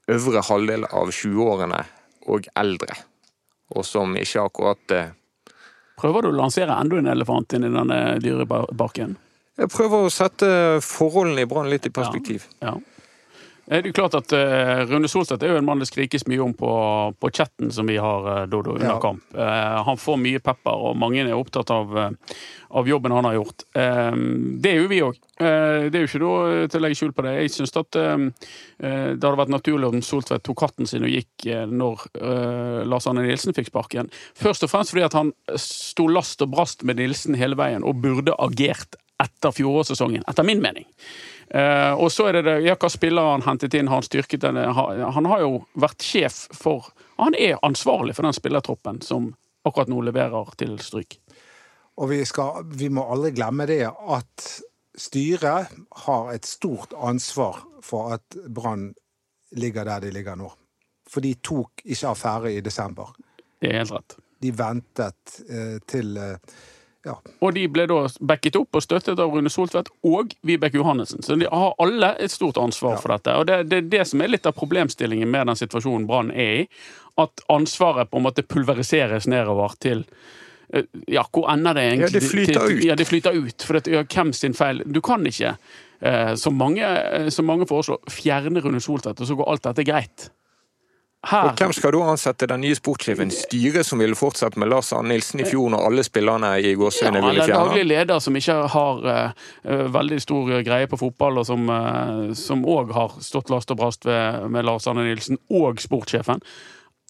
øvre 0.09 0.45
halvdel 0.47 0.87
av 0.89 1.11
20-årene 1.11 1.83
og 2.31 2.47
eldre. 2.57 2.95
Og 3.75 3.85
som 3.85 4.15
ikke 4.17 4.47
akkurat 4.47 4.95
eh, 4.95 5.11
Prøver 5.99 6.25
du 6.25 6.31
å 6.31 6.37
lansere 6.39 6.77
enda 6.79 7.01
en 7.01 7.11
elefant 7.11 7.57
inn 7.57 7.67
i 7.67 7.73
denne 7.75 7.99
dyreparken? 8.23 9.17
Jeg 9.59 9.73
prøver 9.73 10.07
å 10.07 10.13
sette 10.13 10.49
forholdene 10.85 11.43
i 11.43 11.49
Brann 11.51 11.71
litt 11.71 11.89
i 11.89 11.95
perspektiv. 11.95 12.47
Ja. 12.63 12.77
Eh, 12.77 12.98
Det 13.69 13.83
er 13.83 13.87
jo 13.91 13.93
klart 13.93 14.15
at 14.17 14.33
eh, 14.33 14.79
Rune 14.89 15.09
Solstedt 15.13 15.43
er 15.45 15.51
jo 15.53 15.59
en 15.61 15.67
mann 15.67 15.83
det 15.83 15.91
skrikes 15.91 16.23
mye 16.31 16.41
om 16.41 16.55
på, 16.57 16.69
på 17.21 17.31
chatten 17.37 17.69
som 17.75 17.85
vi 17.91 17.99
har, 18.01 18.25
eh, 18.33 18.47
Dodo, 18.49 18.73
under 18.79 18.95
Ja. 18.95 18.99
kamp. 19.03 19.21
Eh, 19.37 19.83
han 19.85 19.99
får 20.01 20.17
mye 20.23 20.41
pepper, 20.41 20.73
og 20.89 20.97
mange 20.97 21.21
er 21.21 21.35
opptatt 21.37 21.69
av, 21.75 21.93
eh, 22.01 22.39
av 22.81 22.89
jobben 22.89 23.13
han 23.13 23.29
har 23.29 23.35
gjort. 23.37 23.67
Eh, 23.77 24.17
det 24.65 24.73
er 24.73 24.81
jo 24.81 24.89
vi 24.89 25.01
òg. 25.05 25.19
Eh, 25.39 25.91
det 25.93 26.01
er 26.01 26.07
jo 26.07 26.09
ikke 26.09 26.23
noe 26.25 26.69
til 26.73 26.81
å 26.81 26.85
legge 26.87 26.97
skjul 27.03 27.13
på 27.13 27.27
det. 27.29 27.35
Jeg 27.43 27.53
syns 27.59 27.77
at 27.77 27.99
eh, 28.01 28.15
eh, 28.81 29.11
det 29.19 29.29
hadde 29.29 29.43
vært 29.43 29.53
naturlig 29.53 29.93
om 29.93 30.01
Soltvedt 30.01 30.47
tok 30.49 30.65
hatten 30.65 30.89
sin 30.89 31.05
og 31.05 31.13
gikk 31.13 31.47
eh, 31.53 31.67
når 31.69 32.07
eh, 32.17 32.81
Lars 32.89 33.07
Arne 33.07 33.27
Nilsen 33.29 33.53
fikk 33.53 33.69
sparken. 33.69 34.09
Først 34.35 34.65
og 34.65 34.73
fremst 34.73 34.97
fordi 34.97 35.05
at 35.11 35.19
han 35.19 35.35
sto 35.61 36.09
last 36.09 36.41
og 36.41 36.55
brast 36.57 36.89
med 36.89 36.97
Nilsen 36.97 37.37
hele 37.37 37.59
veien, 37.61 37.85
og 37.85 38.01
burde 38.01 38.33
agert 38.41 38.97
etter 39.21 39.51
fjorårssesongen, 39.53 40.23
etter 40.31 40.47
min 40.47 40.61
mening. 40.63 40.87
Eh, 41.51 41.93
og 41.97 42.13
så 42.13 42.29
er 42.29 42.39
det 42.39 42.45
det, 42.45 42.57
ja, 42.67 42.77
hva 42.77 42.91
spillere 42.93 43.33
han 43.33 43.45
hentet 43.47 43.75
inn, 43.79 43.89
har 43.89 44.03
han 44.03 44.07
styrket 44.07 44.45
den? 44.45 44.59
Han 44.59 45.29
har 45.31 45.45
jo 45.45 45.63
vært 45.81 46.05
sjef 46.05 46.47
for 46.53 46.91
Han 47.19 47.35
er 47.35 47.57
ansvarlig 47.67 48.15
for 48.15 48.29
den 48.29 48.37
spillertroppen 48.37 49.01
som 49.03 49.33
akkurat 49.67 49.89
nå 49.91 50.05
leverer 50.07 50.53
til 50.61 50.77
stryk. 50.79 51.17
Og 51.99 52.13
vi, 52.13 52.21
skal, 52.29 52.63
vi 52.79 52.91
må 52.95 53.03
aldri 53.11 53.33
glemme 53.35 53.67
det 53.67 53.83
at 53.89 54.45
styret 54.99 55.73
har 56.05 56.31
et 56.31 56.47
stort 56.47 56.95
ansvar 56.95 57.59
for 57.83 58.15
at 58.15 58.39
Brann 58.47 58.93
ligger 59.59 59.89
der 59.89 60.07
de 60.07 60.13
ligger 60.15 60.39
nå. 60.39 60.53
For 61.09 61.25
de 61.25 61.35
tok 61.43 61.83
ikke 61.85 62.13
affære 62.13 62.55
i 62.55 62.63
desember. 62.63 63.11
Det 63.59 63.73
er 63.73 63.81
helt 63.81 63.97
rett. 63.97 64.19
De 64.39 64.53
ventet 64.55 65.41
eh, 65.51 65.79
til 65.91 66.15
eh, 66.23 66.59
ja, 67.09 67.17
Og 67.41 67.55
de 67.57 67.65
ble 67.73 67.87
da 67.89 68.03
backet 68.21 68.59
opp 68.61 68.77
og 68.77 68.85
støttet 68.85 69.21
av 69.23 69.33
Rune 69.33 69.51
Soltvedt 69.53 69.91
og 70.07 70.35
Vibeke 70.47 70.81
Johannessen. 70.81 71.25
Så 71.25 71.39
de 71.41 71.49
har 71.49 71.77
alle 71.81 72.13
et 72.21 72.33
stort 72.33 72.61
ansvar 72.61 72.99
for 73.01 73.15
dette. 73.15 73.37
Og 73.41 73.47
det, 73.49 73.63
det 73.71 73.81
er 73.81 73.91
det 73.95 74.05
som 74.11 74.23
er 74.25 74.33
litt 74.33 74.49
av 74.49 74.57
problemstillingen 74.59 75.31
med 75.31 75.49
den 75.51 75.61
situasjonen 75.61 76.07
Brann 76.09 76.33
er 76.35 76.65
i. 76.65 76.67
At 77.19 77.43
ansvaret 77.51 78.11
på 78.11 78.21
en 78.21 78.29
måte 78.29 78.45
pulveriseres 78.47 79.27
nedover 79.31 79.75
til 79.83 80.05
eh, 80.73 80.87
ja, 81.11 81.25
hvor 81.33 81.49
ender 81.51 81.79
det 81.79 81.87
egentlig? 81.89 82.11
Ja, 82.13 82.15
det 82.19 82.25
flyter 82.29 82.61
til, 82.61 82.79
ut. 82.79 82.87
Ja, 82.91 82.99
det 83.01 83.09
flyter 83.09 83.39
ut. 83.39 83.67
For 83.67 83.79
det, 83.79 83.95
ja, 83.95 84.05
hvem 84.05 84.35
sin 84.37 84.57
feil? 84.59 84.85
Du 84.87 85.01
kan 85.05 85.27
ikke, 85.27 85.57
eh, 86.01 86.35
som, 86.39 86.59
mange, 86.61 86.85
eh, 86.85 87.31
mange 87.47 87.67
foreslår, 87.71 88.05
fjerne 88.13 88.63
Rune 88.65 88.83
Soltvedt, 88.85 89.25
og 89.25 89.33
så 89.33 89.39
går 89.39 89.55
alt 89.55 89.71
dette 89.71 89.89
greit. 89.89 90.29
Her, 91.29 91.51
Og 91.51 91.59
hvem 91.61 91.73
skal 91.77 91.93
da 91.93 92.07
ansette 92.09 92.47
den 92.49 92.63
nye 92.65 92.77
sportssjefen? 92.77 93.29
Styret 93.35 93.85
som 93.85 94.01
ville 94.01 94.17
fortsatt 94.17 94.57
med 94.57 94.71
Lars 94.73 94.95
Arne 94.97 95.13
Nilsen 95.13 95.43
i 95.43 95.49
fjor, 95.49 95.69
når 95.75 95.85
alle 95.91 96.05
spillerne 96.07 96.55
i 96.57 96.71
Ja, 96.71 96.79
ville 96.79 96.91
fjerne? 96.95 97.21
eller 97.29 97.53
daglig 97.53 97.85
leder 97.85 98.23
som 98.25 98.39
ikke 98.39 98.57
har 98.73 99.05
eh, 99.13 99.45
eh, 99.65 99.85
veldig 99.93 100.21
stor 100.25 100.55
greie 100.65 100.89
på 100.89 100.97
fotball, 100.97 101.43
og 101.43 101.47
som 101.47 101.69
uh, 101.69 102.95
har 102.97 103.21
stått 103.21 103.53
last 103.53 103.71
og 103.71 103.81
brast 103.83 104.09
ved, 104.09 104.49
med 104.49 104.65
Lars 104.65 104.89
Arne 104.89 105.05
Nilsen 105.05 105.37
og 105.51 105.81
sportssjefen. 105.85 106.41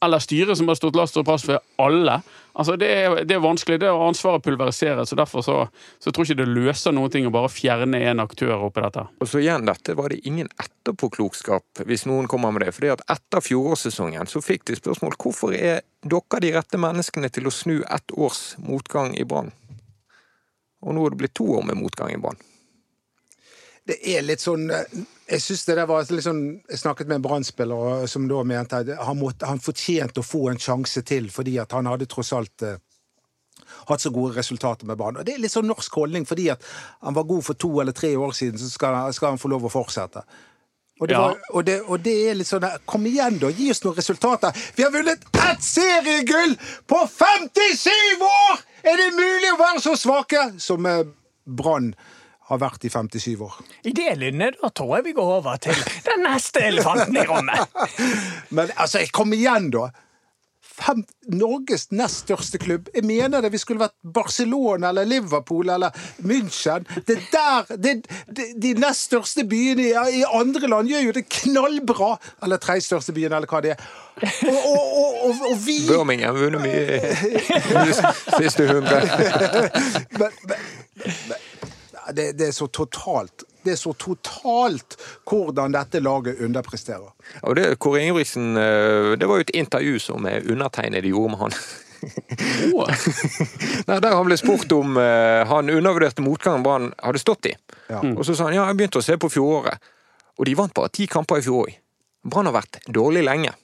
Eller 0.02 0.18
styret 0.22 0.58
som 0.58 0.68
har 0.70 0.78
stått 0.78 0.98
last 0.98 1.16
og 1.18 1.26
brast 1.26 1.48
ved 1.48 1.62
alle. 1.78 2.20
Altså, 2.52 2.76
det, 2.80 2.88
er, 2.88 3.24
det 3.28 3.36
er 3.36 3.42
vanskelig. 3.42 3.78
Det 3.80 3.88
er 3.88 4.00
ansvaret 4.08 4.42
pulveriseres, 4.42 5.12
og 5.12 5.20
derfor 5.20 5.44
så, 5.46 5.56
så 6.02 6.10
tror 6.10 6.26
jeg 6.26 6.34
ikke 6.34 6.42
det 6.42 6.56
løser 6.56 6.94
noen 6.94 7.12
ting 7.12 7.28
å 7.28 7.32
bare 7.34 7.50
fjerne 7.52 8.00
en 8.10 8.22
aktør 8.24 8.66
oppi 8.66 8.82
dette. 8.84 9.04
Og 9.20 9.30
så 9.30 9.42
igjen, 9.42 9.68
dette 9.68 9.94
var 9.98 10.12
det 10.12 10.20
ingen 10.28 10.50
etterpåklokskap, 10.58 11.84
hvis 11.86 12.06
noen 12.10 12.30
kommer 12.30 12.54
med 12.54 12.66
det. 12.66 12.74
fordi 12.74 12.92
at 12.94 13.04
etter 13.14 13.44
fjorårssesongen 13.44 14.30
så 14.30 14.42
fikk 14.44 14.66
de 14.70 14.78
spørsmål 14.80 15.18
hvorfor 15.18 15.54
er 15.54 15.84
dere 16.02 16.42
de 16.42 16.52
rette 16.56 16.80
menneskene 16.80 17.30
til 17.34 17.48
å 17.50 17.54
snu 17.54 17.76
ett 17.82 18.16
års 18.16 18.56
motgang 18.62 19.14
i 19.18 19.26
Brann? 19.28 19.52
Og 20.82 20.94
nå 20.94 21.04
er 21.04 21.14
det 21.14 21.22
blitt 21.22 21.38
to 21.38 21.46
år 21.58 21.64
med 21.66 21.78
motgang 21.78 22.12
i 22.14 22.20
Brann. 22.22 22.38
Det 23.88 23.98
er 24.04 24.26
litt 24.26 24.42
sånn 24.42 24.68
eh, 24.70 24.98
Jeg 25.28 25.42
synes 25.44 25.64
det 25.68 25.74
der 25.76 25.86
var 25.90 26.04
sånn 26.08 26.38
Jeg 26.70 26.78
snakket 26.80 27.08
med 27.10 27.18
en 27.18 27.24
Brann-spiller 27.26 28.06
som 28.08 28.28
da 28.30 28.42
mente 28.48 28.78
at 28.80 28.92
han, 29.04 29.18
måtte, 29.20 29.46
han 29.46 29.60
fortjente 29.60 30.22
å 30.22 30.26
få 30.26 30.46
en 30.50 30.58
sjanse 30.62 31.02
til, 31.04 31.28
fordi 31.30 31.58
at 31.60 31.72
han 31.76 31.86
hadde 31.90 32.06
tross 32.08 32.32
alt 32.32 32.62
eh, 32.64 32.78
hatt 33.90 34.00
så 34.00 34.10
gode 34.14 34.36
resultater 34.38 34.86
med 34.88 34.96
Brann. 34.96 35.18
Det 35.24 35.34
er 35.34 35.42
litt 35.42 35.52
sånn 35.52 35.68
norsk 35.68 35.92
holdning, 36.00 36.24
fordi 36.28 36.48
at 36.54 36.64
han 37.04 37.16
var 37.16 37.26
god 37.28 37.44
for 37.44 37.54
to 37.60 37.70
eller 37.82 37.92
tre 37.96 38.14
år 38.16 38.32
siden, 38.36 38.58
så 38.60 38.70
skal, 38.72 38.94
han- 38.94 39.12
skal 39.12 39.34
han 39.34 39.38
få 39.42 39.50
lov 39.52 39.66
å 39.68 39.72
fortsette. 39.72 40.22
Og 41.00 41.06
det, 41.08 41.14
Ja. 41.14 41.20
var, 41.28 41.36
og, 41.54 41.64
det, 41.64 41.76
og 41.86 42.00
det 42.02 42.14
er 42.30 42.34
litt 42.34 42.48
sånn 42.48 42.64
Kom 42.84 43.04
igjen, 43.06 43.36
da! 43.38 43.52
Gi 43.54 43.68
oss 43.70 43.84
noen 43.84 43.94
resultater! 44.00 44.50
Vi 44.74 44.82
har 44.82 44.90
vunnet 44.90 45.22
ett 45.44 45.62
seriegull 45.62 46.56
på 46.90 47.04
57 47.06 48.24
år! 48.26 48.64
Er 48.82 48.96
det 48.98 49.12
mulig 49.14 49.52
å 49.52 49.58
være 49.60 49.80
så 49.84 49.94
svake 49.94 50.42
som 50.58 50.86
eh, 50.86 51.04
Brann 51.46 51.92
har 52.48 52.60
vært 52.62 52.88
i 52.88 52.90
57 52.92 53.44
år. 53.44 53.60
I 53.84 53.94
det 53.96 54.16
lynnet 54.20 54.58
da 54.62 54.72
tror 54.72 54.98
jeg 54.98 55.10
vi 55.10 55.16
går 55.18 55.32
over 55.38 55.62
til 55.62 55.78
den 56.06 56.24
neste 56.24 56.64
elefanten 56.68 57.16
i 57.20 57.24
rommet. 57.28 57.80
Men 58.56 58.72
altså, 58.76 59.04
kom 59.12 59.34
igjen, 59.36 59.72
da! 59.74 59.90
Fem, 60.78 61.00
Norges 61.34 61.88
nest 61.90 62.22
største 62.22 62.58
klubb. 62.62 62.86
Jeg 62.94 63.02
mener 63.06 63.42
det 63.42 63.50
vi 63.50 63.58
skulle 63.58 63.82
vært 63.82 63.96
Barcelona 64.14 64.92
eller 64.92 65.08
Liverpool 65.10 65.70
eller 65.74 65.94
München. 66.22 66.86
Det 67.06 67.16
der, 67.32 67.72
det, 67.74 67.94
det, 68.30 68.46
De 68.62 68.72
nest 68.78 69.08
største 69.08 69.42
byene 69.48 69.88
i, 69.88 70.20
i 70.20 70.22
andre 70.38 70.70
land 70.70 70.90
gjør 70.90 71.08
jo 71.08 71.16
det 71.18 71.24
knallbra! 71.40 72.12
Eller 72.46 72.62
tredje 72.62 72.86
største 72.86 73.16
byen, 73.16 73.34
eller 73.34 73.50
hva 73.50 73.62
det 73.64 73.74
er. 73.74 73.82
Og, 74.22 74.54
og, 74.54 74.78
og, 74.78 75.18
og, 75.26 75.42
og 75.50 75.60
vi 75.66 75.80
Birmingham 75.88 76.38
vunnet 76.38 76.62
mye 76.62 77.02
siste 78.38 78.70
hundre. 78.70 79.02
men, 80.18 80.40
men, 80.46 80.66
men, 81.04 81.38
det, 82.16 82.32
det 82.38 82.48
er 82.48 82.56
så 82.56 82.68
totalt 82.72 83.44
det 83.66 83.74
er 83.74 83.80
så 83.80 83.92
totalt 83.98 84.94
hvordan 85.28 85.74
dette 85.74 86.00
laget 86.00 86.38
underpresterer. 86.40 87.10
Og 87.42 87.56
det, 87.58 87.66
Kåre 87.82 88.00
Ingebrigtsen, 88.00 88.56
eh, 88.56 89.10
det 89.18 89.28
var 89.28 89.40
jo 89.40 89.44
et 89.44 89.52
intervju 89.58 89.98
som 90.00 90.24
undertegnede 90.24 91.10
gjorde 91.10 91.34
med 91.34 91.42
han. 91.42 91.56
Oh. 92.72 92.86
Nei, 93.88 93.98
Der 93.98 94.14
han 94.14 94.28
ble 94.28 94.36
spurt 94.38 94.72
om 94.76 94.96
uh, 95.00 95.42
han 95.50 95.70
undervurderte 95.72 96.22
motgangen 96.22 96.62
Brann 96.62 96.92
hadde 97.02 97.20
stått 97.22 97.50
i. 97.50 97.54
Ja. 97.90 98.02
Og 98.14 98.24
så 98.26 98.36
sa 98.38 98.46
han 98.48 98.56
ja, 98.56 98.66
jeg 98.70 98.78
begynte 98.78 99.02
å 99.02 99.04
se 99.04 99.18
på 99.18 99.30
fjoråret. 99.32 99.82
Og 100.38 100.46
de 100.46 100.54
vant 100.58 100.74
bare 100.74 100.92
ti 100.94 101.08
kamper 101.10 101.40
i 101.40 101.44
fjor 101.44 101.66
òg. 101.66 101.78
Brann 102.28 102.46
har 102.46 102.54
vært 102.60 102.78
dårlig 102.86 103.24
lenge. 103.26 103.54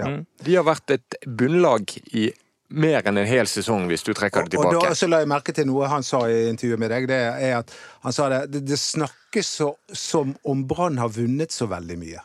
Ja. 0.00 0.10
De 0.42 0.56
har 0.56 0.66
vært 0.66 0.96
et 0.96 1.18
bunnlag 1.22 1.94
i 2.10 2.32
mer 2.68 3.06
enn 3.06 3.18
en 3.20 3.28
hel 3.28 3.48
sesong, 3.50 3.86
hvis 3.90 4.04
du 4.06 4.12
trekker 4.16 4.46
det 4.46 4.54
tilbake. 4.54 4.76
Og 4.76 4.86
da 4.88 4.94
så 4.96 5.08
la 5.10 5.22
jeg 5.22 5.30
merke 5.30 5.54
til 5.54 5.68
noe 5.68 5.88
han 5.90 6.06
sa 6.06 6.24
i 6.30 6.46
intervjuet 6.50 6.80
med 6.80 6.92
deg. 6.94 7.08
Det 7.10 7.20
er 7.32 7.58
at 7.60 7.74
Han 8.04 8.12
sa 8.12 8.28
det, 8.28 8.40
det, 8.52 8.64
det 8.68 8.78
snakkes 8.80 9.50
så, 9.60 9.70
som 9.92 10.34
om 10.44 10.64
Brann 10.68 10.98
har 11.00 11.12
vunnet 11.14 11.52
så 11.52 11.68
veldig 11.70 11.98
mye. 12.00 12.24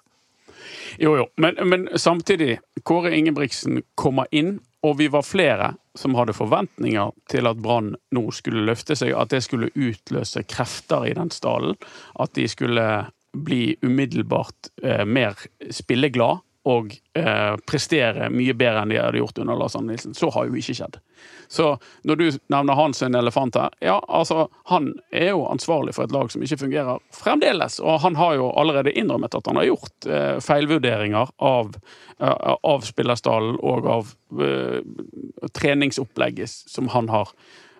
Jo, 0.99 1.13
jo, 1.17 1.27
men, 1.37 1.59
men 1.69 1.87
samtidig. 1.95 2.59
Kåre 2.83 3.13
Ingebrigtsen 3.15 3.83
kommer 3.95 4.27
inn, 4.31 4.57
og 4.83 4.97
vi 4.99 5.07
var 5.11 5.27
flere 5.27 5.73
som 5.95 6.15
hadde 6.15 6.35
forventninger 6.35 7.13
til 7.31 7.47
at 7.47 7.59
Brann 7.63 7.93
nå 8.15 8.25
skulle 8.35 8.65
løfte 8.67 8.95
seg, 8.99 9.13
at 9.15 9.31
det 9.31 9.43
skulle 9.45 9.71
utløse 9.75 10.43
krefter 10.47 11.07
i 11.07 11.15
den 11.15 11.31
stallen. 11.35 11.77
At 12.19 12.35
de 12.35 12.47
skulle 12.51 12.85
bli 13.33 13.75
umiddelbart 13.81 14.71
eh, 14.83 15.05
mer 15.05 15.37
spilleglad 15.71 16.41
og 16.67 16.91
eh, 17.15 17.55
prestere 17.69 18.27
mye 18.33 18.53
bedre 18.57 18.81
enn 18.83 18.91
de 18.91 18.97
hadde 18.99 19.21
gjort 19.21 19.39
under 19.39 19.55
Lars 19.55 19.77
Arne 19.79 19.93
Nilsen. 19.93 20.15
Så 20.17 20.27
har 20.35 20.49
jo 20.49 20.57
ikke 20.59 20.75
skjedd. 20.75 20.97
Så 21.49 21.69
når 22.05 22.19
du 22.19 22.25
nevner 22.51 22.77
hans 22.77 23.01
elefant 23.01 23.55
her, 23.57 23.71
ja, 23.83 23.95
altså, 24.07 24.49
han 24.69 24.91
er 25.15 25.31
jo 25.31 25.45
ansvarlig 25.49 25.95
for 25.95 26.05
et 26.05 26.13
lag 26.13 26.29
som 26.31 26.43
ikke 26.43 26.59
fungerer 26.65 26.99
fremdeles. 27.15 27.79
Og 27.79 28.01
han 28.03 28.19
har 28.19 28.35
jo 28.37 28.51
allerede 28.59 28.93
innrømmet 28.93 29.39
at 29.39 29.47
han 29.49 29.61
har 29.61 29.69
gjort 29.69 30.09
eh, 30.11 30.35
feilvurderinger 30.43 31.31
av, 31.39 31.73
eh, 32.19 32.53
av 32.59 32.85
spillerstallen 32.85 33.57
og 33.63 33.89
av 33.89 34.13
eh, 34.43 34.83
treningsopplegget 35.57 36.49
som 36.69 36.91
han 36.93 37.09
har 37.09 37.31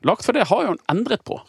lagt, 0.07 0.25
for 0.25 0.33
det 0.33 0.47
har 0.49 0.63
jo 0.65 0.73
han 0.73 0.83
endret 0.91 1.25
på. 1.27 1.41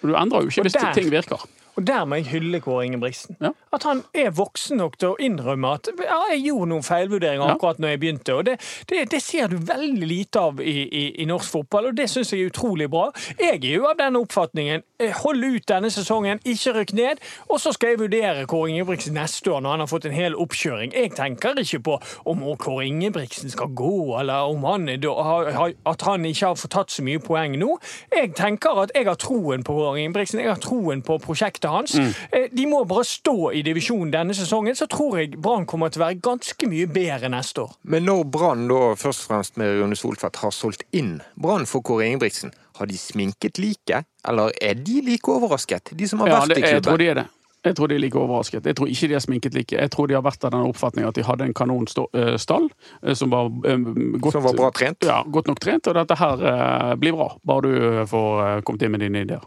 Du 0.00 0.14
endrer 0.16 0.46
jo 0.46 0.52
ikke 0.52 0.64
hvis 0.64 0.78
der- 0.80 0.94
ting 0.96 1.10
virker. 1.12 1.44
Og 1.76 1.86
der 1.86 2.04
må 2.04 2.18
jeg 2.20 2.26
hylle 2.32 2.60
Kåre 2.60 2.84
Ingebrigtsen. 2.88 3.36
Ja. 3.40 3.52
At 3.72 3.84
han 3.86 4.02
er 4.14 4.30
voksen 4.34 4.80
nok 4.80 4.96
til 4.98 5.12
å 5.12 5.18
innrømme 5.22 5.70
at 5.78 5.88
ja, 6.02 6.18
jeg 6.32 6.42
gjorde 6.48 6.70
noen 6.72 6.82
feilvurderinger 6.86 7.52
akkurat 7.54 7.78
når 7.80 7.92
jeg 7.94 8.00
begynte. 8.02 8.34
Og 8.34 8.46
det, 8.48 8.56
det, 8.90 9.04
det 9.12 9.20
ser 9.22 9.48
du 9.52 9.56
veldig 9.68 10.08
lite 10.10 10.40
av 10.40 10.60
i, 10.60 10.74
i, 10.86 11.04
i 11.22 11.26
norsk 11.30 11.52
fotball, 11.54 11.90
og 11.92 11.96
det 11.98 12.08
syns 12.10 12.32
jeg 12.34 12.42
er 12.44 12.50
utrolig 12.50 12.88
bra. 12.90 13.06
Jeg 13.38 13.60
er 13.60 13.76
jo 13.76 13.86
av 13.90 13.96
denne 14.00 14.20
oppfatningen. 14.24 14.82
eh, 14.98 15.14
Hold 15.22 15.44
ut 15.44 15.68
denne 15.70 15.90
sesongen, 15.94 16.40
ikke 16.44 16.74
rykk 16.80 16.92
ned. 16.98 17.22
Og 17.48 17.60
så 17.62 17.72
skal 17.76 17.94
jeg 17.94 18.00
vurdere 18.02 18.46
Kåre 18.50 18.72
Ingebrigtsen 18.72 19.14
neste 19.16 19.52
år 19.54 19.62
når 19.64 19.76
han 19.76 19.84
har 19.84 19.90
fått 19.92 20.08
en 20.10 20.16
hel 20.16 20.34
oppkjøring. 20.34 20.92
Jeg 20.96 21.14
tenker 21.18 21.60
ikke 21.62 21.82
på 21.86 21.98
om 22.30 22.42
Kåre 22.60 22.88
Ingebrigtsen 22.88 23.52
skal 23.52 23.70
gå, 23.78 23.94
eller 24.20 24.50
om 24.50 24.64
han, 24.66 24.88
at 24.90 26.02
han 26.08 26.24
ikke 26.28 26.46
har 26.50 26.58
fått 26.58 26.74
tatt 26.74 26.90
så 26.94 27.04
mye 27.06 27.20
poeng 27.22 27.56
nå. 27.60 27.76
Jeg 28.14 28.34
tenker 28.38 28.82
at 28.84 28.94
jeg 28.96 29.06
har 29.08 29.18
troen 29.20 29.62
på 29.66 29.76
Kåre 29.78 30.02
Ingebrigtsen, 30.02 30.42
jeg 30.42 30.50
har 30.52 30.60
troen 30.62 31.04
på 31.06 31.18
prosjektet 31.22 31.59
hans. 31.68 31.94
Mm. 31.98 32.12
De 32.56 32.66
må 32.66 32.84
bare 32.88 33.04
stå 33.04 33.50
i 33.52 33.62
divisjonen 33.66 34.10
denne 34.14 34.34
sesongen, 34.34 34.74
så 34.78 34.86
tror 34.90 35.18
jeg 35.18 35.36
Brann 35.42 35.66
kommer 35.66 35.88
til 35.92 36.00
å 36.02 36.06
være 36.06 36.20
ganske 36.24 36.68
mye 36.70 36.86
bedre 36.86 37.28
neste 37.28 37.62
år. 37.66 37.74
Men 37.82 38.04
når 38.08 38.24
Brann 38.32 38.68
da 38.70 38.94
først 38.96 39.26
og 39.26 39.34
fremst 39.34 39.56
med 39.60 39.80
Rune 39.82 39.96
Soltvedt 39.96 40.36
har 40.40 40.50
solgt 40.50 40.82
inn 40.92 41.20
Brann 41.36 41.66
for 41.66 41.80
Kåre 41.82 42.06
Ingebrigtsen, 42.08 42.52
har 42.80 42.86
de 42.88 42.96
sminket 42.96 43.58
liket, 43.60 44.06
eller 44.24 44.50
er 44.62 44.74
de 44.74 45.02
like 45.04 45.28
overrasket, 45.28 45.92
de 45.92 46.08
som 46.08 46.20
har 46.20 46.28
Ja, 46.28 46.40
vært 46.40 46.54
det, 46.54 46.58
i 46.58 46.60
jeg 46.70 46.82
tror 46.82 46.96
klubben? 46.96 46.98
de 47.04 47.10
er 47.10 47.14
det. 47.14 47.26
Jeg 47.60 47.76
tror 47.76 47.88
de 47.88 47.94
er 47.94 48.00
like 48.00 48.16
overrasket. 48.16 48.64
Jeg 48.64 48.76
tror 48.78 48.88
ikke 48.88 49.08
de 49.08 49.12
har 49.12 49.20
sminket 49.20 49.52
like. 49.54 49.76
Jeg 49.76 49.90
tror 49.92 50.06
de 50.08 50.14
har 50.16 50.22
vært 50.24 50.44
av 50.48 50.50
den 50.54 50.62
oppfatning 50.64 51.04
at 51.04 51.14
de 51.14 51.22
hadde 51.22 51.44
en 51.44 51.52
kanonstall 51.52 52.70
som 53.12 53.30
var 53.34 53.50
eh, 53.68 53.76
godt, 54.16 54.32
Som 54.32 54.46
var 54.46 54.54
bra 54.56 54.70
trent? 54.72 55.04
Ja, 55.04 55.18
godt 55.28 55.46
nok 55.46 55.60
trent, 55.60 55.86
og 55.86 55.94
dette 55.94 56.16
her 56.16 56.40
eh, 56.40 56.94
blir 56.96 57.12
bra. 57.12 57.26
Bare 57.44 57.60
du 57.68 57.98
eh, 58.00 58.06
får 58.08 58.40
eh, 58.46 58.62
kommet 58.64 58.82
inn 58.86 58.94
med 58.96 59.04
dine 59.04 59.26
ideer. 59.26 59.44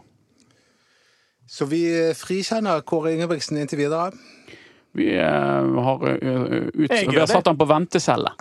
Så 1.48 1.66
vi 1.68 1.84
frikjenner 2.16 2.80
Kåre 2.88 3.12
Ingebrigtsen 3.12 3.58
inntil 3.60 3.82
videre. 3.82 4.12
Vi 4.94 5.08
eh, 5.18 5.24
har, 5.86 6.04
eh, 6.08 6.68
ut, 6.70 6.90
vi 7.10 7.18
har 7.18 7.26
satt 7.26 7.46
han 7.50 7.58
på 7.58 7.66
ventecelle. 7.66 8.30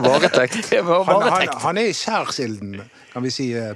Varetekt. 0.00 0.72
Han, 1.06 1.22
han, 1.22 1.48
han 1.62 1.78
er 1.80 1.88
i 1.90 1.94
skjærsilden, 1.96 2.76
kan 3.12 3.22
vi 3.24 3.30
si. 3.32 3.46
eh, 3.56 3.70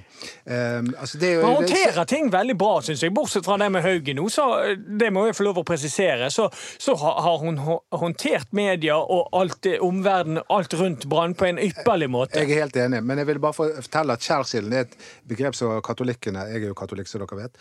eh, 0.45 0.83
altså 1.01 1.19
det 1.19 1.31
det- 1.39 1.45
håndterer 1.47 2.05
ting 2.09 2.29
veldig 2.33 2.57
bra, 2.61 2.81
syns 2.85 3.01
jeg. 3.03 3.13
Bortsett 3.17 3.45
fra 3.47 3.57
det 3.61 3.71
med 3.73 3.83
Haugen 3.85 4.17
nå, 4.21 4.27
så 4.33 4.45
det 4.77 5.09
må 5.15 5.25
jeg 5.29 5.37
få 5.39 5.47
lov 5.47 5.61
å 5.63 5.65
presisere. 5.67 6.29
Så, 6.31 6.49
så 6.79 6.95
har 7.01 7.21
har 7.25 7.39
hun 7.43 7.59
håndtert 7.93 8.53
media 8.57 8.97
og 9.01 9.29
alt 9.37 9.67
omverdenen, 9.81 10.43
alt 10.53 10.75
rundt 10.81 11.07
Brann, 11.11 11.35
på 11.35 11.49
en 11.49 11.59
ypperlig 11.65 12.11
måte. 12.13 12.41
Jeg 12.45 12.51
er 12.53 12.63
helt 12.67 12.77
enig, 12.85 13.01
men 13.05 13.19
jeg 13.23 13.31
vil 13.31 13.41
bare 13.43 13.57
fortelle 13.81 14.17
at 14.19 14.27
skjærsilden 14.27 14.77
er 14.77 14.87
et 14.89 14.95
begrep 15.31 15.57
som 15.57 15.73
katolikkene 15.85 16.45
Jeg 16.53 16.63
er 16.65 16.69
jo 16.71 16.77
katolikk, 16.79 17.09
som 17.09 17.25
dere 17.25 17.41
vet. 17.47 17.57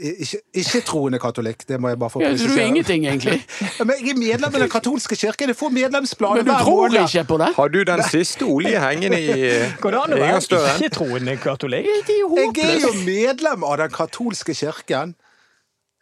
I- 0.00 0.16
Ikke, 0.24 0.38
ikke 0.64 0.80
troende 0.88 1.18
katolikk, 1.20 1.66
det 1.68 1.80
må 1.80 1.88
jeg 1.92 1.98
bare 2.00 2.10
få 2.16 2.22
Ja, 2.24 2.32
er 2.58 2.68
ingenting, 2.70 3.06
egentlig. 3.06 3.38
Ja, 3.78 3.84
Men 3.84 3.96
jeg 4.00 4.14
er 4.14 4.18
medlem 4.20 4.54
av 4.54 4.60
Den 4.64 4.70
katolske 4.72 5.16
kirke. 5.18 5.48
Jeg 5.50 5.56
får 5.58 5.72
medlemsblad 5.74 6.38
Men 6.38 6.44
du 6.46 6.52
hver 6.52 6.62
tror 6.66 6.96
ikke 7.00 7.24
på 7.32 7.38
det? 7.42 7.50
Har 7.56 7.68
du 7.74 7.80
den 7.84 8.02
siste 8.10 8.44
olje 8.46 8.80
hengende 8.80 9.18
i 9.20 9.34
Går 9.82 9.96
det 9.96 10.00
an 10.00 10.14
å 10.14 10.16
i 10.16 10.20
være 10.20 10.30
inngangsdøren? 10.30 10.80
ikke-troende 10.84 11.36
katolikk? 11.42 11.90
Jeg 11.90 12.70
er 12.70 12.80
jo 12.84 12.94
medlem 13.04 13.64
av 13.66 13.76
Den 13.84 13.94
katolske 13.94 14.54
kirken. 14.56 15.14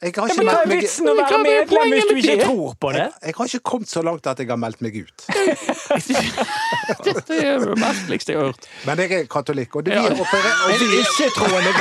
Jeg 0.03 0.11
har 0.17 0.27
ikke 0.33 0.43
meldt 0.43 0.67
meg 0.67 0.81
vitsen 0.83 1.07
å 1.07 1.13
være 1.15 1.37
medlem 1.45 1.93
hvis 1.95 2.09
du 2.09 2.17
ikke 2.19 2.35
tror 2.43 2.73
på 2.83 2.89
det? 2.97 3.05
Jeg 3.23 3.35
har 3.37 3.47
ikke 3.53 3.61
kommet 3.71 3.87
så 3.93 4.01
langt 4.03 4.27
at 4.27 4.41
jeg 4.43 4.49
har 4.51 4.59
meldt 4.59 4.81
meg 4.83 4.97
ut. 4.99 5.15
Dette 7.07 7.37
er 7.39 7.63
det 7.63 7.77
merkeligste 7.79 8.35
jeg 8.35 8.41
har 8.41 8.47
hørt. 8.51 8.67
Men 8.89 8.99
jeg 9.05 9.11
er 9.21 9.27
katolikk, 9.31 9.71
og, 9.79 9.87
det, 9.87 9.95
Ja. 9.95 10.03
vi, 10.11 10.19
og, 10.19 10.27
vi, 10.83 10.87
Ikke-troende 11.05 11.71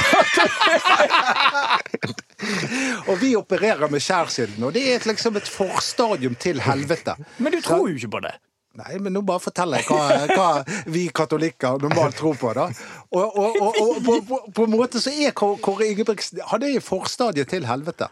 og 3.09 3.15
vi 3.21 3.29
opererer 3.39 3.87
med 3.89 4.01
skjærsilden. 4.05 4.61
Og 4.69 4.73
det 4.77 4.83
er 4.93 5.01
liksom 5.09 5.33
et 5.41 5.49
forstadium 5.49 6.35
til 6.37 6.61
helvete. 6.61 7.17
Men 7.41 7.49
du 7.57 7.59
tror 7.65 7.89
jo 7.89 7.95
ikke 7.97 8.13
på 8.19 8.23
det. 8.27 8.35
Nei, 8.79 8.95
men 9.03 9.11
nå 9.11 9.19
bare 9.27 9.43
forteller 9.43 9.81
jeg 9.81 9.89
hva, 9.91 10.27
hva 10.31 10.91
vi 10.93 11.03
katolikker 11.11 11.81
normalt 11.83 12.15
tror 12.15 12.37
på, 12.39 12.53
da. 12.55 12.69
Og, 13.11 13.25
og, 13.25 13.57
og, 13.59 13.79
og 13.83 13.97
på, 14.05 14.15
på, 14.29 14.39
på 14.55 14.67
en 14.67 14.71
måte 14.71 15.01
så 15.03 15.11
er 15.11 15.35
Kåre 15.35 15.89
Ingebrigtsen 15.89 16.39
Han 16.53 16.63
er 16.63 16.77
i 16.77 16.83
forstadiet 16.83 17.51
til 17.51 17.67
helvete. 17.67 18.07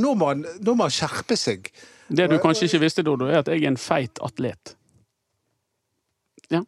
Nå 0.00 0.14
må 0.16 0.30
han, 0.32 0.46
nå 0.64 0.74
må 0.78 0.88
han 0.88 0.94
skjerpe 0.94 1.36
seg. 1.36 1.68
Det 2.08 2.24
du 2.30 2.38
kanskje 2.40 2.70
ikke 2.70 2.80
visste, 2.86 3.04
Dodo, 3.04 3.28
er 3.28 3.42
at 3.42 3.50
jeg 3.52 3.66
er 3.66 3.72
en 3.74 3.80
feit 3.80 4.20
atlet. 4.24 4.72
Ja. 6.48 6.62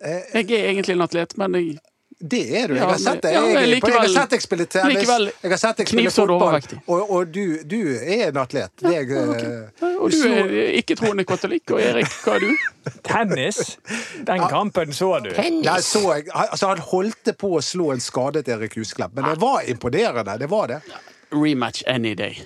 Jeg 0.00 0.48
er 0.48 0.70
egentlig 0.70 0.96
en 0.96 1.04
atlet, 1.04 1.36
men 1.40 1.58
jeg 1.60 1.76
Det 2.24 2.40
er 2.56 2.70
du. 2.70 2.74
Jeg 2.78 2.86
har 2.88 2.96
sett 2.96 3.20
deg, 3.20 3.34
Jeg, 3.34 3.48
jeg, 3.52 3.80
jeg 3.84 3.96
har 3.98 4.06
sett 4.08 4.30
deg 4.32 4.42
spille 4.44 4.64
tennis. 4.72 5.10
Jeg 5.42 5.50
har 5.52 5.60
sett 5.60 5.80
deg 5.82 5.90
spille 5.92 6.12
fotball. 6.14 6.56
Og, 6.86 7.10
og 7.18 7.32
du, 7.34 7.58
du 7.68 7.76
er 7.98 8.30
en 8.30 8.38
atlet. 8.40 8.72
Det 8.80 8.88
er 8.88 9.02
jeg, 9.02 9.26
okay. 9.34 9.90
Og 9.98 10.14
du 10.14 10.16
er 10.30 10.54
ikke-troende 10.80 11.26
katolikk. 11.28 11.74
Og 11.76 11.82
Erik, 11.84 12.08
hva 12.24 12.38
er 12.38 12.46
du? 12.46 12.66
Tennis, 13.08 13.60
den 14.24 14.44
kampen 14.48 14.96
så 14.96 15.10
du. 15.24 15.34
Nei, 15.36 15.78
så 15.84 16.00
jeg, 16.14 16.30
altså, 16.32 16.70
han 16.72 16.80
holdt 16.94 17.34
på 17.40 17.50
å 17.58 17.60
slå 17.64 17.90
en 17.92 18.00
skadet 18.04 18.48
Erik 18.48 18.78
Husklepp, 18.80 19.12
men 19.18 19.28
det 19.28 19.36
var 19.44 19.68
imponerende. 19.68 20.38
Det 20.40 20.48
var 20.52 20.72
det. 20.72 20.80
Rematch 21.34 21.84
any 21.90 22.14
day. 22.16 22.38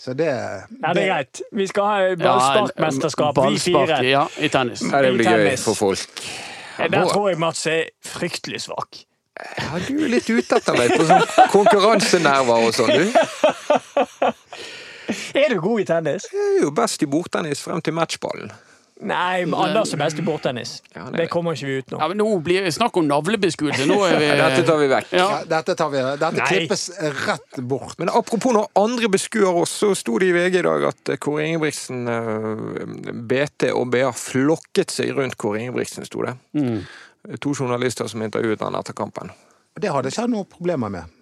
Så 0.00 0.16
det, 0.18 0.24
Ja, 0.24 0.94
det 0.96 1.02
er 1.04 1.12
greit. 1.12 1.42
Vi 1.52 1.66
skal 1.70 1.84
ha 1.84 2.14
ballsparkmesterskap, 2.16 3.36
vi 3.36 3.42
Ballspark, 3.42 3.92
fire. 3.92 4.08
Ja, 4.08 4.24
i 4.40 4.48
tennis. 4.50 4.80
Det 4.80 5.12
blir 5.14 5.28
gøy 5.28 5.52
for 5.62 5.78
folk. 5.78 6.24
Der 6.78 7.08
tror 7.08 7.28
jeg 7.30 7.38
Mats 7.42 7.66
er 7.70 7.88
fryktelig 8.06 8.62
svak. 8.66 9.02
Ja, 9.58 9.78
du 9.88 9.96
er 10.04 10.10
litt 10.12 10.28
ute 10.28 10.58
etter 10.58 10.76
meg 10.76 10.92
på 10.92 11.06
sånn 11.08 11.24
konkurransenerver 11.52 12.66
og 12.68 12.74
sånn, 12.76 12.92
du. 12.92 13.06
Er 15.34 15.50
du 15.50 15.58
god 15.60 15.80
i 15.82 15.84
tennis? 15.88 16.26
Jeg 16.32 16.58
er 16.58 16.60
jo 16.62 16.70
best 16.76 17.02
i 17.04 17.08
bordtennis 17.10 17.60
frem 17.64 17.80
til 17.84 17.96
matchballen. 17.96 18.52
Nei, 19.02 19.44
men 19.48 19.56
Anders 19.58 19.90
er 19.94 19.98
best 19.98 20.20
i 20.20 20.24
bordtennis. 20.24 20.76
Ja, 20.94 21.08
det 21.10 21.24
det. 21.24 21.26
kommer 21.32 21.56
ikke 21.56 21.66
vi 21.66 21.78
utenom. 21.82 22.02
Ja, 22.02 22.08
men 22.12 22.20
nå 22.22 22.26
blir 22.44 22.62
det 22.62 22.70
snakk 22.76 22.96
om 23.00 23.08
navlebeskuelse. 23.08 23.86
Nå 23.90 23.98
er 24.06 24.18
vi 24.20 24.28
Dette 24.38 24.62
tar 24.68 24.78
vi 24.78 24.88
vekk. 24.92 25.14
Ja. 25.16 25.24
Ja, 25.24 25.38
dette 25.50 25.74
tar 25.78 25.90
vi, 25.90 26.02
dette 26.20 26.46
klippes 26.46 26.84
rett 27.26 27.58
bort. 27.72 27.96
Men 27.98 28.12
apropos 28.14 28.54
når 28.54 28.68
andre 28.78 29.10
beskuer 29.12 29.62
oss, 29.64 29.74
så 29.82 29.90
sto 29.98 30.18
det 30.22 30.30
i 30.30 30.36
VG 30.36 30.60
i 30.60 30.66
dag 30.68 30.86
at 30.92 31.14
Kåre 31.22 31.48
Ingebrigtsen 31.48 32.06
eh, 32.12 33.16
BT 33.32 33.72
og 33.74 33.90
BA 33.94 34.12
flokket 34.16 34.94
seg 34.94 35.14
rundt 35.18 35.38
Kåre 35.40 35.64
Ingebrigtsen, 35.64 36.06
sto 36.06 36.22
det. 36.26 36.36
Mm. 36.58 36.84
To 37.42 37.54
journalister 37.54 38.06
som 38.10 38.22
intervjuet 38.22 38.62
han 38.62 38.78
etter 38.78 38.96
kampen. 38.98 39.34
Det 39.78 39.90
hadde 39.90 40.12
ikke 40.12 40.26
jeg 40.26 40.34
noen 40.34 40.48
problemer 40.52 40.92
med. 40.92 41.18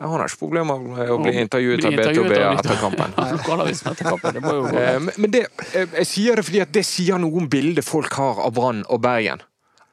Han 0.00 0.14
har 0.14 0.28
ikke 0.30 0.40
problemer 0.40 0.78
med 0.84 1.10
å 1.10 1.18
bli 1.22 1.32
intervjuet 1.42 1.84
av 1.88 1.96
BTB 1.98 2.32
etter 2.52 2.80
kampen. 2.80 3.14
Eh, 4.78 4.98
Men 5.00 5.10
men 5.16 5.30
det, 5.34 5.44
eh, 5.74 5.86
jeg 6.00 6.06
sier 6.06 6.36
det 6.38 6.44
fordi 6.46 6.60
at 6.64 6.72
det 6.74 6.84
sier 6.86 7.18
noe 7.20 7.40
om 7.42 7.48
bildet 7.50 7.84
folk 7.86 8.12
har 8.18 8.40
av 8.44 8.52
Brann 8.56 8.84
og 8.88 9.00
Bergen. 9.04 9.42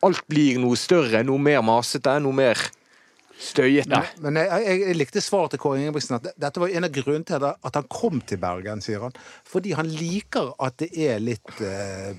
Alt 0.06 0.22
blir 0.30 0.60
noe 0.62 0.78
større, 0.78 1.24
noe 1.26 1.42
mer 1.42 1.62
masete, 1.66 2.18
noe 2.22 2.36
mer 2.36 2.60
støyete. 3.42 4.02
Men 4.24 4.38
jeg, 4.40 4.48
jeg, 4.66 4.82
jeg 4.88 4.98
likte 5.00 5.24
svaret 5.24 5.56
til 5.56 5.62
Kåre 5.64 5.82
Ingebrigtsen. 5.82 6.20
at 6.20 6.30
Dette 6.40 6.62
var 6.62 6.72
en 6.72 6.88
av 6.88 6.94
grunnene 6.96 7.26
til 7.28 7.48
at 7.50 7.80
han 7.80 7.88
kom 7.92 8.22
til 8.28 8.40
Bergen, 8.42 8.84
sier 8.86 9.04
han. 9.08 9.16
Fordi 9.48 9.74
han 9.76 9.90
liker 9.92 10.54
at 10.64 10.78
det 10.84 10.92
er 11.08 11.20
litt 11.24 11.58
eh, 11.66 12.14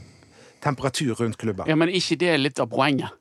temperatur 0.64 1.14
rundt 1.22 1.38
klubben. 1.40 1.68
Ja, 1.70 1.76
men 1.78 1.92
ikke 1.94 2.18
det 2.20 2.34
er 2.34 2.42
litt 2.42 2.60
av 2.62 2.68
poenget? 2.72 3.14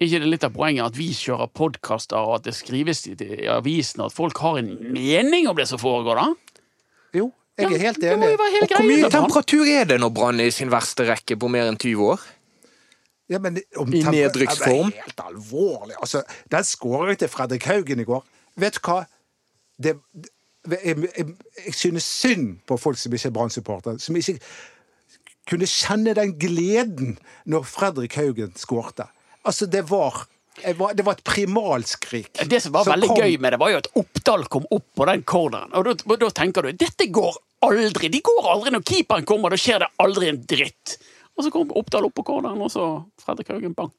Ikke 0.00 0.20
det 0.22 0.30
litt 0.32 0.44
av 0.46 0.54
poenget 0.54 0.86
at 0.86 0.96
vi 0.96 1.10
kjører 1.12 1.50
podkaster, 1.52 2.16
og 2.16 2.38
at 2.38 2.46
det 2.48 2.54
skrives 2.56 3.04
i 3.10 3.16
avisene, 3.52 4.06
at 4.08 4.16
folk 4.16 4.40
har 4.40 4.62
en 4.62 4.70
mening 4.94 5.48
om 5.50 5.58
det 5.58 5.68
som 5.68 5.80
foregår, 5.80 6.16
da? 6.16 6.60
Jo, 7.20 7.26
jeg 7.60 7.68
er 7.68 7.82
helt 7.84 8.04
enig. 8.08 8.30
hele 8.32 8.64
Og 8.64 8.72
hvor 8.72 8.86
mye 8.88 9.10
temperatur 9.12 9.68
er 9.68 9.84
det 9.90 10.00
når 10.00 10.12
Brann 10.16 10.40
er 10.40 10.48
i 10.48 10.54
sin 10.54 10.72
verste 10.72 11.04
rekke 11.08 11.36
på 11.36 11.50
mer 11.52 11.68
enn 11.68 11.76
20 11.76 12.14
år? 12.14 12.24
Ja, 13.30 13.38
men 13.38 13.60
om 13.78 13.92
I 13.92 14.02
nedrykksform? 14.02 14.88
Ja, 14.88 14.90
det 14.90 14.96
er 14.96 15.06
helt 15.06 15.22
alvorlig. 15.28 15.94
Altså, 16.00 16.24
den 16.50 16.66
skåringen 16.66 17.20
til 17.20 17.30
Fredrik 17.30 17.68
Haugen 17.68 18.00
i 18.02 18.08
går 18.08 18.24
Vet 18.58 18.80
du 18.80 18.80
hva? 18.88 19.04
Det, 19.80 19.94
det, 20.66 20.80
jeg, 20.84 20.96
jeg, 21.16 21.26
jeg 21.66 21.74
synes 21.76 22.04
synd 22.04 22.48
på 22.68 22.76
folk 22.76 22.98
som 22.98 23.14
ikke 23.14 23.30
er 23.30 23.36
Brann-supportere. 23.36 24.00
Som 24.02 24.18
ikke 24.18 24.40
kunne 25.48 25.68
kjenne 25.70 26.12
den 26.18 26.34
gleden 26.40 27.14
når 27.48 27.64
Fredrik 27.68 28.18
Haugen 28.18 28.52
skårte. 28.58 29.06
Altså, 29.48 29.66
det 29.70 29.82
var, 29.88 30.24
det 30.94 31.04
var 31.06 31.12
et 31.16 31.22
primalskrik. 31.24 32.32
Det 32.48 32.60
som 32.62 32.72
var 32.72 32.84
veldig 32.84 33.08
kom- 33.08 33.22
gøy 33.22 33.38
med 33.40 33.54
det, 33.54 33.60
var 33.60 33.70
jo 33.72 33.78
at 33.80 33.88
Oppdal 33.96 34.44
kom 34.52 34.66
opp 34.70 34.86
på 34.96 35.06
den 35.08 35.22
corneren. 35.22 35.72
Og 35.74 35.84
da, 35.88 36.16
da 36.24 36.30
tenker 36.42 36.66
du 36.66 36.72
dette 36.72 37.06
går 37.12 37.38
aldri. 37.64 38.10
De 38.12 38.20
går 38.24 38.50
aldri 38.52 38.74
når 38.74 38.84
keeperen 38.88 39.24
kommer. 39.28 39.50
Da 39.54 39.60
skjer 39.60 39.84
det 39.84 39.88
aldri 40.02 40.28
en 40.28 40.42
dritt. 40.48 40.98
Og 41.36 41.46
så 41.46 41.52
kom 41.54 41.72
Oppdal 41.78 42.04
opp 42.08 42.14
på 42.18 42.26
corneren, 42.26 42.60
og 42.60 42.70
så 42.72 42.90
Fredrik 43.22 43.48
Haugen 43.52 43.72
bang. 43.76 43.92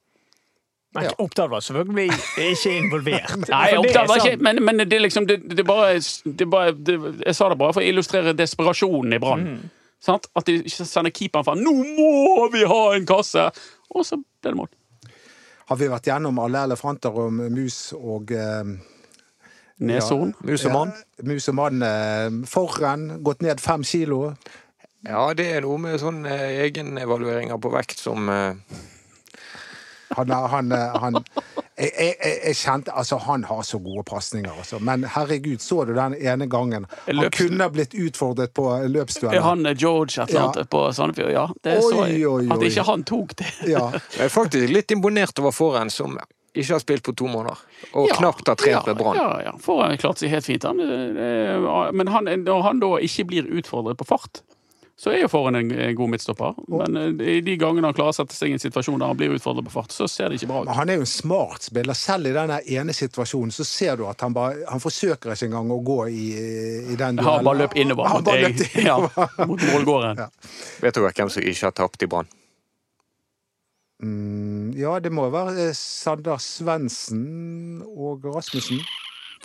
Men 0.94 1.08
Oppdal 1.24 1.48
var 1.50 1.64
selvfølgelig 1.64 2.10
ikke 2.52 2.72
involvert. 2.76 3.36
Nei, 3.54 3.68
Oppdal 3.80 4.04
er 4.04 4.10
var 4.12 4.26
ikke 4.26 4.44
Men, 4.44 4.60
men 4.68 4.84
det 4.92 5.00
liksom 5.00 5.28
det, 5.30 5.38
det 5.48 5.64
bare, 5.66 5.94
det 6.26 6.48
bare 6.52 6.74
det, 6.76 6.98
Jeg 7.26 7.38
sa 7.38 7.48
det 7.50 7.58
bare 7.62 7.78
for 7.78 7.80
å 7.80 7.88
illustrere 7.88 8.34
desperasjonen 8.36 9.16
i 9.16 9.22
Brann. 9.24 9.46
Mm. 9.56 9.70
At 10.12 10.50
de 10.50 10.58
sender 10.68 11.14
keeperen 11.14 11.46
fra 11.48 11.56
'Nå 11.56 11.72
må 11.96 12.50
vi 12.52 12.66
ha 12.68 12.82
en 12.98 13.06
kasse!' 13.06 13.48
Og 13.96 14.06
så 14.08 14.18
ble 14.20 14.52
det 14.52 14.58
mål. 14.58 14.70
Har 15.72 15.78
vi 15.80 15.88
vært 15.88 16.09
gjennom 16.09 16.39
alle 16.43 16.65
elefanter 16.67 17.15
om 17.15 17.38
mus 17.47 17.93
og 17.95 18.34
eh, 18.36 18.74
Neshorn. 19.88 20.34
Mus 20.43 20.65
og 20.67 20.74
mann? 20.76 20.91
Ja, 20.91 21.28
mus 21.30 21.47
og 21.47 21.55
mann. 21.55 21.86
Eh, 21.88 22.26
Forren 22.51 23.05
gått 23.24 23.45
ned 23.45 23.63
fem 23.63 23.86
kilo. 23.88 24.34
Ja, 25.07 25.30
det 25.32 25.45
er 25.47 25.63
noe 25.63 25.80
med 25.80 25.95
sånn 26.01 26.26
eh, 26.28 26.59
egenevalueringer 26.65 27.55
på 27.63 27.72
vekt 27.72 28.03
som 28.03 28.28
eh, 28.30 28.59
Han, 30.17 30.36
han, 30.51 30.76
han 30.76 31.22
jeg, 31.82 32.16
jeg, 32.24 32.36
jeg, 32.46 32.56
kjente 32.56 32.94
Altså, 32.96 33.18
han 33.26 33.44
har 33.50 33.62
så 33.68 33.80
gode 33.84 34.04
pasninger, 34.08 34.52
altså. 34.58 34.80
Men 34.80 35.04
herregud, 35.16 35.60
så 35.64 35.86
du 35.88 35.94
den 35.98 36.16
ene 36.20 36.48
gangen? 36.52 36.86
Han 37.06 37.16
Løps- 37.22 37.38
kunne 37.42 37.70
blitt 37.74 37.94
utfordret 37.98 38.54
på 38.58 38.66
løpsduell. 38.88 39.40
Han 39.42 39.66
eh, 39.66 39.76
George 39.78 40.22
et 40.24 40.30
eller 40.30 40.42
annet 40.48 40.62
Ja. 40.64 40.68
på 40.76 40.84
Sandefjord? 40.94 41.32
Ja, 41.32 41.48
det 41.64 41.78
Oi, 41.78 41.82
så 41.92 42.06
jeg. 42.08 42.28
oi, 42.28 42.50
At 42.54 42.62
ikke 42.68 42.84
han 42.92 43.04
tok 43.04 43.36
det. 43.42 43.50
Ja. 43.72 43.88
Jeg 44.18 44.26
er 44.28 44.34
faktisk 44.34 44.70
litt 44.76 44.92
imponert 44.92 45.40
over 45.40 45.52
Forhen, 45.56 45.90
som 45.90 46.18
ikke 46.54 46.74
har 46.74 46.82
spilt 46.84 47.04
på 47.08 47.14
to 47.16 47.28
måneder. 47.32 47.58
Og 47.96 48.10
Ja, 48.10 48.16
knapt 48.20 48.48
har 48.52 48.56
trent 48.60 48.86
med 48.92 48.98
Brann. 49.00 49.16
Ja, 49.16 49.30
ja. 49.46 49.52
For 49.64 49.82
han 49.86 49.98
klarte 49.98 50.20
seg 50.26 50.30
helt 50.34 50.46
fint. 50.46 50.64
Han, 50.68 50.78
Det- 50.78 51.14
det- 51.16 51.94
men 51.96 52.08
han, 52.12 52.26
når 52.44 52.62
han 52.68 52.80
da 52.84 52.98
ikke 53.00 53.26
blir 53.30 53.48
utfordret 53.48 53.98
på 53.98 54.06
fart, 54.10 54.42
så 55.00 55.10
er 55.10 55.24
jo 55.24 55.30
Foran 55.32 55.56
en, 55.58 55.72
en 55.72 55.96
god 55.96 56.12
midtstopper. 56.14 56.58
Men 56.70 56.98
eh, 56.98 57.38
i 57.38 57.42
de 57.46 57.56
gangene 57.58 57.89
han 57.89 57.96
klarer 57.98 58.14
å 58.14 58.18
sette 58.20 58.36
seg 58.38 58.52
i 58.52 58.56
en 58.58 58.62
situasjon 58.62 59.00
der 59.02 59.10
han 59.10 59.18
blir 59.18 59.34
utfordret 59.36 59.66
på 59.66 59.74
fart, 59.74 59.94
så 59.96 60.08
ser 60.12 60.30
det 60.30 60.38
ikke 60.38 60.52
bra 60.52 60.62
ut. 60.62 60.70
Men 60.70 60.78
han 60.78 60.92
er 60.94 61.00
jo 61.00 61.06
en 61.06 61.10
smart 61.10 61.66
spiller. 61.70 61.98
Selv 61.98 62.30
i 62.30 62.36
denne 62.36 62.60
ene 62.78 62.96
situasjonen 62.96 63.54
så 63.56 63.66
ser 63.68 63.98
du 63.98 64.06
at 64.10 64.22
han 64.22 64.36
bare 64.36 64.66
Han 64.70 64.84
forsøker 64.84 65.34
ikke 65.34 65.50
engang 65.50 65.72
å 65.74 65.80
gå 65.86 65.98
i, 66.12 66.28
i 66.36 67.00
den 67.00 67.18
duellen. 67.18 67.26
Han 67.26 67.48
bare 67.48 67.62
løp 67.64 67.78
innover 67.82 68.12
Han 68.12 68.22
mot, 68.22 68.30
bare 68.30 68.52
løp 68.52 68.78
ja, 68.92 69.00
mot 69.48 69.66
målgården. 69.72 70.22
Ja. 70.26 70.30
Vet 70.84 71.00
dere 71.00 71.16
hvem 71.18 71.34
som 71.34 71.50
ikke 71.50 71.70
har 71.70 71.78
tapt 71.82 72.06
i 72.06 72.12
Brann? 72.12 72.30
Mm, 74.02 74.72
ja, 74.78 74.96
det 75.02 75.12
må 75.14 75.28
være 75.34 75.68
eh, 75.68 75.78
Sander 75.78 76.42
Svendsen 76.42 77.84
og 77.86 78.26
Rasmussen. 78.26 78.82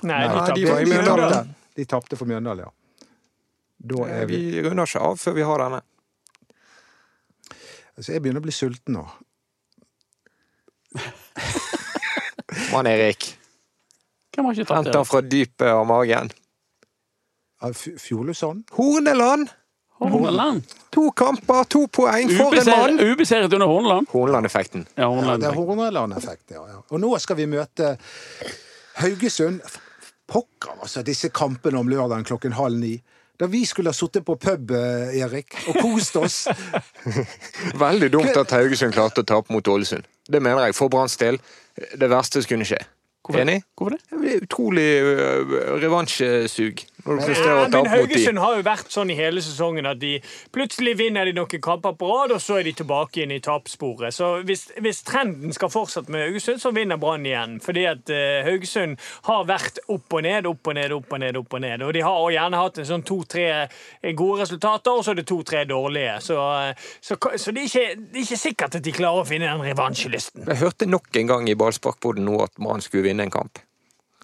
Nei, 0.03 0.23
Nei, 0.25 0.29
de 0.29 0.65
tapte. 0.65 0.83
Mjøndalen. 0.89 1.33
tapte. 1.33 1.73
De 1.77 1.85
tapte 1.85 2.19
for 2.21 2.29
Mjøndalen, 2.29 2.69
ja. 2.69 2.73
Da 3.87 4.07
er 4.11 4.27
vi 4.31 4.39
Vi 4.51 4.63
runder 4.67 4.89
ikke 4.89 5.03
av 5.11 5.19
før 5.21 5.37
vi 5.37 5.45
har 5.47 5.63
denne. 5.63 5.83
Altså, 7.97 8.13
jeg 8.13 8.23
begynner 8.25 8.43
å 8.43 8.47
bli 8.47 8.53
sulten 8.53 8.97
nå. 8.99 9.05
Mann 12.73 12.87
Erik. 12.91 13.29
Hvem 14.35 14.45
har 14.51 14.57
ikke 14.57 14.67
tatt 14.69 14.85
Henter 14.91 15.05
fra 15.09 15.21
dypet 15.25 15.69
av 15.73 15.87
magen. 15.89 16.31
Ja, 17.63 17.71
F- 17.73 18.11
Horneland! 18.77 19.49
Horneland. 19.97 20.67
To 20.93 21.07
kamper, 21.17 21.65
to 21.73 21.87
poeng 21.89 22.29
for 22.37 22.53
en 22.53 22.69
mann! 22.69 22.99
ubeseiret 23.01 23.53
under 23.57 23.67
Horneland. 23.71 24.09
Horneland-effekten. 24.13 24.85
Ja, 24.97 25.09
Ja, 25.09 25.37
det 25.41 25.49
er 25.49 25.55
Horneland-effekt, 25.57 26.51
ja, 26.53 26.67
ja. 26.69 26.83
Og 26.91 27.01
nå 27.01 27.15
skal 27.19 27.37
vi 27.41 27.47
møte 27.49 27.95
Haugesund. 29.01 29.63
Pokker, 30.29 30.77
altså, 30.83 31.03
disse 31.07 31.31
kampene 31.33 31.79
om 31.81 31.89
lørdagen 31.89 32.25
klokken 32.29 32.53
halv 32.59 32.77
ni. 32.83 32.99
Da 33.39 33.47
vi 33.53 33.65
skulle 33.69 33.93
ha 33.93 33.97
sittet 33.97 34.25
på 34.25 34.37
pub, 34.41 34.71
eh, 34.73 35.17
Erik, 35.21 35.57
og 35.69 35.77
kost 35.83 36.17
oss. 36.17 36.37
Veldig 37.87 38.09
dumt 38.15 38.37
at 38.37 38.55
Haugesund 38.57 38.95
klarte 38.97 39.21
å 39.25 39.29
tape 39.29 39.53
mot 39.53 39.69
Ålesund. 39.69 40.07
Det 40.29 40.41
mener 40.43 40.65
jeg, 40.69 40.77
for 40.79 40.89
Branns 40.93 41.17
del, 41.21 41.39
det 41.77 42.09
verste 42.11 42.41
som 42.43 42.55
kunne 42.55 42.67
skje. 42.69 42.81
Hvorfor- 43.27 43.43
Enig? 43.43 43.59
Hvorfor 43.77 43.97
det? 43.97 44.03
Det 44.11 44.43
utrolig 44.47 44.87
øh, 45.03 45.57
revansjesug 45.83 46.85
når 47.07 47.21
du 47.21 47.23
mot 47.23 47.73
de. 47.73 47.91
Haugesund 47.91 48.41
har 48.43 48.57
jo 48.59 48.65
vært 48.67 48.93
sånn 48.93 49.13
i 49.13 49.17
hele 49.19 49.43
sesongen 49.45 49.89
at 49.89 50.01
de 50.01 50.17
plutselig 50.55 50.97
vinner 50.99 51.29
de 51.29 51.35
noen 51.37 51.63
kamper 51.63 51.97
på 51.99 52.11
rad, 52.11 52.35
og 52.35 52.43
så 52.43 52.61
er 52.61 52.67
de 52.69 52.75
tilbake 52.77 53.21
igjen 53.21 53.35
i 53.37 53.41
tapssporet. 53.45 54.15
Så 54.15 54.33
hvis, 54.47 54.67
hvis 54.83 55.03
trenden 55.07 55.55
skal 55.57 55.73
fortsette 55.73 56.13
med 56.13 56.27
Haugesund, 56.27 56.61
så 56.63 56.73
vinner 56.77 57.01
Brann 57.01 57.27
igjen. 57.27 57.59
Fordi 57.65 57.87
at 57.91 58.13
eh, 58.13 58.43
Haugesund 58.47 58.97
har 59.29 59.47
vært 59.49 59.81
opp 59.93 60.19
og 60.19 60.25
ned, 60.27 60.49
opp 60.51 60.73
og 60.73 60.79
ned, 60.79 60.97
opp 60.97 61.13
og 61.13 61.23
ned. 61.23 61.41
opp 61.41 61.57
Og 61.57 61.63
ned. 61.63 61.85
Og 61.87 61.93
de 61.95 62.03
har 62.05 62.31
gjerne 62.35 62.63
hatt 62.63 62.81
en 62.83 62.89
sånn 62.89 63.07
to-tre 63.07 63.47
gode 64.19 64.43
resultater, 64.43 64.93
og 64.93 65.05
så 65.05 65.15
er 65.15 65.21
det 65.21 65.27
to-tre 65.29 65.65
dårlige. 65.69 66.19
Så, 66.25 66.41
eh, 66.67 66.89
så, 67.01 67.19
så 67.37 67.55
det, 67.55 67.67
er 67.67 67.71
ikke, 67.71 67.87
det 68.03 68.21
er 68.21 68.27
ikke 68.27 68.43
sikkert 68.43 68.81
at 68.81 68.85
de 68.85 68.97
klarer 68.97 69.23
å 69.23 69.29
finne 69.29 69.51
den 69.51 69.65
revansjelysten. 69.67 70.47
Jeg 70.47 70.63
hørte 70.63 70.91
nok 70.91 71.23
en 71.23 71.33
gang 71.33 71.49
i 71.51 71.59
ballsparkboden 71.59 72.27
nå 72.27 72.41
at 72.45 72.57
Brann 72.59 72.85
skulle 72.85 73.09
vinne 73.09 73.27
en 73.27 73.35
kamp. 73.35 73.66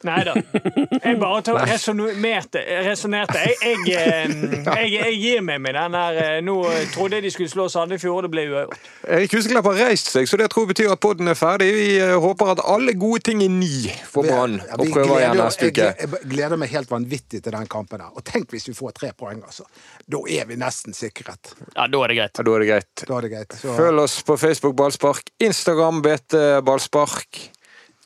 Nei 0.03 0.22
da. 0.26 0.32
Jeg 0.34 1.18
bare 1.20 1.42
tok- 1.46 1.61
resonnerte. 1.68 2.59
Jeg, 2.62 3.76
jeg, 3.86 3.94
eh, 3.94 4.32
jeg, 4.66 4.88
jeg 4.96 5.18
gir 5.22 5.42
meg 5.46 5.61
med 5.62 5.76
den 5.78 5.94
her 5.96 6.18
eh, 6.22 6.38
Nå 6.44 6.57
trodde 6.94 7.18
jeg 7.18 7.26
de 7.26 7.30
skulle 7.34 7.50
slå 7.53 7.68
Sandefjord, 7.72 8.16
og 8.22 8.26
det 8.26 8.30
ble 8.34 8.44
uavgjort. 8.50 8.88
Erik 9.16 9.36
Huseklepp 9.36 9.68
har 9.70 9.78
reist 9.86 10.11
seg, 10.12 10.26
så 10.30 10.38
det 10.40 10.48
tror 10.53 10.66
jeg 10.66 10.72
betyr 10.74 10.90
at 10.96 11.03
podden 11.03 11.30
er 11.30 11.38
ferdig. 11.38 11.68
Vi 11.76 11.86
øh, 12.03 12.16
håper 12.24 12.53
at 12.57 12.64
alle 12.74 12.94
gode 12.98 13.22
ting 13.30 13.42
er 13.46 13.53
ni 13.53 13.70
for 14.11 14.26
Brann, 14.26 14.59
og 14.74 14.84
prøver 14.92 15.20
igjen 15.20 15.38
neste 15.38 15.70
uke. 15.70 15.88
Jeg 16.03 16.22
gleder 16.34 16.61
meg 16.61 16.74
helt 16.74 16.90
vanvittig 16.92 17.42
til 17.44 17.55
den 17.55 17.70
kampen. 17.70 18.03
her. 18.03 18.11
Og 18.18 18.24
tenk 18.26 18.50
hvis 18.55 18.68
vi 18.72 18.76
får 18.78 18.96
tre 18.98 19.12
poeng, 19.18 19.42
altså. 19.46 19.66
Da 20.11 20.22
er 20.28 20.46
vi 20.50 20.59
nesten 20.61 20.96
sikret. 20.96 21.55
Ja, 21.76 21.86
da 21.86 22.03
er 22.05 22.12
det 22.14 22.18
greit. 22.20 22.38
Ja, 22.42 22.46
da 22.50 22.57
er 22.59 22.64
det 22.66 22.70
greit. 22.72 23.07
Da 23.09 23.18
er 23.20 23.26
det 23.28 23.32
greit. 23.36 23.59
Så, 23.62 23.76
Følg 23.78 24.03
oss 24.03 24.18
på 24.26 24.36
Facebook 24.40 24.76
Ballspark, 24.78 25.30
Instagram 25.42 26.03
BT 26.05 26.38
Ballspark. 26.66 27.44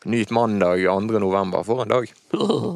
Nyt 0.07 0.31
mandag 0.31 0.79
2. 0.85 1.01
november. 1.19 1.63
For 1.63 1.83
en 1.83 1.89
dag. 1.89 2.13